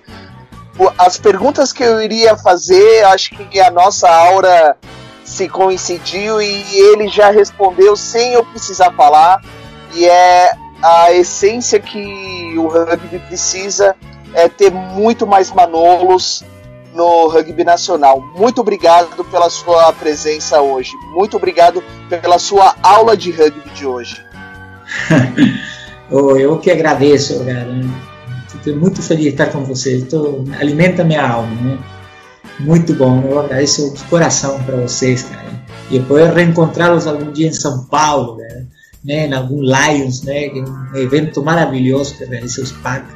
as 0.99 1.17
perguntas 1.17 1.73
que 1.73 1.83
eu 1.83 2.03
iria 2.03 2.37
fazer, 2.37 3.03
acho 3.07 3.31
que 3.31 3.59
a 3.61 3.71
nossa 3.71 4.11
aura 4.11 4.77
se 5.25 5.49
coincidiu 5.49 6.43
e 6.43 6.63
ele 6.77 7.09
já 7.09 7.31
respondeu 7.31 7.97
sem 7.97 8.35
eu 8.35 8.45
precisar 8.45 8.93
falar 8.93 9.41
e 9.95 10.07
é 10.07 10.53
a 10.83 11.13
essência 11.13 11.79
que 11.79 12.55
o 12.59 12.67
rugby 12.67 13.19
precisa 13.21 13.97
é 14.35 14.49
ter 14.49 14.71
muito 14.71 15.27
mais 15.27 15.51
manolos 15.51 16.45
no 16.93 17.29
rugby 17.29 17.65
nacional. 17.65 18.21
Muito 18.37 18.61
obrigado 18.61 19.25
pela 19.25 19.49
sua 19.49 19.93
presença 19.93 20.61
hoje. 20.61 20.93
Muito 21.13 21.37
obrigado 21.37 21.83
pela 22.09 22.39
sua 22.39 22.75
aula 22.83 23.17
de 23.17 23.31
rugby 23.31 23.71
de 23.71 23.87
hoje. 23.87 24.21
oh, 26.11 26.37
eu 26.37 26.59
que 26.59 26.71
agradeço, 26.71 27.45
cara. 27.45 27.69
Estou 28.55 28.77
muito 28.77 29.03
feliz 29.03 29.25
de 29.25 29.31
estar 29.31 29.47
com 29.47 29.65
você. 29.65 30.03
Tô, 30.03 30.45
alimenta 30.59 31.05
minha 31.05 31.27
alma, 31.27 31.55
né? 31.63 31.79
Muito 32.61 32.95
bom. 32.95 33.23
Eu 33.29 33.41
agradeço 33.41 33.95
de 33.95 34.03
coração 34.05 34.63
para 34.65 34.77
vocês, 34.77 35.23
cara. 35.25 35.55
E 35.91 36.01
poder 36.01 36.33
reencontrá-los 36.33 37.07
algum 37.07 37.31
dia 37.33 37.49
em 37.49 37.53
São 37.53 37.85
Paulo, 37.87 38.37
cara 38.37 38.74
né, 39.05 39.27
em 39.27 39.33
algum 39.33 39.61
Lions, 39.61 40.23
né, 40.23 40.47
é 40.47 40.53
um 40.63 40.97
evento 40.97 41.43
maravilhoso 41.43 42.17
que 42.17 42.25
realiza 42.25 42.63
o 42.63 42.67
SPAC, 42.67 43.07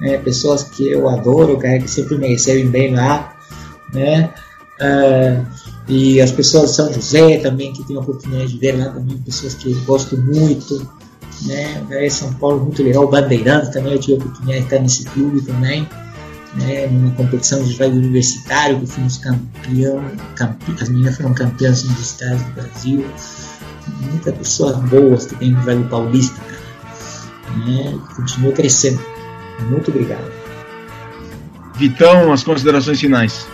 né, 0.00 0.18
pessoas 0.18 0.62
que 0.62 0.86
eu 0.86 1.08
adoro, 1.08 1.58
cara, 1.58 1.80
que 1.80 1.90
sempre 1.90 2.16
me 2.16 2.28
recebem 2.28 2.68
bem 2.68 2.94
lá, 2.94 3.34
né, 3.92 4.32
uh, 4.80 5.44
e 5.88 6.20
as 6.20 6.30
pessoas 6.30 6.70
de 6.70 6.76
São 6.76 6.92
José 6.92 7.38
também, 7.38 7.72
que 7.72 7.84
tenho 7.84 7.98
a 7.98 8.02
oportunidade 8.02 8.52
de 8.52 8.58
ver 8.58 8.78
lá 8.78 8.92
também, 8.92 9.18
pessoas 9.18 9.54
que 9.54 9.74
gosto 9.80 10.16
muito, 10.16 10.88
né, 11.42 11.84
é 11.90 12.08
São 12.08 12.32
Paulo 12.34 12.60
muito 12.64 12.82
legal, 12.82 13.08
Bandeirantes 13.08 13.70
também, 13.70 13.94
eu 13.94 13.98
tive 13.98 14.14
a 14.14 14.24
oportunidade 14.24 14.58
de 14.60 14.64
estar 14.64 14.78
nesse 14.78 15.04
clube 15.06 15.42
também, 15.42 15.88
né, 16.54 16.86
numa 16.86 17.10
competição 17.12 17.64
de 17.64 17.72
rugby 17.76 17.98
universitário, 17.98 18.78
que 18.78 18.86
fomos 18.86 19.18
campeão, 19.18 20.04
campe, 20.36 20.72
as 20.80 20.88
meninas 20.88 21.16
foram 21.16 21.34
campeãs 21.34 21.82
universitárias 21.82 22.42
do 22.42 22.52
Brasil, 22.52 23.04
muitas 24.00 24.34
pessoas 24.34 24.76
boas 24.76 25.26
que 25.26 25.36
tem 25.36 25.52
no 25.52 25.60
Vale 25.62 25.84
Paulista, 25.84 26.40
Né? 27.66 27.98
Continua 28.16 28.52
crescendo. 28.52 29.00
Muito 29.68 29.90
obrigado. 29.90 30.30
Vitão, 31.74 32.32
as 32.32 32.42
considerações 32.42 33.00
finais. 33.00 33.46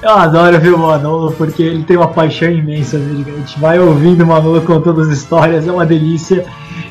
Eu 0.00 0.10
adoro 0.10 0.60
ver 0.60 0.72
o 0.72 0.78
Manolo 0.78 1.32
porque 1.32 1.62
ele 1.62 1.82
tem 1.82 1.96
uma 1.96 2.08
paixão 2.08 2.50
imensa, 2.50 2.96
A 2.96 3.00
gente 3.00 3.58
vai 3.58 3.78
ouvindo 3.80 4.22
o 4.22 4.26
Manolo 4.26 4.62
contando 4.62 5.00
as 5.00 5.08
histórias, 5.08 5.66
é 5.66 5.72
uma 5.72 5.84
delícia. 5.84 6.46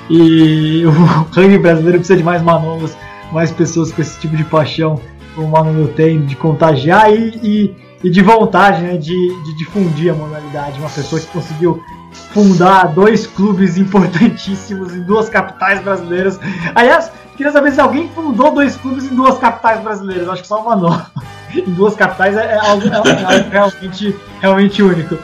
E 0.10 0.86
o 0.86 0.92
rugby 1.32 1.58
brasileiro 1.58 2.00
precisa 2.00 2.18
de 2.18 2.24
mais 2.24 2.42
Manolos, 2.42 2.96
mais 3.32 3.52
pessoas 3.52 3.92
com 3.92 4.02
esse 4.02 4.20
tipo 4.20 4.36
de 4.36 4.44
paixão 4.44 5.00
como 5.38 5.48
o 5.48 5.52
Manolo 5.52 5.88
tem, 5.90 6.26
de 6.26 6.36
contagiar 6.36 7.14
e, 7.14 7.40
e, 7.44 7.76
e 8.04 8.10
de 8.10 8.22
vontade 8.22 8.82
né, 8.82 8.98
de, 8.98 9.44
de 9.44 9.58
difundir 9.58 10.12
a 10.12 10.16
modalidade. 10.16 10.80
Uma 10.80 10.90
pessoa 10.90 11.20
que 11.20 11.28
conseguiu 11.28 11.84
fundar 12.32 12.94
dois 12.94 13.26
clubes 13.28 13.78
importantíssimos 13.78 14.94
em 14.94 15.02
duas 15.02 15.30
capitais 15.30 15.82
brasileiras. 15.82 16.40
Aliás, 16.76 17.12
queria 17.36 17.52
saber 17.52 17.72
se 17.72 17.82
alguém 17.82 18.10
fundou 18.10 18.54
dois 18.54 18.76
clubes 18.76 19.06
em 19.06 19.16
duas 19.16 19.38
capitais 19.38 19.82
brasileiras. 19.82 20.30
Acho 20.30 20.42
que 20.42 20.48
só 20.48 20.62
o 20.62 20.66
Mano. 20.66 21.06
em 21.56 21.74
duas 21.74 21.96
capitais 21.96 22.36
é, 22.36 22.54
é 22.54 22.58
algo, 22.58 22.88
é 22.88 22.96
algo 22.96 23.10
realmente, 23.50 24.16
realmente 24.42 24.84
único. 24.84 25.18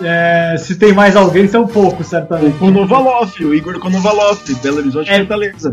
É, 0.00 0.56
se 0.58 0.76
tem 0.76 0.92
mais 0.92 1.16
alguém, 1.16 1.48
são 1.48 1.66
poucos, 1.66 2.06
certamente. 2.06 2.54
O 2.56 2.58
Konovalov, 2.58 3.32
o 3.40 3.54
Igor 3.54 3.78
Konovalov, 3.80 4.38
Belo 4.62 4.78
Horizonte 4.78 5.10
é, 5.10 5.18
Fortaleza. 5.18 5.72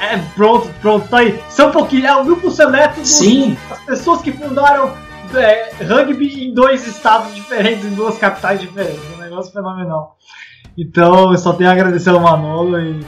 É, 0.00 0.18
pronto, 0.34 0.68
pronto, 0.80 1.06
tá 1.08 1.18
aí. 1.18 1.38
São 1.48 1.70
pouquinhos, 1.70 2.06
é 2.06 2.16
o 2.16 2.24
grupo 2.24 2.50
seleto 2.50 3.00
das 3.00 3.78
pessoas 3.86 4.22
que 4.22 4.32
fundaram 4.32 4.92
é, 5.36 5.72
rugby 5.84 6.44
em 6.44 6.54
dois 6.54 6.86
estados 6.86 7.34
diferentes, 7.34 7.84
em 7.84 7.94
duas 7.94 8.18
capitais 8.18 8.60
diferentes. 8.60 9.00
Um 9.16 9.20
negócio 9.20 9.52
fenomenal. 9.52 10.16
Então, 10.76 11.32
eu 11.32 11.38
só 11.38 11.52
tenho 11.52 11.70
a 11.70 11.72
agradecer 11.72 12.10
ao 12.10 12.20
Manolo 12.20 12.78
e, 12.78 13.00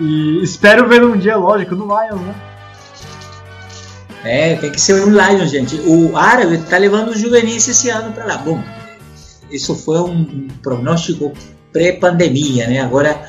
e 0.00 0.42
espero 0.42 0.88
ver 0.88 1.04
um 1.04 1.16
dia, 1.16 1.36
lógico, 1.36 1.74
no 1.74 1.86
Lions, 1.86 2.20
né? 2.20 2.34
É, 4.22 4.56
tem 4.56 4.70
que 4.70 4.80
ser 4.80 5.02
um 5.02 5.10
Lions, 5.10 5.50
gente. 5.50 5.76
O 5.86 6.16
árabe 6.16 6.58
tá 6.58 6.76
levando 6.76 7.08
os 7.08 7.18
juvenis 7.18 7.66
esse 7.68 7.88
ano 7.88 8.12
para 8.12 8.24
lá. 8.24 8.36
Bom, 8.36 8.62
isso 9.50 9.74
foi 9.74 9.98
um 10.00 10.48
prognóstico 10.62 11.32
pré-pandemia, 11.72 12.66
né? 12.66 12.80
Agora 12.80 13.26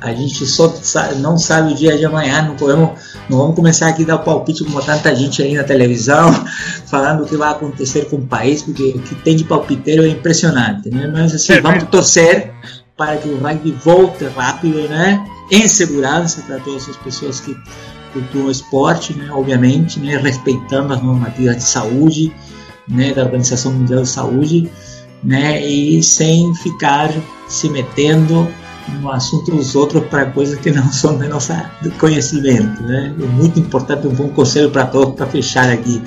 a 0.00 0.12
gente 0.12 0.46
só 0.46 0.72
não 1.16 1.36
sabe 1.36 1.72
o 1.72 1.76
dia 1.76 1.96
de 1.98 2.04
amanhã, 2.04 2.42
não, 2.42 2.54
podemos, 2.54 2.90
não 3.28 3.38
vamos 3.38 3.56
começar 3.56 3.88
aqui 3.88 4.04
a 4.04 4.06
dar 4.06 4.18
palpite 4.18 4.64
como 4.64 4.80
tanta 4.80 5.14
gente 5.14 5.42
aí 5.42 5.54
na 5.54 5.64
televisão, 5.64 6.32
falando 6.86 7.24
o 7.24 7.26
que 7.26 7.36
vai 7.36 7.50
acontecer 7.50 8.08
com 8.08 8.16
o 8.16 8.26
país, 8.26 8.62
porque 8.62 8.90
o 8.94 9.00
que 9.00 9.14
tem 9.16 9.34
de 9.34 9.44
palpiteiro 9.44 10.04
é 10.04 10.08
impressionante, 10.08 10.88
né? 10.90 11.10
Mas 11.12 11.34
assim, 11.34 11.54
é, 11.54 11.60
vamos 11.60 11.84
torcer 11.84 12.52
para 12.96 13.16
que 13.16 13.28
o 13.28 13.38
rugby 13.38 13.72
volte 13.72 14.24
rápido, 14.24 14.88
né? 14.88 15.24
Em 15.50 15.66
segurança 15.66 16.42
para 16.42 16.58
todas 16.60 16.88
as 16.88 16.96
pessoas 16.96 17.40
que 17.40 17.56
cultuam 18.12 18.46
o 18.46 18.50
esporte, 18.50 19.14
né? 19.14 19.28
Obviamente, 19.32 19.98
né? 19.98 20.16
Respeitando 20.16 20.94
as 20.94 21.02
normativas 21.02 21.56
de 21.56 21.62
saúde, 21.64 22.32
né? 22.88 23.12
Da 23.12 23.22
Organização 23.22 23.72
Mundial 23.72 24.02
de 24.02 24.08
Saúde, 24.08 24.70
né? 25.24 25.64
E 25.64 26.00
sem 26.04 26.54
ficar 26.54 27.10
se 27.48 27.68
metendo 27.68 28.48
no 29.00 29.10
assunto 29.10 29.50
dos 29.50 29.74
outros 29.74 30.04
para 30.06 30.26
coisas 30.26 30.58
que 30.58 30.70
não 30.70 30.90
são 30.92 31.18
de 31.18 31.28
nosso 31.28 31.52
conhecimento. 31.98 32.82
Né? 32.82 33.14
É 33.20 33.26
muito 33.26 33.58
importante 33.58 34.06
um 34.06 34.14
bom 34.14 34.28
conselho 34.28 34.70
para 34.70 34.86
todos, 34.86 35.14
para 35.14 35.26
fechar 35.26 35.68
aqui. 35.70 36.02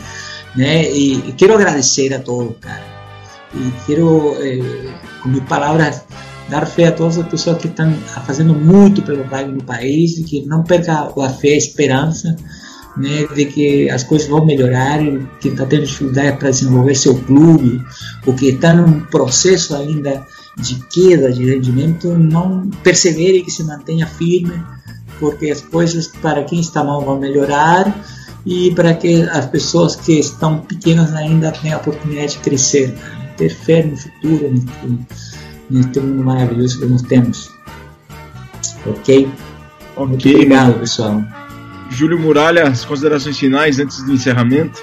Né? 0.56 0.90
E, 0.92 1.30
e, 1.30 1.34
quero 1.34 1.54
agradecer 1.54 2.14
a 2.14 2.20
todos, 2.20 2.56
cara. 2.60 2.84
E 3.54 3.72
quero, 3.86 4.36
eh, 4.40 4.94
com 5.22 5.30
minhas 5.30 5.48
palavras, 5.48 6.04
dar 6.50 6.66
fé 6.66 6.88
a 6.88 6.92
todas 6.92 7.18
as 7.18 7.28
pessoas 7.28 7.58
que 7.58 7.68
estão 7.68 7.94
fazendo 8.26 8.54
muito 8.54 9.02
pelo 9.02 9.24
rugby 9.24 9.54
no 9.54 9.64
país 9.64 10.18
e 10.18 10.24
que 10.24 10.46
não 10.46 10.64
perca 10.64 11.10
a 11.18 11.30
fé, 11.30 11.50
a 11.50 11.58
esperança 11.58 12.36
né, 12.98 13.28
de 13.34 13.46
que 13.46 13.90
as 13.90 14.04
coisas 14.04 14.28
vão 14.28 14.46
melhorar, 14.46 15.00
quem 15.40 15.52
está 15.52 15.66
tendo 15.66 15.86
dificuldade 15.86 16.38
para 16.38 16.50
desenvolver 16.50 16.96
seu 16.96 17.16
clube, 17.16 17.82
ou 18.26 18.34
que 18.34 18.50
está 18.50 18.74
num 18.74 19.02
processo 19.02 19.76
ainda 19.76 20.26
de 20.58 20.76
queda 20.92 21.32
de 21.32 21.46
rendimento, 21.46 22.10
não 22.18 22.70
persevere 22.84 23.42
que 23.42 23.52
se 23.52 23.64
mantenha 23.64 24.06
firme, 24.06 24.62
porque 25.20 25.50
as 25.50 25.62
coisas 25.62 26.08
para 26.08 26.44
quem 26.44 26.60
está 26.60 26.84
mal 26.84 27.02
vão 27.02 27.20
melhorar 27.20 27.96
e 28.46 28.72
para 28.74 28.94
que 28.94 29.22
as 29.24 29.46
pessoas 29.46 29.96
que 29.96 30.20
estão 30.20 30.60
pequenas 30.60 31.14
ainda 31.14 31.52
tenham 31.52 31.78
a 31.78 31.82
oportunidade 31.82 32.34
de 32.34 32.40
crescer, 32.40 32.94
ter 33.38 33.50
fé 33.50 33.84
no 33.84 33.96
futuro, 33.96 34.52
neste, 34.52 35.00
neste 35.70 36.00
mundo 36.00 36.24
maravilhoso 36.24 36.80
que 36.80 36.86
nós 36.86 37.02
temos. 37.04 37.50
Ok? 38.86 39.30
Ok. 39.96 40.08
Muito 40.08 40.30
obrigado, 40.30 40.80
pessoal. 40.80 41.24
Júlio 41.92 42.18
Muralha, 42.20 42.68
as 42.68 42.86
considerações 42.86 43.38
finais 43.38 43.80
antes 43.80 44.02
do 44.04 44.14
encerramento. 44.14 44.82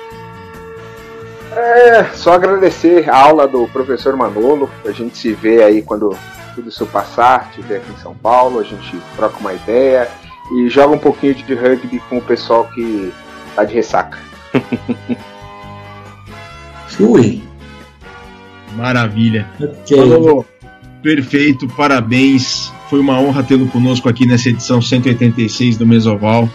É, 1.88 2.04
só 2.12 2.34
agradecer 2.34 3.08
a 3.08 3.16
aula 3.16 3.48
do 3.48 3.66
professor 3.68 4.14
Manolo. 4.14 4.70
A 4.84 4.90
gente 4.90 5.16
se 5.16 5.32
vê 5.32 5.62
aí 5.62 5.80
quando 5.80 6.14
tudo 6.54 6.68
isso 6.68 6.84
passar, 6.84 7.48
estiver 7.48 7.78
aqui 7.78 7.90
em 7.90 7.96
São 7.96 8.14
Paulo, 8.14 8.60
a 8.60 8.62
gente 8.62 9.00
troca 9.16 9.38
uma 9.38 9.54
ideia 9.54 10.06
e 10.52 10.68
joga 10.68 10.94
um 10.94 10.98
pouquinho 10.98 11.34
de 11.34 11.54
rugby 11.54 11.98
com 12.10 12.18
o 12.18 12.22
pessoal 12.22 12.68
que 12.74 13.10
tá 13.56 13.64
de 13.64 13.72
ressaca. 13.72 14.18
Fui. 16.88 17.42
Maravilha. 18.76 19.48
Ok. 19.58 19.96
Manolo, 19.96 20.44
perfeito, 21.02 21.66
parabéns. 21.68 22.70
Foi 22.90 23.00
uma 23.00 23.18
honra 23.18 23.42
tê-lo 23.42 23.66
conosco 23.66 24.10
aqui 24.10 24.26
nessa 24.26 24.50
edição 24.50 24.82
186 24.82 25.78
do 25.78 25.86
Mesoval. 25.86 26.50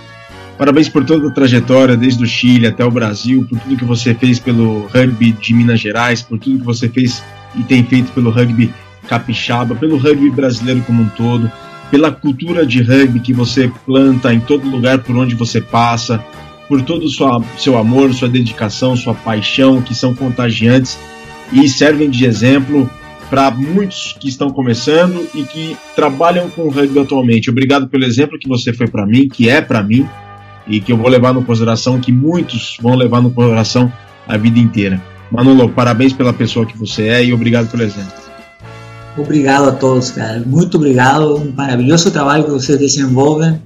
Parabéns 0.58 0.88
por 0.88 1.04
toda 1.04 1.28
a 1.28 1.32
trajetória, 1.32 1.98
desde 1.98 2.24
o 2.24 2.28
Chile 2.28 2.68
até 2.68 2.86
o 2.86 2.92
Brasil, 2.92 3.46
por 3.50 3.60
tudo 3.60 3.76
que 3.76 3.86
você 3.86 4.14
fez 4.14 4.40
pelo 4.40 4.88
rugby 4.88 5.32
de 5.32 5.54
Minas 5.54 5.80
Gerais, 5.80 6.22
por 6.22 6.38
tudo 6.38 6.60
que 6.60 6.66
você 6.66 6.88
fez 6.88 7.24
e 7.56 7.64
tem 7.64 7.84
feito 7.84 8.12
pelo 8.12 8.30
rugby 8.30 8.72
capixaba, 9.08 9.76
pelo 9.76 9.98
rugby 9.98 10.30
brasileiro 10.30 10.82
como 10.82 11.04
um 11.04 11.10
todo, 11.10 11.52
pela 11.90 12.12
cultura 12.12 12.66
de 12.66 12.82
rugby 12.82 13.20
que 13.20 13.34
você 13.34 13.72
planta 13.86 14.34
em 14.34 14.40
todo 14.40 14.70
lugar 14.70 15.00
por 15.00 15.16
onde 15.16 15.36
você 15.36 15.60
passa, 15.60 16.24
por 16.68 16.82
todo 16.82 17.06
o 17.06 17.60
seu 17.60 17.78
amor, 17.78 18.14
sua 18.14 18.30
dedicação, 18.30 18.96
sua 18.96 19.14
paixão, 19.14 19.82
que 19.82 19.94
são 19.94 20.14
contagiantes 20.14 20.98
e 21.52 21.68
servem 21.68 22.10
de 22.10 22.26
exemplo 22.26 22.90
para 23.30 23.52
muitos 23.52 24.16
que 24.20 24.30
estão 24.30 24.50
começando 24.52 25.28
e 25.34 25.44
que 25.44 25.76
trabalham 25.96 26.50
com 26.50 26.70
rugby 26.70 27.00
atualmente. 27.00 27.50
Obrigado 27.50 27.88
pelo 27.88 28.06
exemplo 28.06 28.40
que 28.40 28.48
você 28.48 28.72
foi 28.72 28.88
para 28.88 29.06
mim, 29.06 29.28
que 29.28 29.50
é 29.50 29.62
para 29.62 29.84
mim 29.84 30.08
e 30.68 30.80
que 30.80 30.91
eu 30.91 30.98
vou 30.98 31.10
levar 31.10 31.34
no 31.34 31.44
consideração, 31.44 31.99
que 31.99 32.11
muitos 32.11 32.77
vão 32.81 32.95
levar 32.95 33.22
no 33.22 33.31
coração 33.31 33.91
a 34.27 34.38
vida 34.38 34.60
inteira. 34.60 35.02
Manolo, 35.31 35.69
parabéns 35.69 36.14
pela 36.14 36.31
pessoa 36.31 36.65
que 36.65 36.77
você 36.77 37.07
é 37.07 37.26
e 37.26 37.34
obrigado 37.34 37.69
pelo 37.69 37.84
exemplo. 37.84 38.14
Obrigado 39.18 39.69
a 39.69 39.72
todos, 39.72 40.11
cara. 40.11 40.41
Muito 40.45 40.77
obrigado. 40.77 41.38
Um 41.38 41.52
maravilhoso 41.52 42.11
trabalho 42.11 42.45
que 42.45 42.52
vocês 42.52 42.77
desenvolvem 42.80 43.61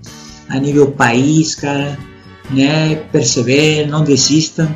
a 0.49 0.59
nível 0.59 0.91
país, 0.91 1.55
cara. 1.55 1.97
Né? 2.49 2.95
Perseverem, 3.11 3.87
não 3.87 4.03
desistam, 4.03 4.73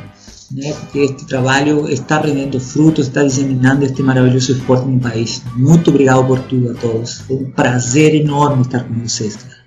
né? 0.50 0.72
porque 0.74 0.98
este 0.98 1.26
trabalho 1.26 1.88
está 1.88 2.20
rendendo 2.20 2.60
frutos, 2.60 3.06
está 3.06 3.22
disseminando 3.22 3.84
este 3.84 4.02
maravilhoso 4.02 4.52
esporte 4.52 4.86
no 4.86 5.00
país. 5.00 5.42
Muito 5.56 5.90
obrigado 5.90 6.26
por 6.26 6.38
tudo 6.40 6.70
a 6.70 6.74
todos. 6.74 7.20
Foi 7.20 7.36
um 7.36 7.50
prazer 7.50 8.14
enorme 8.14 8.62
estar 8.62 8.84
com 8.84 8.94
vocês, 8.94 9.36
cara. 9.36 9.61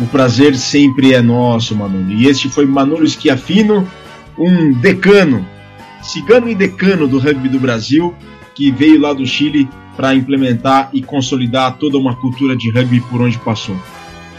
O 0.00 0.06
prazer 0.06 0.56
sempre 0.56 1.12
é 1.12 1.22
nosso, 1.22 1.74
Manolo. 1.76 2.10
E 2.10 2.26
este 2.26 2.48
foi 2.48 2.66
Manolo 2.66 3.06
Schiafino, 3.06 3.88
um 4.36 4.72
decano, 4.72 5.46
cigano 6.02 6.48
e 6.48 6.54
decano 6.54 7.06
do 7.06 7.18
rugby 7.18 7.48
do 7.48 7.60
Brasil, 7.60 8.14
que 8.54 8.70
veio 8.70 9.00
lá 9.00 9.12
do 9.12 9.24
Chile 9.24 9.68
para 9.96 10.14
implementar 10.14 10.90
e 10.92 11.00
consolidar 11.00 11.76
toda 11.78 11.96
uma 11.96 12.16
cultura 12.16 12.56
de 12.56 12.70
rugby 12.70 13.00
por 13.02 13.22
onde 13.22 13.38
passou. 13.38 13.76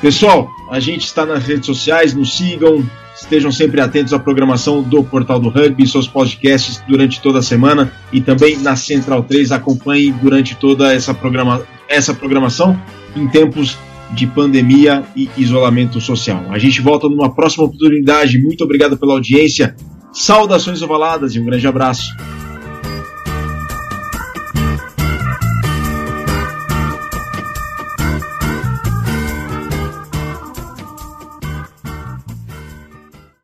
Pessoal, 0.01 0.49
a 0.69 0.79
gente 0.79 1.05
está 1.05 1.25
nas 1.25 1.45
redes 1.45 1.65
sociais, 1.65 2.13
nos 2.13 2.35
sigam, 2.35 2.83
estejam 3.15 3.51
sempre 3.51 3.79
atentos 3.79 4.13
à 4.13 4.19
programação 4.19 4.83
do 4.83 5.03
Portal 5.03 5.39
do 5.39 5.47
Rugby, 5.47 5.87
seus 5.87 6.07
podcasts 6.07 6.83
durante 6.85 7.21
toda 7.21 7.39
a 7.39 7.41
semana 7.41 7.91
e 8.11 8.19
também 8.19 8.57
na 8.57 8.75
Central 8.75 9.23
3 9.23 9.53
acompanhem 9.53 10.11
durante 10.21 10.53
toda 10.55 10.93
essa, 10.93 11.13
programa 11.13 11.65
essa 11.87 12.13
programação 12.13 12.79
em 13.15 13.25
tempos 13.27 13.77
de 14.13 14.27
pandemia 14.27 15.03
e 15.15 15.29
isolamento 15.37 15.99
social. 15.99 16.45
A 16.49 16.57
gente 16.57 16.81
volta 16.81 17.09
numa 17.09 17.33
próxima 17.33 17.65
oportunidade. 17.65 18.41
Muito 18.41 18.63
obrigado 18.63 18.97
pela 18.97 19.13
audiência. 19.13 19.75
Saudações 20.11 20.81
ovaladas 20.81 21.35
e 21.35 21.39
um 21.39 21.45
grande 21.45 21.67
abraço. 21.67 22.15